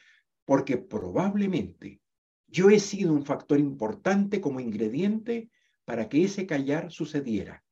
porque 0.48 0.78
probablemente 0.78 2.00
yo 2.46 2.70
he 2.70 2.80
sido 2.80 3.12
un 3.12 3.26
factor 3.26 3.60
importante 3.60 4.40
como 4.40 4.60
ingrediente 4.60 5.50
para 5.84 6.08
que 6.08 6.24
ese 6.24 6.46
callar 6.46 6.90
sucediera. 6.90 7.62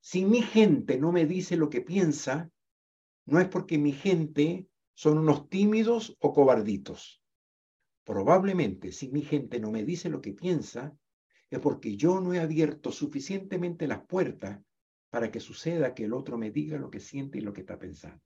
Si 0.00 0.24
mi 0.24 0.42
gente 0.42 0.98
no 0.98 1.12
me 1.12 1.26
dice 1.26 1.56
lo 1.56 1.70
que 1.70 1.80
piensa, 1.80 2.50
no 3.24 3.38
es 3.38 3.46
porque 3.46 3.78
mi 3.78 3.92
gente 3.92 4.66
son 4.94 5.18
unos 5.18 5.48
tímidos 5.48 6.16
o 6.18 6.32
cobarditos. 6.32 7.22
Probablemente 8.02 8.90
si 8.90 9.12
mi 9.12 9.22
gente 9.22 9.60
no 9.60 9.70
me 9.70 9.84
dice 9.84 10.08
lo 10.08 10.20
que 10.20 10.32
piensa, 10.32 10.98
es 11.50 11.60
porque 11.60 11.96
yo 11.96 12.20
no 12.20 12.34
he 12.34 12.40
abierto 12.40 12.90
suficientemente 12.90 13.86
las 13.86 14.04
puertas 14.06 14.60
para 15.08 15.30
que 15.30 15.38
suceda 15.38 15.94
que 15.94 16.06
el 16.06 16.12
otro 16.12 16.36
me 16.36 16.50
diga 16.50 16.78
lo 16.78 16.90
que 16.90 16.98
siente 16.98 17.38
y 17.38 17.42
lo 17.42 17.52
que 17.52 17.60
está 17.60 17.78
pensando. 17.78 18.24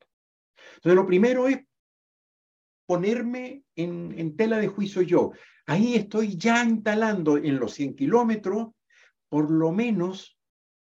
Entonces, 0.76 0.96
lo 0.96 1.04
primero 1.04 1.46
es 1.46 1.58
ponerme 2.86 3.64
en, 3.76 4.36
tela 4.36 4.58
de 4.58 4.68
juicio 4.68 5.02
yo. 5.02 5.32
Ahí 5.66 5.94
estoy 5.94 6.36
ya 6.36 6.64
instalando 6.64 7.36
en 7.36 7.58
los 7.58 7.74
100 7.74 7.94
kilómetros, 7.96 8.68
por 9.28 9.50
lo 9.50 9.72
menos 9.72 10.38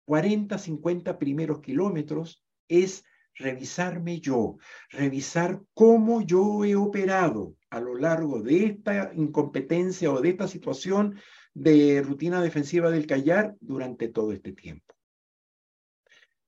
40, 0.05 0.59
50 0.59 1.18
primeros 1.18 1.61
kilómetros, 1.61 2.44
es 2.68 3.05
revisarme 3.34 4.20
yo, 4.20 4.57
revisar 4.90 5.61
cómo 5.74 6.22
yo 6.22 6.64
he 6.64 6.74
operado 6.74 7.55
a 7.70 7.80
lo 7.80 7.94
largo 7.97 8.40
de 8.40 8.66
esta 8.66 9.12
incompetencia 9.14 10.11
o 10.11 10.20
de 10.20 10.30
esta 10.30 10.49
situación 10.49 11.18
de 11.53 12.03
rutina 12.03 12.40
defensiva 12.40 12.90
del 12.90 13.07
callar 13.07 13.57
durante 13.61 14.09
todo 14.09 14.32
este 14.32 14.53
tiempo. 14.53 14.94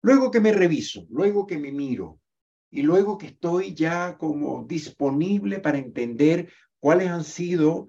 Luego 0.01 0.31
que 0.31 0.41
me 0.41 0.53
reviso, 0.53 1.07
luego 1.11 1.47
que 1.47 1.59
me 1.59 1.73
miro 1.73 2.21
y 2.71 2.83
luego 2.83 3.19
que 3.19 3.27
estoy 3.27 3.75
ya 3.75 4.19
como 4.19 4.65
disponible 4.65 5.61
para 5.61 5.79
entender 5.79 6.53
cuáles 6.79 7.09
han 7.09 7.25
sido 7.25 7.89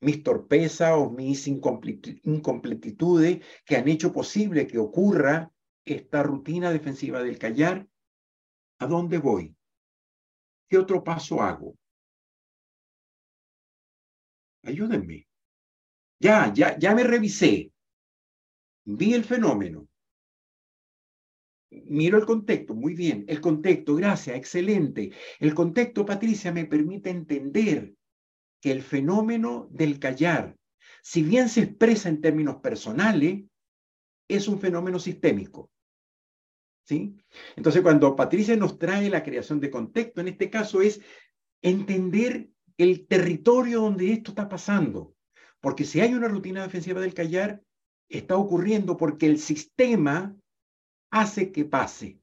mis 0.00 0.22
torpezas 0.22 0.92
o 0.96 1.10
mis 1.10 1.46
incompletitudes 1.46 3.44
que 3.64 3.76
han 3.76 3.88
hecho 3.88 4.12
posible 4.12 4.66
que 4.66 4.78
ocurra 4.78 5.52
esta 5.84 6.22
rutina 6.22 6.72
defensiva 6.72 7.22
del 7.22 7.38
callar, 7.38 7.86
¿a 8.78 8.86
dónde 8.86 9.18
voy? 9.18 9.54
¿Qué 10.68 10.78
otro 10.78 11.04
paso 11.04 11.40
hago? 11.40 11.76
Ayúdenme. 14.64 15.28
Ya, 16.18 16.52
ya, 16.52 16.78
ya 16.78 16.94
me 16.94 17.04
revisé. 17.04 17.72
Vi 18.84 19.14
el 19.14 19.24
fenómeno 19.24 19.88
miro 21.86 22.18
el 22.18 22.26
contexto, 22.26 22.74
muy 22.74 22.94
bien, 22.94 23.24
el 23.28 23.40
contexto, 23.40 23.94
gracias, 23.94 24.36
excelente. 24.36 25.12
El 25.40 25.54
contexto, 25.54 26.04
Patricia, 26.04 26.52
me 26.52 26.66
permite 26.66 27.10
entender 27.10 27.94
que 28.60 28.72
el 28.72 28.82
fenómeno 28.82 29.68
del 29.70 29.98
callar, 29.98 30.56
si 31.02 31.22
bien 31.22 31.48
se 31.48 31.62
expresa 31.62 32.08
en 32.08 32.20
términos 32.20 32.56
personales, 32.56 33.44
es 34.28 34.48
un 34.48 34.60
fenómeno 34.60 34.98
sistémico. 34.98 35.70
¿Sí? 36.84 37.14
Entonces, 37.56 37.82
cuando 37.82 38.16
Patricia 38.16 38.56
nos 38.56 38.78
trae 38.78 39.08
la 39.08 39.22
creación 39.22 39.60
de 39.60 39.70
contexto, 39.70 40.20
en 40.20 40.28
este 40.28 40.50
caso 40.50 40.82
es 40.82 41.00
entender 41.62 42.48
el 42.76 43.06
territorio 43.06 43.82
donde 43.82 44.12
esto 44.12 44.32
está 44.32 44.48
pasando. 44.48 45.14
Porque 45.60 45.84
si 45.84 46.00
hay 46.00 46.14
una 46.14 46.28
rutina 46.28 46.62
defensiva 46.62 47.00
del 47.00 47.14
callar, 47.14 47.62
está 48.08 48.36
ocurriendo 48.36 48.96
porque 48.96 49.26
el 49.26 49.38
sistema 49.38 50.36
hace 51.12 51.52
que 51.52 51.64
pase. 51.64 52.18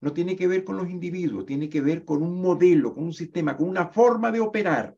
No 0.00 0.12
tiene 0.12 0.36
que 0.36 0.46
ver 0.46 0.62
con 0.62 0.76
los 0.76 0.88
individuos, 0.88 1.46
tiene 1.46 1.68
que 1.68 1.80
ver 1.80 2.04
con 2.04 2.22
un 2.22 2.40
modelo, 2.40 2.94
con 2.94 3.04
un 3.04 3.14
sistema, 3.14 3.56
con 3.56 3.68
una 3.68 3.88
forma 3.88 4.30
de 4.30 4.40
operar. 4.40 4.96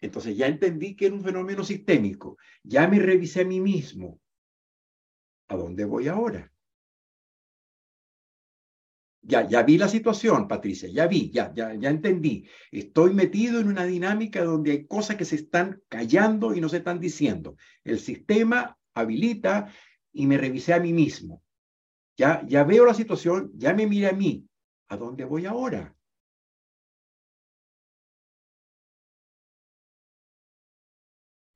Entonces 0.00 0.36
ya 0.36 0.46
entendí 0.46 0.94
que 0.94 1.06
era 1.06 1.14
un 1.14 1.22
fenómeno 1.22 1.64
sistémico. 1.64 2.36
Ya 2.62 2.86
me 2.88 2.98
revisé 2.98 3.42
a 3.42 3.44
mí 3.44 3.60
mismo. 3.60 4.20
¿A 5.48 5.56
dónde 5.56 5.84
voy 5.84 6.08
ahora? 6.08 6.52
Ya, 9.22 9.46
ya 9.46 9.62
vi 9.62 9.78
la 9.78 9.88
situación, 9.88 10.48
Patricia, 10.48 10.88
ya 10.88 11.06
vi, 11.06 11.30
ya, 11.30 11.52
ya, 11.54 11.74
ya 11.74 11.90
entendí. 11.90 12.48
Estoy 12.70 13.12
metido 13.12 13.60
en 13.60 13.68
una 13.68 13.84
dinámica 13.84 14.42
donde 14.42 14.72
hay 14.72 14.86
cosas 14.86 15.16
que 15.16 15.24
se 15.24 15.36
están 15.36 15.82
callando 15.88 16.54
y 16.54 16.60
no 16.60 16.68
se 16.68 16.78
están 16.78 16.98
diciendo. 16.98 17.56
El 17.84 17.98
sistema 17.98 18.78
habilita 18.94 19.72
y 20.12 20.26
me 20.26 20.38
revisé 20.38 20.74
a 20.74 20.80
mí 20.80 20.92
mismo. 20.92 21.42
Ya, 22.16 22.42
ya 22.46 22.64
veo 22.64 22.84
la 22.84 22.94
situación, 22.94 23.52
ya 23.54 23.74
me 23.74 23.86
miré 23.86 24.08
a 24.08 24.12
mí. 24.12 24.44
¿A 24.88 24.96
dónde 24.96 25.24
voy 25.24 25.46
ahora? 25.46 25.94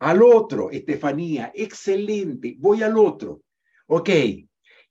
Al 0.01 0.23
otro, 0.23 0.71
Estefanía, 0.71 1.53
excelente, 1.55 2.57
voy 2.59 2.83
al 2.83 2.99
otro. 2.99 3.43
Ok, 3.87 4.11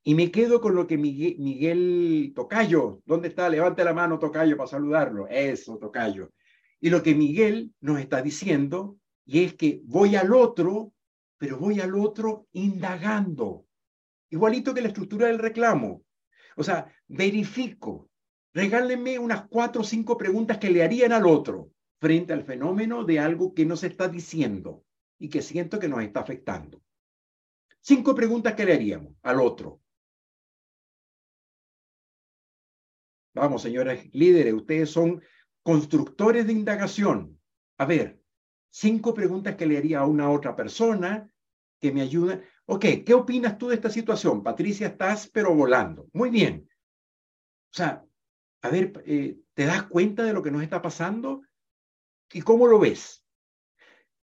y 0.04 0.16
me 0.16 0.32
quedo 0.32 0.60
con 0.60 0.74
lo 0.74 0.88
que 0.88 0.98
Miguel, 0.98 1.36
Miguel 1.38 2.32
Tocayo, 2.36 3.02
¿dónde 3.06 3.28
está? 3.28 3.50
Levante 3.50 3.84
la 3.84 3.94
mano, 3.94 4.18
Tocayo, 4.18 4.58
para 4.58 4.70
saludarlo. 4.70 5.28
Eso, 5.28 5.78
Tocayo. 5.78 6.32
Y 6.80 6.90
lo 6.90 7.04
que 7.04 7.14
Miguel 7.14 7.72
nos 7.82 8.00
está 8.00 8.22
diciendo, 8.22 8.98
y 9.26 9.44
es 9.44 9.54
que 9.54 9.82
voy 9.84 10.16
al 10.16 10.34
otro 10.34 10.94
pero 11.42 11.58
voy 11.58 11.80
al 11.80 11.96
otro 11.96 12.48
indagando. 12.52 13.66
Igualito 14.30 14.76
que 14.76 14.82
la 14.82 14.90
estructura 14.90 15.26
del 15.26 15.40
reclamo. 15.40 16.06
O 16.56 16.64
sea, 16.64 16.94
verifico. 17.08 18.12
Regálenme 18.54 19.18
unas 19.18 19.48
cuatro 19.48 19.82
o 19.82 19.84
cinco 19.84 20.20
preguntas 20.20 20.60
que 20.60 20.70
le 20.70 20.84
harían 20.84 21.14
al 21.14 21.26
otro 21.26 21.72
frente 22.00 22.32
al 22.32 22.44
fenómeno 22.44 23.06
de 23.06 23.18
algo 23.18 23.56
que 23.56 23.66
no 23.66 23.76
se 23.76 23.88
está 23.88 24.08
diciendo 24.08 24.86
y 25.18 25.30
que 25.30 25.42
siento 25.42 25.80
que 25.80 25.88
nos 25.88 26.04
está 26.04 26.20
afectando. 26.20 26.84
Cinco 27.80 28.14
preguntas 28.14 28.54
que 28.54 28.66
le 28.66 28.74
haríamos 28.74 29.16
al 29.24 29.42
otro. 29.42 29.82
Vamos, 33.34 33.64
señores 33.64 34.14
líderes, 34.14 34.54
ustedes 34.54 34.92
son 34.92 35.24
constructores 35.64 36.46
de 36.46 36.54
indagación. 36.54 37.42
A 37.80 37.86
ver, 37.86 38.22
cinco 38.70 39.16
preguntas 39.16 39.56
que 39.56 39.66
le 39.66 39.80
haría 39.80 40.02
a 40.02 40.06
una 40.06 40.30
otra 40.30 40.56
persona 40.56 41.31
que 41.82 41.92
me 41.92 42.02
ayudan. 42.02 42.44
Ok, 42.66 42.86
¿qué 43.06 43.14
opinas 43.14 43.58
tú 43.58 43.70
de 43.70 43.76
esta 43.76 43.90
situación? 43.90 44.44
Patricia, 44.44 44.88
estás 44.88 45.28
pero 45.28 45.54
volando. 45.54 46.08
Muy 46.14 46.30
bien. 46.30 46.70
O 47.74 47.76
sea, 47.76 48.06
a 48.62 48.70
ver, 48.70 48.94
eh, 49.06 49.40
¿te 49.54 49.66
das 49.66 49.84
cuenta 49.84 50.24
de 50.24 50.34
lo 50.34 50.44
que 50.44 50.52
nos 50.52 50.62
está 50.62 50.82
pasando? 50.82 51.42
¿Y 52.32 52.42
cómo 52.42 52.68
lo 52.68 52.80
ves? 52.80 53.26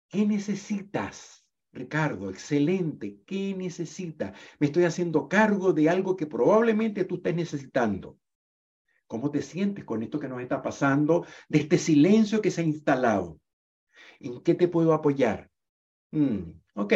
¿Qué 0.09 0.25
necesitas, 0.25 1.45
Ricardo? 1.71 2.29
Excelente. 2.29 3.19
¿Qué 3.25 3.55
necesitas? 3.55 4.37
Me 4.59 4.67
estoy 4.67 4.85
haciendo 4.85 5.29
cargo 5.29 5.71
de 5.71 5.89
algo 5.89 6.15
que 6.17 6.25
probablemente 6.25 7.05
tú 7.05 7.15
estés 7.15 7.35
necesitando. 7.35 8.17
¿Cómo 9.05 9.29
te 9.29 9.43
sientes 9.43 9.85
con 9.85 10.01
esto 10.01 10.19
que 10.19 10.27
nos 10.27 10.41
está 10.41 10.63
pasando, 10.63 11.25
de 11.47 11.59
este 11.59 11.77
silencio 11.77 12.41
que 12.41 12.49
se 12.49 12.61
ha 12.61 12.63
instalado? 12.63 13.39
¿En 14.19 14.41
qué 14.41 14.55
te 14.55 14.67
puedo 14.67 14.93
apoyar? 14.93 15.51
Mm, 16.11 16.51
ok. 16.75 16.93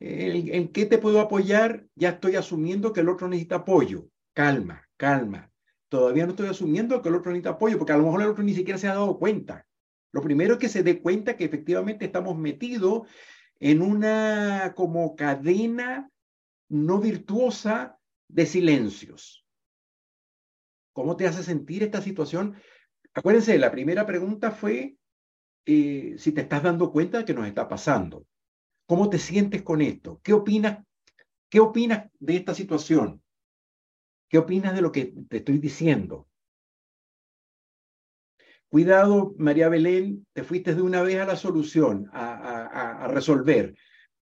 ¿En, 0.00 0.68
qué 0.68 0.86
te 0.86 0.98
puedo 0.98 1.20
apoyar? 1.20 1.86
Ya 1.94 2.10
estoy 2.10 2.36
asumiendo 2.36 2.92
que 2.92 3.00
el 3.00 3.08
otro 3.08 3.28
necesita 3.28 3.56
apoyo. 3.56 4.08
Calma, 4.32 4.88
calma. 4.96 5.52
Todavía 5.90 6.24
no 6.24 6.30
estoy 6.30 6.48
asumiendo 6.48 7.02
que 7.02 7.10
el 7.10 7.16
otro 7.16 7.30
necesita 7.30 7.50
apoyo, 7.50 7.76
porque 7.76 7.92
a 7.92 7.98
lo 7.98 8.04
mejor 8.04 8.22
el 8.22 8.28
otro 8.28 8.42
ni 8.42 8.54
siquiera 8.54 8.78
se 8.78 8.88
ha 8.88 8.94
dado 8.94 9.18
cuenta. 9.18 9.66
Lo 10.12 10.22
primero 10.22 10.54
es 10.54 10.60
que 10.60 10.68
se 10.68 10.82
dé 10.82 11.00
cuenta 11.00 11.36
que 11.36 11.44
efectivamente 11.44 12.06
estamos 12.06 12.36
metidos 12.36 13.02
en 13.58 13.82
una 13.82 14.72
como 14.74 15.14
cadena 15.14 16.10
no 16.68 16.98
virtuosa 16.98 17.98
de 18.28 18.46
silencios. 18.46 19.44
¿Cómo 20.92 21.16
te 21.16 21.26
hace 21.26 21.42
sentir 21.42 21.82
esta 21.82 22.00
situación? 22.00 22.56
Acuérdense, 23.12 23.58
la 23.58 23.70
primera 23.70 24.06
pregunta 24.06 24.50
fue 24.50 24.96
eh, 25.66 26.14
si 26.16 26.32
te 26.32 26.40
estás 26.40 26.62
dando 26.62 26.90
cuenta 26.90 27.18
de 27.18 27.24
que 27.24 27.34
nos 27.34 27.46
está 27.46 27.68
pasando. 27.68 28.26
¿Cómo 28.90 29.08
te 29.08 29.20
sientes 29.20 29.62
con 29.62 29.82
esto? 29.82 30.20
¿Qué 30.20 30.32
opinas? 30.32 30.84
¿Qué 31.48 31.60
opinas 31.60 32.10
de 32.18 32.34
esta 32.34 32.54
situación? 32.54 33.22
¿Qué 34.28 34.36
opinas 34.36 34.74
de 34.74 34.82
lo 34.82 34.90
que 34.90 35.14
te 35.28 35.36
estoy 35.36 35.58
diciendo? 35.58 36.26
Cuidado, 38.68 39.32
María 39.38 39.68
Belén, 39.68 40.26
te 40.32 40.42
fuiste 40.42 40.74
de 40.74 40.82
una 40.82 41.02
vez 41.02 41.20
a 41.20 41.24
la 41.24 41.36
solución, 41.36 42.10
a, 42.12 43.04
a 43.04 43.06
resolver. 43.06 43.76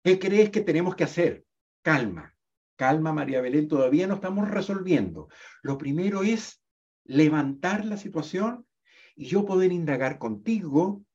¿Qué 0.04 0.20
crees 0.20 0.50
que 0.50 0.60
tenemos 0.60 0.98
que 0.98 1.06
hacer? 1.06 1.46
Calma, 1.82 2.36
calma, 2.76 3.14
María 3.14 3.40
Belén, 3.40 3.70
todavía 3.70 4.06
no 4.06 4.16
estamos 4.16 4.52
resolviendo. 4.52 5.30
Lo 5.62 5.78
primero 5.78 6.24
es 6.24 6.62
levantar 7.06 7.86
la 7.86 7.96
situación 7.96 8.68
y 9.16 9.28
yo 9.28 9.46
poder 9.46 9.72
indagar 9.72 10.20
contigo 10.20 11.06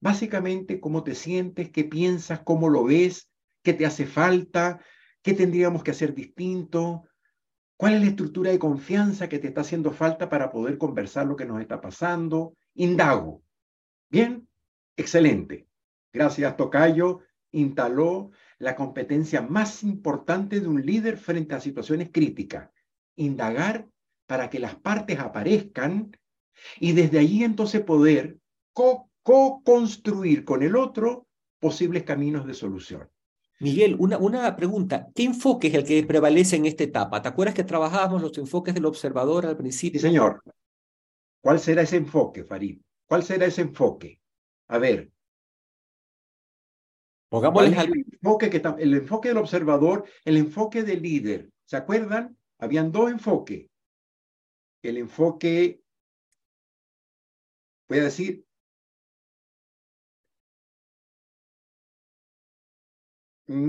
básicamente 0.00 0.80
cómo 0.80 1.02
te 1.02 1.14
sientes, 1.14 1.70
qué 1.70 1.84
piensas, 1.84 2.40
cómo 2.40 2.68
lo 2.68 2.84
ves, 2.84 3.28
qué 3.62 3.72
te 3.72 3.86
hace 3.86 4.06
falta, 4.06 4.80
qué 5.22 5.34
tendríamos 5.34 5.82
que 5.82 5.90
hacer 5.90 6.14
distinto, 6.14 7.04
cuál 7.76 7.94
es 7.94 8.00
la 8.00 8.06
estructura 8.08 8.50
de 8.50 8.58
confianza 8.58 9.28
que 9.28 9.38
te 9.38 9.48
está 9.48 9.62
haciendo 9.62 9.92
falta 9.92 10.28
para 10.28 10.50
poder 10.50 10.78
conversar 10.78 11.26
lo 11.26 11.36
que 11.36 11.46
nos 11.46 11.60
está 11.60 11.80
pasando. 11.80 12.56
Indago. 12.74 13.42
Bien, 14.08 14.48
excelente. 14.96 15.66
Gracias, 16.12 16.56
Tocayo. 16.56 17.20
Instaló 17.52 18.30
la 18.58 18.74
competencia 18.74 19.42
más 19.42 19.82
importante 19.82 20.60
de 20.60 20.68
un 20.68 20.84
líder 20.84 21.18
frente 21.18 21.54
a 21.54 21.60
situaciones 21.60 22.10
críticas. 22.12 22.70
Indagar 23.16 23.88
para 24.26 24.50
que 24.50 24.58
las 24.58 24.74
partes 24.76 25.18
aparezcan 25.18 26.16
y 26.80 26.92
desde 26.92 27.18
allí 27.18 27.44
entonces 27.44 27.82
poder 27.82 28.38
co-construir 29.26 30.44
con 30.44 30.62
el 30.62 30.76
otro 30.76 31.26
posibles 31.58 32.04
caminos 32.04 32.46
de 32.46 32.54
solución. 32.54 33.10
Miguel, 33.58 33.96
una, 33.98 34.18
una 34.18 34.54
pregunta. 34.54 35.08
¿Qué 35.16 35.24
enfoque 35.24 35.66
es 35.66 35.74
el 35.74 35.84
que 35.84 36.04
prevalece 36.04 36.54
en 36.54 36.64
esta 36.64 36.84
etapa? 36.84 37.20
¿Te 37.20 37.28
acuerdas 37.28 37.56
que 37.56 37.64
trabajábamos 37.64 38.22
los 38.22 38.38
enfoques 38.38 38.72
del 38.72 38.86
observador 38.86 39.44
al 39.46 39.56
principio? 39.56 39.98
Sí, 39.98 40.06
señor. 40.06 40.44
¿Cuál 41.40 41.58
será 41.58 41.82
ese 41.82 41.96
enfoque, 41.96 42.44
Farid? 42.44 42.78
¿Cuál 43.04 43.24
será 43.24 43.46
ese 43.46 43.62
enfoque? 43.62 44.20
A 44.68 44.78
ver. 44.78 45.10
Pongámosle 47.28 47.76
el, 47.76 48.06
enfoque 48.12 48.48
que 48.48 48.62
el 48.78 48.94
enfoque 48.94 49.30
del 49.30 49.38
observador, 49.38 50.04
el 50.24 50.36
enfoque 50.36 50.84
del 50.84 51.02
líder. 51.02 51.50
¿Se 51.64 51.76
acuerdan? 51.76 52.38
Habían 52.60 52.92
dos 52.92 53.10
enfoques. 53.10 53.66
El 54.82 54.98
enfoque, 54.98 55.80
voy 57.88 57.98
a 57.98 58.04
decir, 58.04 58.45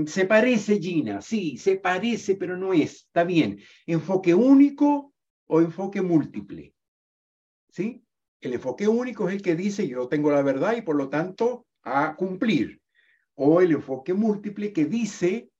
Se 0.06 0.24
parece, 0.24 0.80
Gina, 0.80 1.22
sí, 1.22 1.56
se 1.56 1.76
parece, 1.76 2.34
pero 2.34 2.56
no 2.56 2.72
es. 2.72 3.04
Está 3.06 3.22
bien. 3.22 3.60
Enfoque 3.86 4.34
único 4.34 5.14
o 5.46 5.60
enfoque 5.60 6.02
múltiple. 6.02 6.74
¿Sí? 7.70 8.04
El 8.40 8.54
enfoque 8.54 8.88
único 8.88 9.28
es 9.28 9.36
el 9.36 9.42
que 9.42 9.54
dice 9.54 9.86
yo 9.86 10.08
tengo 10.08 10.30
la 10.30 10.42
verdad 10.42 10.76
y 10.76 10.82
por 10.82 10.96
lo 10.96 11.08
tanto 11.08 11.66
a 11.82 12.16
cumplir. 12.16 12.80
O 13.34 13.60
el 13.60 13.72
enfoque 13.72 14.14
múltiple 14.14 14.72
que 14.72 14.84
dice 14.86 15.50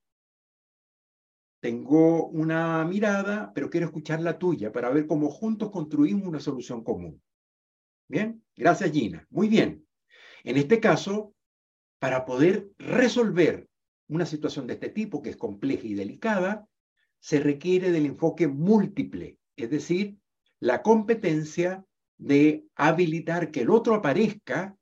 tengo 1.60 2.26
una 2.28 2.84
mirada, 2.84 3.52
pero 3.52 3.68
quiero 3.68 3.86
escuchar 3.86 4.20
la 4.20 4.38
tuya 4.38 4.72
para 4.72 4.90
ver 4.90 5.06
cómo 5.06 5.28
juntos 5.28 5.70
construimos 5.70 6.26
una 6.26 6.40
solución 6.40 6.82
común. 6.82 7.20
Bien, 8.08 8.42
gracias 8.56 8.90
Gina. 8.90 9.26
Muy 9.30 9.48
bien. 9.48 9.86
En 10.44 10.56
este 10.56 10.80
caso, 10.80 11.34
para 11.98 12.24
poder 12.24 12.70
resolver 12.78 13.68
una 14.08 14.26
situación 14.26 14.66
de 14.66 14.74
este 14.74 14.88
tipo, 14.88 15.22
que 15.22 15.30
es 15.30 15.36
compleja 15.36 15.86
y 15.86 15.94
delicada, 15.94 16.66
se 17.20 17.40
requiere 17.40 17.90
del 17.90 18.06
enfoque 18.06 18.48
múltiple, 18.48 19.38
es 19.56 19.70
decir, 19.70 20.18
la 20.60 20.82
competencia 20.82 21.84
de 22.16 22.66
habilitar 22.74 23.50
que 23.50 23.62
el 23.62 23.70
otro 23.70 23.94
aparezca 23.94 24.76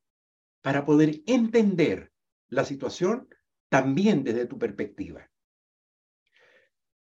para 0.63 0.85
poder 0.85 1.23
entender 1.27 2.13
la 2.49 2.65
situación 2.65 3.29
también 3.69 4.25
desde 4.25 4.47
tu 4.47 4.59
perspectiva. 4.59 5.31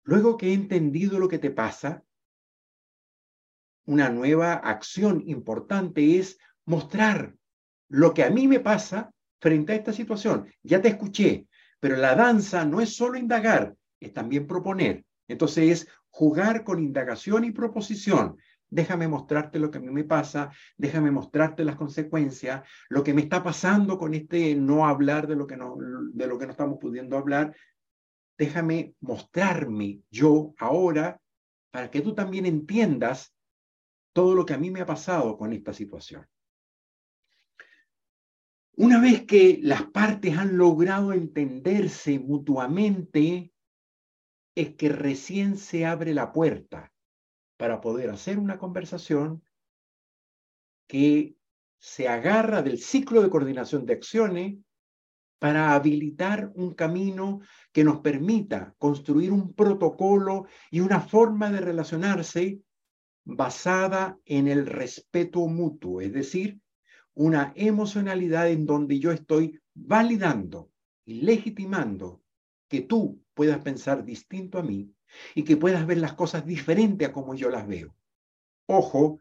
Luego 0.03 0.37
que 0.37 0.49
he 0.49 0.53
entendido 0.53 1.19
lo 1.19 1.27
que 1.27 1.39
te 1.39 1.51
pasa, 1.51 2.03
una 3.85 4.09
nueva 4.09 4.53
acción 4.53 5.23
importante 5.27 6.17
es 6.17 6.37
mostrar 6.65 7.35
lo 7.89 8.13
que 8.13 8.23
a 8.23 8.29
mí 8.29 8.47
me 8.47 8.59
pasa 8.59 9.13
frente 9.39 9.73
a 9.73 9.75
esta 9.75 9.93
situación. 9.93 10.47
Ya 10.63 10.81
te 10.81 10.87
escuché, 10.87 11.47
pero 11.83 11.97
la 11.97 12.15
danza 12.15 12.63
no 12.63 12.79
es 12.79 12.95
solo 12.95 13.17
indagar, 13.17 13.75
es 13.99 14.13
también 14.13 14.47
proponer. 14.47 15.03
Entonces 15.27 15.69
es 15.69 15.87
jugar 16.11 16.63
con 16.63 16.79
indagación 16.79 17.43
y 17.43 17.51
proposición. 17.51 18.37
Déjame 18.69 19.09
mostrarte 19.09 19.59
lo 19.59 19.69
que 19.69 19.79
a 19.79 19.81
mí 19.81 19.89
me 19.89 20.05
pasa, 20.05 20.49
déjame 20.77 21.11
mostrarte 21.11 21.65
las 21.65 21.75
consecuencias, 21.75 22.65
lo 22.87 23.03
que 23.03 23.13
me 23.13 23.19
está 23.19 23.43
pasando 23.43 23.97
con 23.97 24.13
este 24.13 24.55
no 24.55 24.87
hablar 24.87 25.27
de 25.27 25.35
lo 25.35 25.45
que 25.45 25.57
no, 25.57 25.75
de 26.13 26.25
lo 26.25 26.39
que 26.39 26.45
no 26.45 26.53
estamos 26.53 26.77
pudiendo 26.79 27.17
hablar, 27.17 27.53
déjame 28.37 28.95
mostrarme 29.01 29.99
yo 30.09 30.53
ahora 30.59 31.19
para 31.69 31.91
que 31.91 31.99
tú 31.99 32.15
también 32.15 32.45
entiendas 32.45 33.35
todo 34.13 34.35
lo 34.35 34.45
que 34.45 34.53
a 34.53 34.57
mí 34.57 34.71
me 34.71 34.79
ha 34.79 34.85
pasado 34.85 35.35
con 35.35 35.51
esta 35.51 35.73
situación. 35.73 36.25
Una 38.75 38.99
vez 38.99 39.25
que 39.25 39.59
las 39.61 39.83
partes 39.83 40.35
han 40.37 40.57
logrado 40.57 41.13
entenderse 41.13 42.17
mutuamente, 42.19 43.53
es 44.55 44.75
que 44.75 44.89
recién 44.89 45.57
se 45.57 45.85
abre 45.85 46.13
la 46.13 46.31
puerta 46.31 46.91
para 47.57 47.81
poder 47.81 48.09
hacer 48.09 48.39
una 48.39 48.57
conversación 48.57 49.43
que 50.87 51.35
se 51.77 52.07
agarra 52.07 52.61
del 52.61 52.79
ciclo 52.79 53.21
de 53.21 53.29
coordinación 53.29 53.85
de 53.85 53.93
acciones 53.93 54.57
para 55.39 55.75
habilitar 55.75 56.51
un 56.55 56.73
camino 56.73 57.41
que 57.71 57.83
nos 57.83 57.99
permita 57.99 58.73
construir 58.77 59.31
un 59.31 59.53
protocolo 59.53 60.45
y 60.71 60.79
una 60.79 60.99
forma 60.99 61.51
de 61.51 61.61
relacionarse 61.61 62.59
basada 63.25 64.17
en 64.25 64.47
el 64.47 64.65
respeto 64.65 65.45
mutuo, 65.47 66.01
es 66.01 66.13
decir, 66.13 66.59
una 67.15 67.53
emocionalidad 67.55 68.49
en 68.49 68.65
donde 68.65 68.99
yo 68.99 69.11
estoy 69.11 69.59
validando 69.73 70.71
y 71.05 71.21
legitimando 71.21 72.21
que 72.67 72.81
tú 72.81 73.21
puedas 73.33 73.59
pensar 73.59 74.03
distinto 74.03 74.57
a 74.57 74.63
mí 74.63 74.91
y 75.35 75.43
que 75.43 75.57
puedas 75.57 75.85
ver 75.85 75.97
las 75.97 76.13
cosas 76.13 76.45
diferente 76.45 77.05
a 77.05 77.11
como 77.11 77.35
yo 77.35 77.49
las 77.49 77.67
veo. 77.67 77.95
Ojo, 78.67 79.19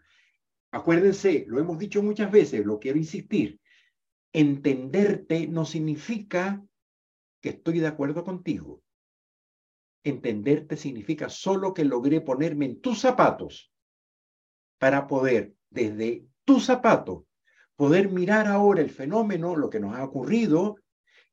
acuérdense, 0.70 1.45
lo 1.49 1.61
hemos 1.61 1.78
dicho 1.78 2.03
muchas 2.03 2.30
veces, 2.30 2.64
lo 2.64 2.78
quiero 2.78 2.99
insistir, 2.99 3.61
Entenderte 4.32 5.47
no 5.47 5.66
significa 5.66 6.64
que 7.43 7.51
estoy 7.51 7.80
de 7.80 7.86
acuerdo 7.86 8.24
contigo. 8.24 8.82
Entenderte 10.05 10.76
significa 10.76 11.28
solo 11.28 11.74
que 11.74 11.84
logré 11.84 12.22
ponerme 12.22 12.64
en 12.64 12.80
tus 12.80 13.01
zapatos 13.01 13.70
para 14.78 15.07
poder, 15.07 15.55
desde 15.68 16.26
tu 16.45 16.61
zapato, 16.61 17.26
poder 17.76 18.10
mirar 18.10 18.46
ahora 18.46 18.80
el 18.80 18.90
fenómeno, 18.90 19.56
lo 19.56 19.70
que 19.70 19.80
nos 19.80 19.96
ha 19.96 20.04
ocurrido, 20.04 20.76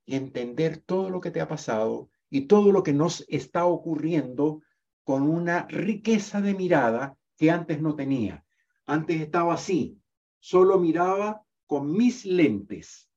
y 0.06 0.16
entender 0.16 0.78
todo 0.78 1.10
lo 1.10 1.22
que 1.22 1.32
te 1.32 1.42
ha 1.42 1.48
pasado 1.48 2.10
y 2.30 2.48
todo 2.48 2.72
lo 2.72 2.82
que 2.82 2.94
nos 2.94 3.26
está 3.28 3.66
ocurriendo 3.66 4.62
con 5.04 5.24
una 5.24 5.68
riqueza 5.68 6.42
de 6.42 6.56
mirada 6.56 7.16
que 7.38 7.52
antes 7.52 7.82
no 7.82 7.96
tenía. 7.96 8.44
Antes 8.86 9.22
estaba 9.22 9.54
así, 9.54 10.00
solo 10.40 10.80
miraba 10.80 11.44
con 11.68 11.92
mis 11.92 12.26
lentes. 12.26 13.10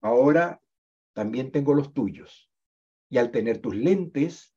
Ahora 0.00 0.60
también 1.12 1.52
tengo 1.52 1.74
los 1.74 1.92
tuyos. 1.92 2.50
Y 3.10 3.18
al 3.18 3.30
tener 3.30 3.58
tus 3.58 3.76
lentes, 3.76 4.54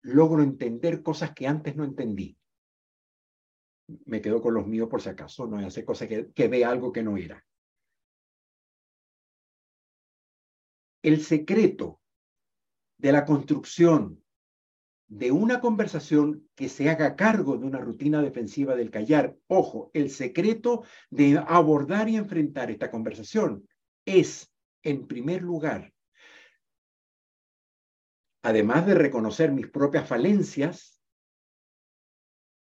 logro 0.00 0.42
entender 0.42 1.02
cosas 1.02 1.32
que 1.34 1.46
antes 1.46 1.76
no 1.76 1.84
entendí. 1.84 2.36
Me 3.86 4.20
quedo 4.20 4.40
con 4.40 4.54
los 4.54 4.66
míos 4.66 4.88
por 4.88 5.02
si 5.02 5.08
acaso, 5.08 5.46
no 5.46 5.58
hace 5.58 5.84
cosas 5.84 6.08
que, 6.08 6.30
que 6.32 6.48
ve 6.48 6.64
algo 6.64 6.92
que 6.92 7.02
no 7.02 7.16
era. 7.16 7.44
El 11.02 11.22
secreto 11.22 12.00
de 12.96 13.12
la 13.12 13.24
construcción 13.24 14.22
de 15.12 15.30
una 15.30 15.60
conversación 15.60 16.48
que 16.54 16.70
se 16.70 16.88
haga 16.88 17.16
cargo 17.16 17.58
de 17.58 17.66
una 17.66 17.78
rutina 17.78 18.22
defensiva 18.22 18.74
del 18.74 18.90
callar. 18.90 19.36
Ojo, 19.46 19.90
el 19.92 20.08
secreto 20.08 20.84
de 21.10 21.38
abordar 21.46 22.08
y 22.08 22.16
enfrentar 22.16 22.70
esta 22.70 22.90
conversación 22.90 23.68
es, 24.06 24.50
en 24.82 25.06
primer 25.06 25.42
lugar, 25.42 25.92
además 28.42 28.86
de 28.86 28.94
reconocer 28.94 29.52
mis 29.52 29.68
propias 29.68 30.08
falencias, 30.08 31.01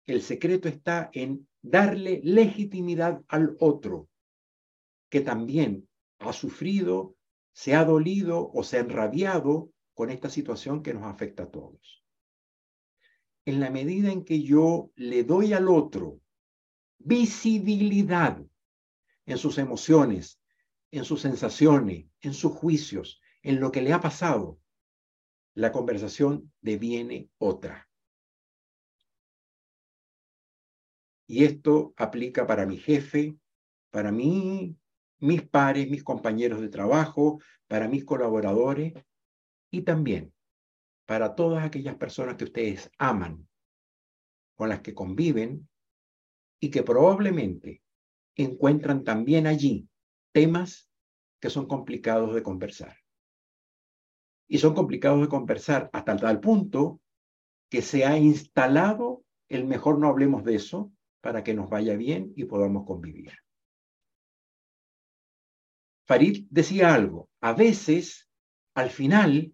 el 0.06 0.22
secreto 0.22 0.68
está 0.68 1.10
en 1.14 1.48
darle 1.62 2.22
legitimidad 2.24 3.24
al 3.28 3.56
otro, 3.60 4.10
que 5.10 5.22
también 5.22 5.88
ha 6.20 6.34
sufrido, 6.34 7.16
se 7.54 7.76
ha 7.76 7.86
dolido 7.86 8.52
o 8.54 8.64
se 8.64 8.78
ha 8.78 8.82
enrabiado 8.82 9.72
con 9.94 10.10
esta 10.10 10.30
situación 10.30 10.84
que 10.84 10.94
nos 10.94 11.04
afecta 11.04 11.44
a 11.44 11.52
todos. 11.52 12.04
En 13.46 13.60
la 13.60 13.70
medida 13.70 14.12
en 14.12 14.26
que 14.26 14.42
yo 14.42 14.92
le 14.96 15.24
doy 15.24 15.54
al 15.54 15.70
otro 15.70 16.20
visibilidad 16.98 18.44
en 19.26 19.38
sus 19.38 19.58
emociones, 19.58 20.42
en 20.92 21.06
sus 21.06 21.22
sensaciones, 21.22 22.08
en 22.22 22.34
sus 22.34 22.52
juicios, 22.52 23.22
en 23.44 23.60
lo 23.60 23.72
que 23.72 23.82
le 23.82 23.94
ha 23.94 24.02
pasado, 24.02 24.60
la 25.54 25.72
conversación 25.72 26.52
deviene 26.62 27.30
otra. 27.38 27.85
Y 31.28 31.44
esto 31.44 31.94
aplica 31.98 32.46
para 32.46 32.66
mi 32.66 32.78
jefe, 32.78 33.36
para 33.90 34.12
mí, 34.12 34.78
mis 35.20 35.42
pares, 35.42 35.90
mis 35.90 36.04
compañeros 36.04 36.62
de 36.62 36.70
trabajo, 36.70 37.40
para 37.68 37.88
mis 37.88 38.06
colaboradores 38.06 38.94
y 39.72 39.82
también 39.82 40.34
para 41.06 41.36
todas 41.36 41.64
aquellas 41.64 41.96
personas 41.96 42.36
que 42.36 42.46
ustedes 42.46 42.92
aman, 42.98 43.48
con 44.56 44.70
las 44.70 44.82
que 44.82 44.94
conviven 44.94 45.68
y 46.60 46.72
que 46.72 46.84
probablemente 46.84 47.84
encuentran 48.36 49.04
también 49.04 49.48
allí 49.48 49.88
temas 50.32 50.90
que 51.40 51.50
son 51.50 51.68
complicados 51.68 52.34
de 52.34 52.44
conversar. 52.44 52.98
Y 54.48 54.58
son 54.60 54.74
complicados 54.74 55.22
de 55.22 55.28
conversar 55.28 55.90
hasta 55.94 56.16
tal 56.18 56.40
punto 56.40 57.02
que 57.70 57.82
se 57.82 58.06
ha 58.06 58.18
instalado 58.18 59.24
el 59.48 59.66
mejor 59.66 60.00
no 60.00 60.08
hablemos 60.08 60.44
de 60.44 60.56
eso 60.56 60.92
para 61.26 61.44
que 61.44 61.56
nos 61.56 61.72
vaya 61.72 61.98
bien 61.98 62.34
y 62.36 62.46
podamos 62.46 62.86
convivir. 62.86 63.32
Farid 66.06 66.46
decía 66.52 66.94
algo, 66.94 67.32
a 67.42 67.54
veces, 67.54 68.30
al 68.76 68.92
final, 68.92 69.52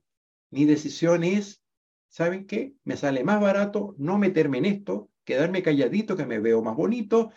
mi 0.50 0.66
decisión 0.66 1.24
es, 1.24 1.64
¿saben 2.10 2.46
qué? 2.46 2.74
Me 2.84 2.98
sale 2.98 3.24
más 3.24 3.40
barato 3.40 3.96
no 3.98 4.18
meterme 4.18 4.58
en 4.58 4.66
esto, 4.66 5.12
quedarme 5.24 5.64
calladito 5.64 6.18
que 6.18 6.26
me 6.26 6.40
veo 6.40 6.62
más 6.62 6.76
bonito 6.76 7.32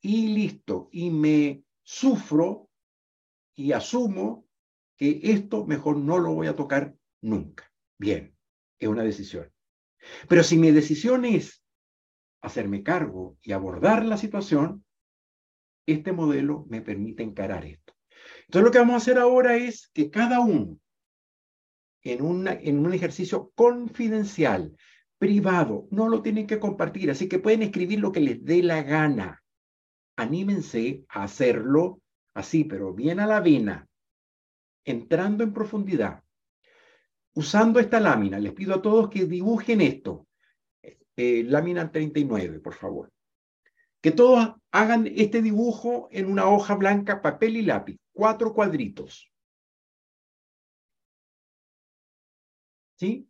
y 0.00 0.28
listo. 0.34 0.88
Y 0.92 1.10
me 1.10 1.64
sufro 1.82 2.70
y 3.56 3.72
asumo 3.72 4.46
que 4.96 5.18
esto 5.20 5.66
mejor 5.66 5.96
no 5.96 6.20
lo 6.20 6.32
voy 6.32 6.46
a 6.46 6.54
tocar 6.54 6.94
nunca. 7.22 7.72
Bien, 7.98 8.36
es 8.78 8.88
una 8.88 9.02
decisión. 9.02 9.52
Pero 10.28 10.44
si 10.44 10.56
mi 10.58 10.70
decisión 10.70 11.24
es 11.24 11.64
hacerme 12.42 12.82
cargo 12.82 13.36
y 13.42 13.52
abordar 13.52 14.04
la 14.04 14.16
situación, 14.16 14.84
este 15.86 16.12
modelo 16.12 16.66
me 16.68 16.80
permite 16.80 17.22
encarar 17.22 17.64
esto. 17.64 17.94
Entonces 18.46 18.64
lo 18.64 18.70
que 18.70 18.78
vamos 18.78 18.94
a 18.94 18.98
hacer 18.98 19.18
ahora 19.18 19.56
es 19.56 19.90
que 19.92 20.10
cada 20.10 20.40
uno 20.40 20.78
en, 22.02 22.48
en 22.48 22.78
un 22.86 22.94
ejercicio 22.94 23.52
confidencial, 23.54 24.76
privado, 25.18 25.86
no 25.90 26.08
lo 26.08 26.22
tienen 26.22 26.46
que 26.46 26.58
compartir, 26.58 27.10
así 27.10 27.28
que 27.28 27.38
pueden 27.38 27.62
escribir 27.62 28.00
lo 28.00 28.10
que 28.10 28.20
les 28.20 28.42
dé 28.42 28.62
la 28.62 28.82
gana. 28.82 29.42
Anímense 30.16 31.04
a 31.08 31.24
hacerlo 31.24 32.00
así, 32.34 32.64
pero 32.64 32.94
bien 32.94 33.20
a 33.20 33.26
la 33.26 33.40
vena, 33.40 33.86
entrando 34.84 35.44
en 35.44 35.52
profundidad. 35.52 36.22
Usando 37.34 37.80
esta 37.80 38.00
lámina, 38.00 38.38
les 38.38 38.52
pido 38.52 38.74
a 38.74 38.82
todos 38.82 39.10
que 39.10 39.26
dibujen 39.26 39.80
esto. 39.82 40.26
Eh, 41.22 41.44
lámina 41.44 41.92
39, 41.92 42.60
por 42.60 42.72
favor. 42.72 43.12
Que 44.02 44.10
todos 44.10 44.54
hagan 44.70 45.06
este 45.06 45.42
dibujo 45.42 46.08
en 46.10 46.24
una 46.32 46.48
hoja 46.48 46.74
blanca, 46.76 47.20
papel 47.20 47.58
y 47.58 47.62
lápiz, 47.62 47.98
cuatro 48.14 48.54
cuadritos. 48.54 49.30
¿Sí? 52.96 53.28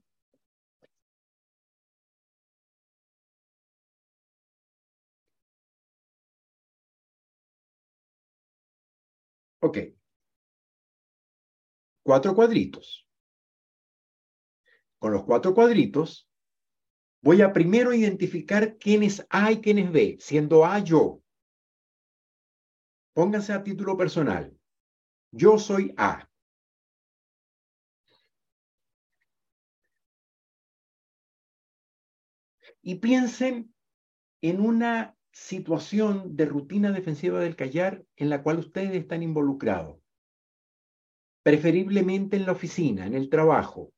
Ok. 9.63 9.79
Cuatro 12.05 12.35
cuadritos. 12.37 13.07
Con 15.01 15.13
los 15.13 15.25
cuatro 15.25 15.55
cuadritos, 15.55 16.30
voy 17.23 17.43
a 17.43 17.53
primero 17.53 17.93
identificar 17.93 18.77
quiénes 18.79 19.27
A 19.31 19.53
y 19.53 19.61
quiénes 19.61 19.93
B, 19.93 20.17
siendo 20.21 20.65
A 20.65 20.79
yo. 20.79 21.23
Pónganse 23.13 23.53
a 23.53 23.63
título 23.63 23.97
personal. 23.97 24.57
Yo 25.33 25.59
soy 25.59 25.93
A. 25.97 26.31
y 32.83 32.97
piensen 32.97 33.75
en 34.43 34.61
una 34.61 35.17
situación 35.33 36.37
de 36.37 36.47
rutina 36.47 36.93
defensiva 36.93 37.41
del 37.41 37.57
callar 37.57 38.05
en 38.17 38.31
la 38.31 38.43
cual 38.43 38.59
ustedes 38.59 38.95
están 38.95 39.23
involucrados, 39.23 39.99
preferiblemente 41.43 42.37
en 42.37 42.47
la 42.47 42.53
oficina, 42.53 43.07
en 43.07 43.15
el 43.15 43.29
trabajo. 43.29 43.93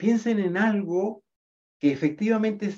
Piensen 0.00 0.38
en 0.38 0.56
algo 0.56 1.22
que 1.78 1.92
efectivamente, 1.92 2.72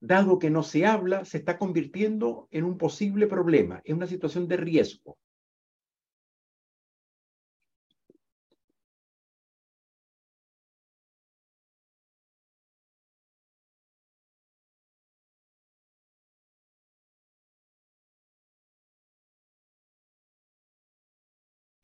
dado 0.00 0.38
que 0.38 0.48
no 0.48 0.62
se 0.62 0.86
habla, 0.86 1.26
se 1.26 1.36
está 1.36 1.58
convirtiendo 1.58 2.48
en 2.50 2.64
un 2.64 2.78
posible 2.78 3.26
problema, 3.26 3.82
en 3.84 3.96
una 3.96 4.06
situación 4.06 4.48
de 4.48 4.56
riesgo. 4.56 5.18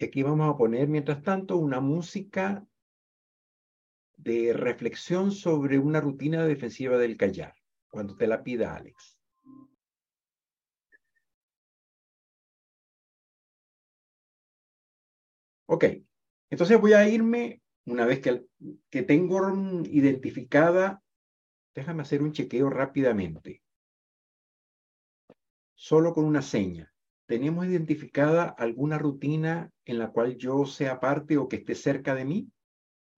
aquí 0.00 0.22
vamos 0.22 0.52
a 0.52 0.56
poner, 0.56 0.88
mientras 0.88 1.22
tanto, 1.22 1.56
una 1.56 1.80
música 1.80 2.66
de 4.22 4.52
reflexión 4.52 5.32
sobre 5.32 5.78
una 5.78 6.00
rutina 6.00 6.44
defensiva 6.46 6.96
del 6.96 7.16
callar, 7.16 7.54
cuando 7.90 8.16
te 8.16 8.26
la 8.26 8.42
pida 8.42 8.76
Alex. 8.76 9.18
Ok, 15.66 15.84
entonces 16.50 16.80
voy 16.80 16.92
a 16.92 17.08
irme, 17.08 17.62
una 17.86 18.04
vez 18.06 18.20
que, 18.20 18.44
que 18.90 19.02
tengo 19.02 19.40
identificada, 19.84 21.02
déjame 21.74 22.02
hacer 22.02 22.22
un 22.22 22.32
chequeo 22.32 22.68
rápidamente, 22.70 23.62
solo 25.74 26.12
con 26.12 26.26
una 26.26 26.42
seña. 26.42 26.92
¿Tenemos 27.26 27.66
identificada 27.66 28.44
alguna 28.44 28.98
rutina 28.98 29.70
en 29.84 29.98
la 29.98 30.10
cual 30.10 30.36
yo 30.36 30.66
sea 30.66 31.00
parte 31.00 31.38
o 31.38 31.48
que 31.48 31.56
esté 31.56 31.74
cerca 31.74 32.14
de 32.14 32.24
mí? 32.24 32.52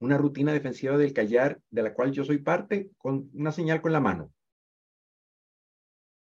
Una 0.00 0.18
rutina 0.18 0.52
defensiva 0.52 0.96
del 0.98 1.12
callar 1.12 1.60
de 1.70 1.82
la 1.82 1.94
cual 1.94 2.12
yo 2.12 2.24
soy 2.24 2.38
parte 2.38 2.90
con 2.98 3.30
una 3.34 3.52
señal 3.52 3.80
con 3.80 3.92
la 3.92 4.00
mano. 4.00 4.32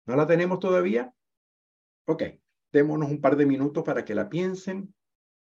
¿No 0.06 0.16
la 0.16 0.28
tenemos 0.28 0.60
todavía? 0.60 1.14
Ok, 2.06 2.24
démonos 2.72 3.10
un 3.10 3.22
par 3.22 3.36
de 3.36 3.46
minutos 3.46 3.84
para 3.84 4.06
que 4.06 4.14
la 4.14 4.30
piensen 4.30 4.94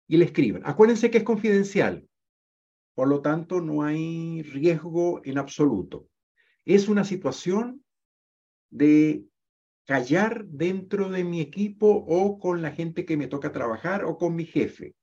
y 0.08 0.18
le 0.18 0.26
escriban. 0.26 0.62
Acuérdense 0.66 1.12
que 1.12 1.18
es 1.18 1.24
confidencial, 1.24 2.08
por 2.94 3.10
lo 3.10 3.22
tanto 3.22 3.60
no 3.60 3.84
hay 3.84 4.42
riesgo 4.44 5.22
en 5.26 5.38
absoluto. 5.38 6.08
Es 6.64 6.88
una 6.88 7.04
situación 7.04 7.84
de 8.70 9.26
callar 9.86 10.46
dentro 10.46 11.10
de 11.10 11.24
mi 11.24 11.42
equipo 11.42 11.88
o 11.88 12.40
con 12.40 12.62
la 12.62 12.72
gente 12.72 13.06
que 13.06 13.18
me 13.18 13.28
toca 13.28 13.52
trabajar 13.52 14.06
o 14.06 14.18
con 14.18 14.36
mi 14.36 14.46
jefe 14.46 14.96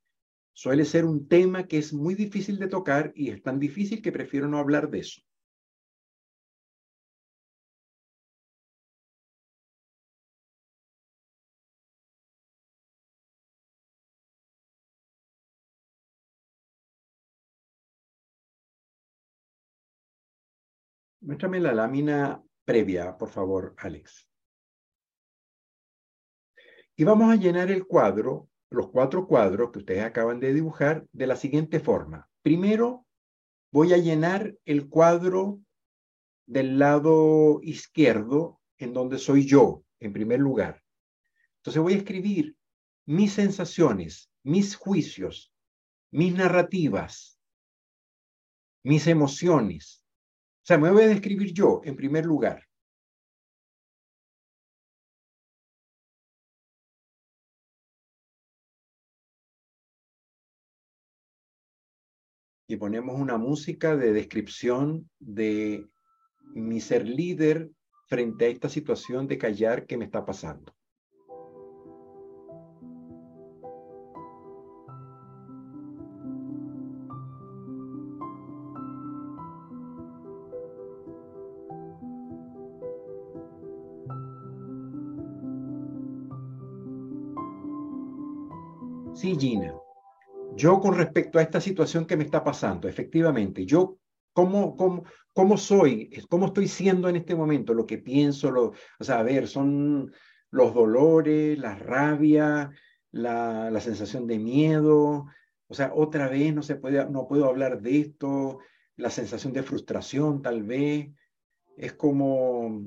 suele 0.53 0.85
ser 0.85 1.05
un 1.05 1.29
tema 1.29 1.67
que 1.67 1.79
es 1.79 1.93
muy 1.93 2.15
difícil 2.15 2.59
de 2.59 2.69
tocar 2.69 3.13
y 3.15 3.31
es 3.31 3.43
tan 3.43 3.59
difícil 3.59 4.03
que 4.03 4.13
prefiero 4.13 4.49
no 4.49 4.59
hablar 4.59 4.91
de 4.91 5.01
eso. 5.01 5.23
Muéstrame 21.23 21.61
la 21.61 21.73
lámina 21.73 22.43
previa, 22.65 23.17
por 23.17 23.31
favor, 23.31 23.75
Alex. 23.79 24.29
Y 26.97 27.05
vamos 27.05 27.33
a 27.33 27.37
llenar 27.37 27.71
el 27.71 27.87
cuadro 27.87 28.49
los 28.75 28.89
cuatro 28.91 29.27
cuadros 29.27 29.71
que 29.71 29.81
ustedes 29.81 30.05
acaban 30.05 30.41
de 30.41 30.53
dibujar, 30.53 31.07
de 31.13 31.27
la 31.27 31.37
siguiente 31.37 31.81
forma. 31.81 32.29
Primero, 32.43 33.07
voy 33.73 33.93
a 33.93 33.99
llenar 33.99 34.55
el 34.65 34.89
cuadro 34.89 35.61
del 36.47 36.79
lado 36.79 37.61
izquierdo, 37.63 38.61
en 38.79 38.93
donde 38.93 39.19
soy 39.19 39.47
yo, 39.47 39.85
en 40.01 40.13
primer 40.13 40.41
lugar. 40.41 40.83
Entonces 41.59 41.83
voy 41.83 41.95
a 41.95 41.99
escribir 41.99 42.57
mis 43.07 43.33
sensaciones, 43.33 44.31
mis 44.43 44.77
juicios, 44.77 45.53
mis 46.11 46.35
narrativas, 46.35 47.39
mis 48.83 49.07
emociones. 49.07 50.05
O 50.63 50.67
sea, 50.67 50.79
me 50.79 50.91
voy 50.91 51.05
a 51.05 51.09
describir 51.09 51.53
yo 51.53 51.81
en 51.85 51.97
primer 51.97 52.27
lugar. 52.27 52.65
Y 62.73 62.77
ponemos 62.79 63.21
una 63.21 63.37
música 63.37 63.97
de 63.99 64.15
descripción 64.15 65.11
de 65.19 65.91
mi 66.55 66.81
ser 66.81 67.07
líder 67.07 67.71
frente 68.09 68.47
a 68.47 68.49
esta 68.49 68.71
situación 68.71 69.29
de 69.29 69.37
callar 69.37 69.85
que 69.85 69.99
me 69.99 70.07
está 70.07 70.25
pasando. 70.25 70.75
Sí, 89.13 89.37
Gina. 89.39 89.82
Yo 90.63 90.79
con 90.79 90.97
respecto 90.97 91.41
a 91.41 91.43
esta 91.43 91.61
situación 91.61 92.07
que 92.07 92.17
me 92.17 92.23
está 92.23 92.45
pasando, 92.45 92.87
efectivamente, 92.87 93.67
yo 93.67 93.99
cómo, 94.33 94.77
cómo, 94.77 95.03
cómo 95.33 95.59
soy, 95.59 96.09
cómo 96.29 96.47
estoy 96.47 96.69
siendo 96.69 97.09
en 97.09 97.17
este 97.17 97.35
momento, 97.35 97.75
lo 97.75 97.85
que 97.85 97.99
pienso, 97.99 98.49
lo, 98.53 98.67
o 99.01 99.05
sea, 99.05 99.19
a 99.19 99.25
ver, 99.25 99.49
son 99.49 100.13
los 100.53 100.73
dolores, 100.73 101.59
la 101.59 101.75
rabia, 101.75 102.71
la, 103.11 103.73
la 103.73 103.81
sensación 103.81 104.29
de 104.29 104.39
miedo, 104.39 105.27
o 105.67 105.75
sea, 105.75 105.91
otra 105.97 106.29
vez 106.29 106.55
no 106.55 106.63
se 106.63 106.77
puede, 106.77 107.11
no 107.11 107.27
puedo 107.27 107.47
hablar 107.47 107.83
de 107.83 107.99
esto, 107.99 108.61
la 108.95 109.11
sensación 109.11 109.53
de 109.53 109.65
frustración 109.65 110.43
tal 110.43 110.63
vez, 110.63 111.11
es 111.77 111.93
como 111.95 112.85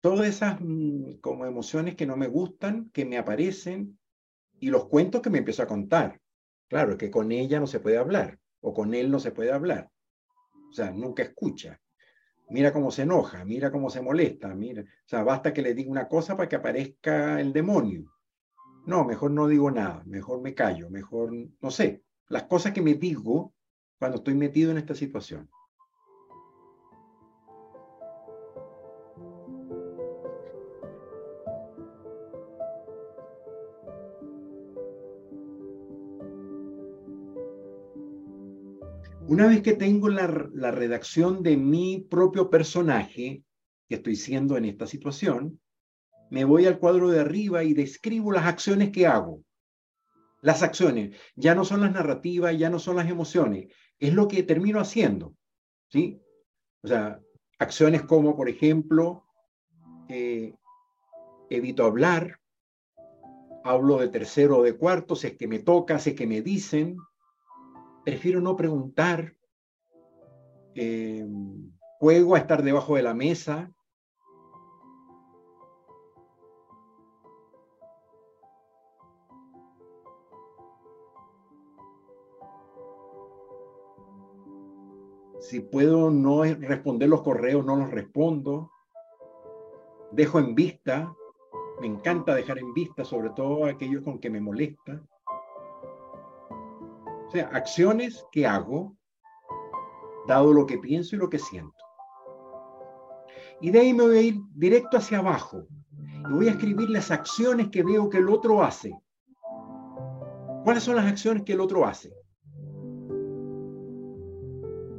todas 0.00 0.26
esas 0.26 0.58
mm, 0.60 1.20
como 1.20 1.46
emociones 1.46 1.94
que 1.94 2.04
no 2.04 2.16
me 2.16 2.26
gustan, 2.26 2.90
que 2.90 3.04
me 3.04 3.16
aparecen, 3.16 3.96
y 4.58 4.70
los 4.70 4.88
cuentos 4.88 5.22
que 5.22 5.30
me 5.30 5.38
empiezo 5.38 5.62
a 5.62 5.68
contar. 5.68 6.20
Claro, 6.72 6.96
que 6.96 7.10
con 7.10 7.32
ella 7.32 7.60
no 7.60 7.66
se 7.66 7.80
puede 7.80 7.98
hablar, 7.98 8.38
o 8.62 8.72
con 8.72 8.94
él 8.94 9.10
no 9.10 9.20
se 9.20 9.30
puede 9.30 9.52
hablar. 9.52 9.90
O 10.70 10.72
sea, 10.72 10.90
nunca 10.90 11.22
escucha. 11.22 11.78
Mira 12.48 12.72
cómo 12.72 12.90
se 12.90 13.02
enoja, 13.02 13.44
mira 13.44 13.70
cómo 13.70 13.90
se 13.90 14.00
molesta, 14.00 14.54
mira. 14.54 14.80
O 14.80 14.86
sea, 15.04 15.22
basta 15.22 15.52
que 15.52 15.60
le 15.60 15.74
diga 15.74 15.90
una 15.90 16.08
cosa 16.08 16.34
para 16.34 16.48
que 16.48 16.56
aparezca 16.56 17.38
el 17.42 17.52
demonio. 17.52 18.10
No, 18.86 19.04
mejor 19.04 19.32
no 19.32 19.48
digo 19.48 19.70
nada, 19.70 20.02
mejor 20.06 20.40
me 20.40 20.54
callo, 20.54 20.88
mejor, 20.88 21.30
no 21.60 21.70
sé, 21.70 22.04
las 22.28 22.44
cosas 22.44 22.72
que 22.72 22.80
me 22.80 22.94
digo 22.94 23.52
cuando 23.98 24.16
estoy 24.16 24.32
metido 24.32 24.70
en 24.70 24.78
esta 24.78 24.94
situación. 24.94 25.50
Una 39.32 39.46
vez 39.46 39.62
que 39.62 39.72
tengo 39.72 40.10
la, 40.10 40.26
redacción 40.26 41.42
de 41.42 41.56
mi 41.56 42.00
propio 42.00 42.50
personaje 42.50 43.42
que 43.88 43.94
estoy 43.94 44.14
siendo 44.14 44.58
en 44.58 44.66
esta 44.66 44.86
situación, 44.86 45.58
me 46.28 46.44
voy 46.44 46.66
al 46.66 46.78
cuadro 46.78 47.08
de 47.08 47.20
arriba 47.20 47.64
y 47.64 47.72
describo 47.72 48.30
las 48.30 48.44
acciones 48.44 48.90
que 48.90 49.06
hago. 49.06 49.42
Las 50.42 50.62
acciones 50.62 51.16
ya 51.34 51.54
no 51.54 51.64
son 51.64 51.80
las 51.80 51.92
narrativas, 51.92 52.58
ya 52.58 52.68
no 52.68 52.78
son 52.78 52.96
las 52.96 53.08
emociones, 53.08 53.72
es 53.98 54.12
lo 54.12 54.28
que 54.28 54.42
termino 54.42 54.80
haciendo. 54.80 55.34
¿sí? 55.88 56.20
O 56.82 56.88
sea, 56.88 57.18
acciones 57.58 58.02
como, 58.02 58.36
por 58.36 58.50
ejemplo, 58.50 59.24
eh, 60.10 60.52
evito 61.48 61.86
hablar, 61.86 62.38
hablo 63.64 63.96
de 63.96 64.08
tercero 64.08 64.58
o 64.58 64.62
de 64.62 64.76
cuarto, 64.76 65.16
si 65.16 65.28
es 65.28 65.38
que 65.38 65.48
me 65.48 65.60
toca, 65.60 65.98
si 65.98 66.10
es 66.10 66.16
que 66.16 66.26
me 66.26 66.42
dicen, 66.42 66.98
prefiero 68.04 68.40
no 68.40 68.56
preguntar, 68.56 69.34
eh, 70.74 71.26
juego 71.98 72.34
a 72.34 72.38
estar 72.38 72.62
debajo 72.62 72.96
de 72.96 73.02
la 73.02 73.14
mesa. 73.14 73.70
Si 85.40 85.60
puedo 85.60 86.10
no 86.10 86.44
responder 86.44 87.08
los 87.08 87.22
correos, 87.22 87.64
no 87.66 87.76
los 87.76 87.90
respondo. 87.90 88.70
Dejo 90.12 90.38
en 90.38 90.54
vista. 90.54 91.14
Me 91.80 91.88
encanta 91.88 92.34
dejar 92.34 92.58
en 92.58 92.72
vista, 92.72 93.04
sobre 93.04 93.30
todo 93.30 93.66
aquellos 93.66 94.02
con 94.02 94.18
que 94.18 94.30
me 94.30 94.40
molesta. 94.40 95.02
O 97.32 97.34
sea, 97.34 97.48
acciones 97.54 98.26
que 98.30 98.46
hago, 98.46 98.94
dado 100.28 100.52
lo 100.52 100.66
que 100.66 100.76
pienso 100.76 101.16
y 101.16 101.18
lo 101.18 101.30
que 101.30 101.38
siento. 101.38 101.82
Y 103.58 103.70
de 103.70 103.80
ahí 103.80 103.94
me 103.94 104.02
voy 104.02 104.18
a 104.18 104.20
ir 104.20 104.40
directo 104.54 104.98
hacia 104.98 105.20
abajo 105.20 105.66
y 106.28 106.30
voy 106.30 106.48
a 106.48 106.50
escribir 106.50 106.90
las 106.90 107.10
acciones 107.10 107.70
que 107.70 107.82
veo 107.82 108.10
que 108.10 108.18
el 108.18 108.28
otro 108.28 108.62
hace. 108.62 108.94
¿Cuáles 110.62 110.82
son 110.82 110.94
las 110.96 111.06
acciones 111.06 111.42
que 111.44 111.54
el 111.54 111.60
otro 111.60 111.86
hace? 111.86 112.12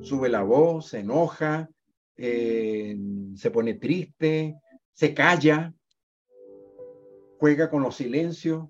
Sube 0.01 0.27
la 0.27 0.41
voz, 0.41 0.87
se 0.87 1.01
enoja, 1.01 1.69
eh, 2.17 2.97
se 3.35 3.51
pone 3.51 3.75
triste, 3.75 4.57
se 4.91 5.13
calla, 5.13 5.71
juega 7.37 7.69
con 7.69 7.83
los 7.83 7.95
silencios, 7.95 8.63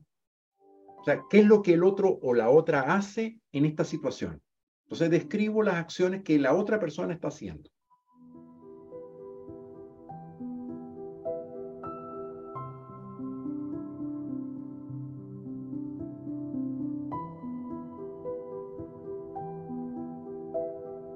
o 0.98 1.04
sea, 1.06 1.24
¿qué 1.30 1.40
es 1.40 1.46
lo 1.46 1.62
que 1.62 1.76
el 1.76 1.86
otro 1.86 2.20
o 2.22 2.34
la 2.34 2.50
otra 2.50 2.94
hace 2.94 3.40
en 3.54 3.66
esta 3.66 3.86
situación? 3.86 4.42
Entonces 4.86 5.10
describo 5.10 5.64
las 5.64 5.76
acciones 5.76 6.24
que 6.24 6.38
la 6.38 6.54
otra 6.54 6.80
persona 6.80 7.14
está 7.14 7.30
haciendo. 7.30 7.70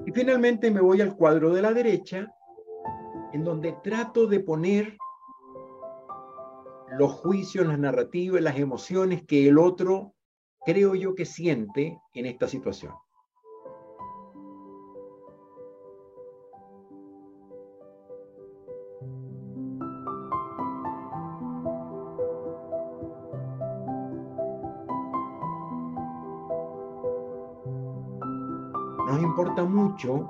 Y 0.06 0.12
finalmente 0.12 0.72
me 0.72 0.80
voy 0.80 1.02
al 1.02 1.18
cuadro 1.18 1.54
de 1.54 1.62
la 1.62 1.74
derecha, 1.74 2.34
en 3.34 3.44
donde 3.44 3.76
trato 3.84 4.26
de 4.26 4.40
poner 4.40 4.98
los 6.98 7.12
juicios, 7.12 7.68
las 7.68 7.78
narrativas, 7.78 8.42
las 8.42 8.58
emociones 8.58 9.26
que 9.26 9.50
el 9.50 9.58
otro 9.58 10.14
creo 10.68 10.96
yo 10.96 11.16
que 11.16 11.24
siente 11.24 11.98
en 12.14 12.26
esta 12.26 12.46
situación. 12.46 12.94
Nos 29.08 29.22
importa 29.24 29.64
mucho 29.64 30.28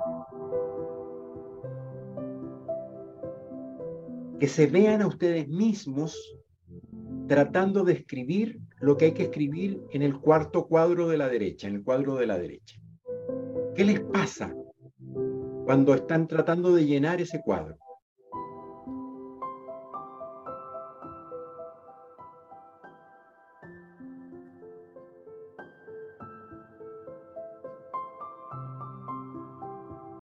que 4.38 4.46
se 4.46 4.68
vean 4.68 5.02
a 5.02 5.08
ustedes 5.08 5.48
mismos 5.48 6.16
tratando 7.26 7.82
de 7.82 7.94
escribir 7.94 8.60
lo 8.80 8.96
que 8.96 9.06
hay 9.06 9.12
que 9.12 9.24
escribir 9.24 9.80
en 9.90 10.02
el 10.02 10.18
cuarto 10.18 10.66
cuadro 10.66 11.08
de 11.08 11.18
la 11.18 11.28
derecha, 11.28 11.68
en 11.68 11.76
el 11.76 11.84
cuadro 11.84 12.16
de 12.16 12.26
la 12.26 12.38
derecha. 12.38 12.80
¿Qué 13.74 13.84
les 13.84 14.00
pasa 14.00 14.54
cuando 15.64 15.94
están 15.94 16.26
tratando 16.26 16.74
de 16.74 16.84
llenar 16.84 17.20
ese 17.20 17.40
cuadro? 17.42 17.76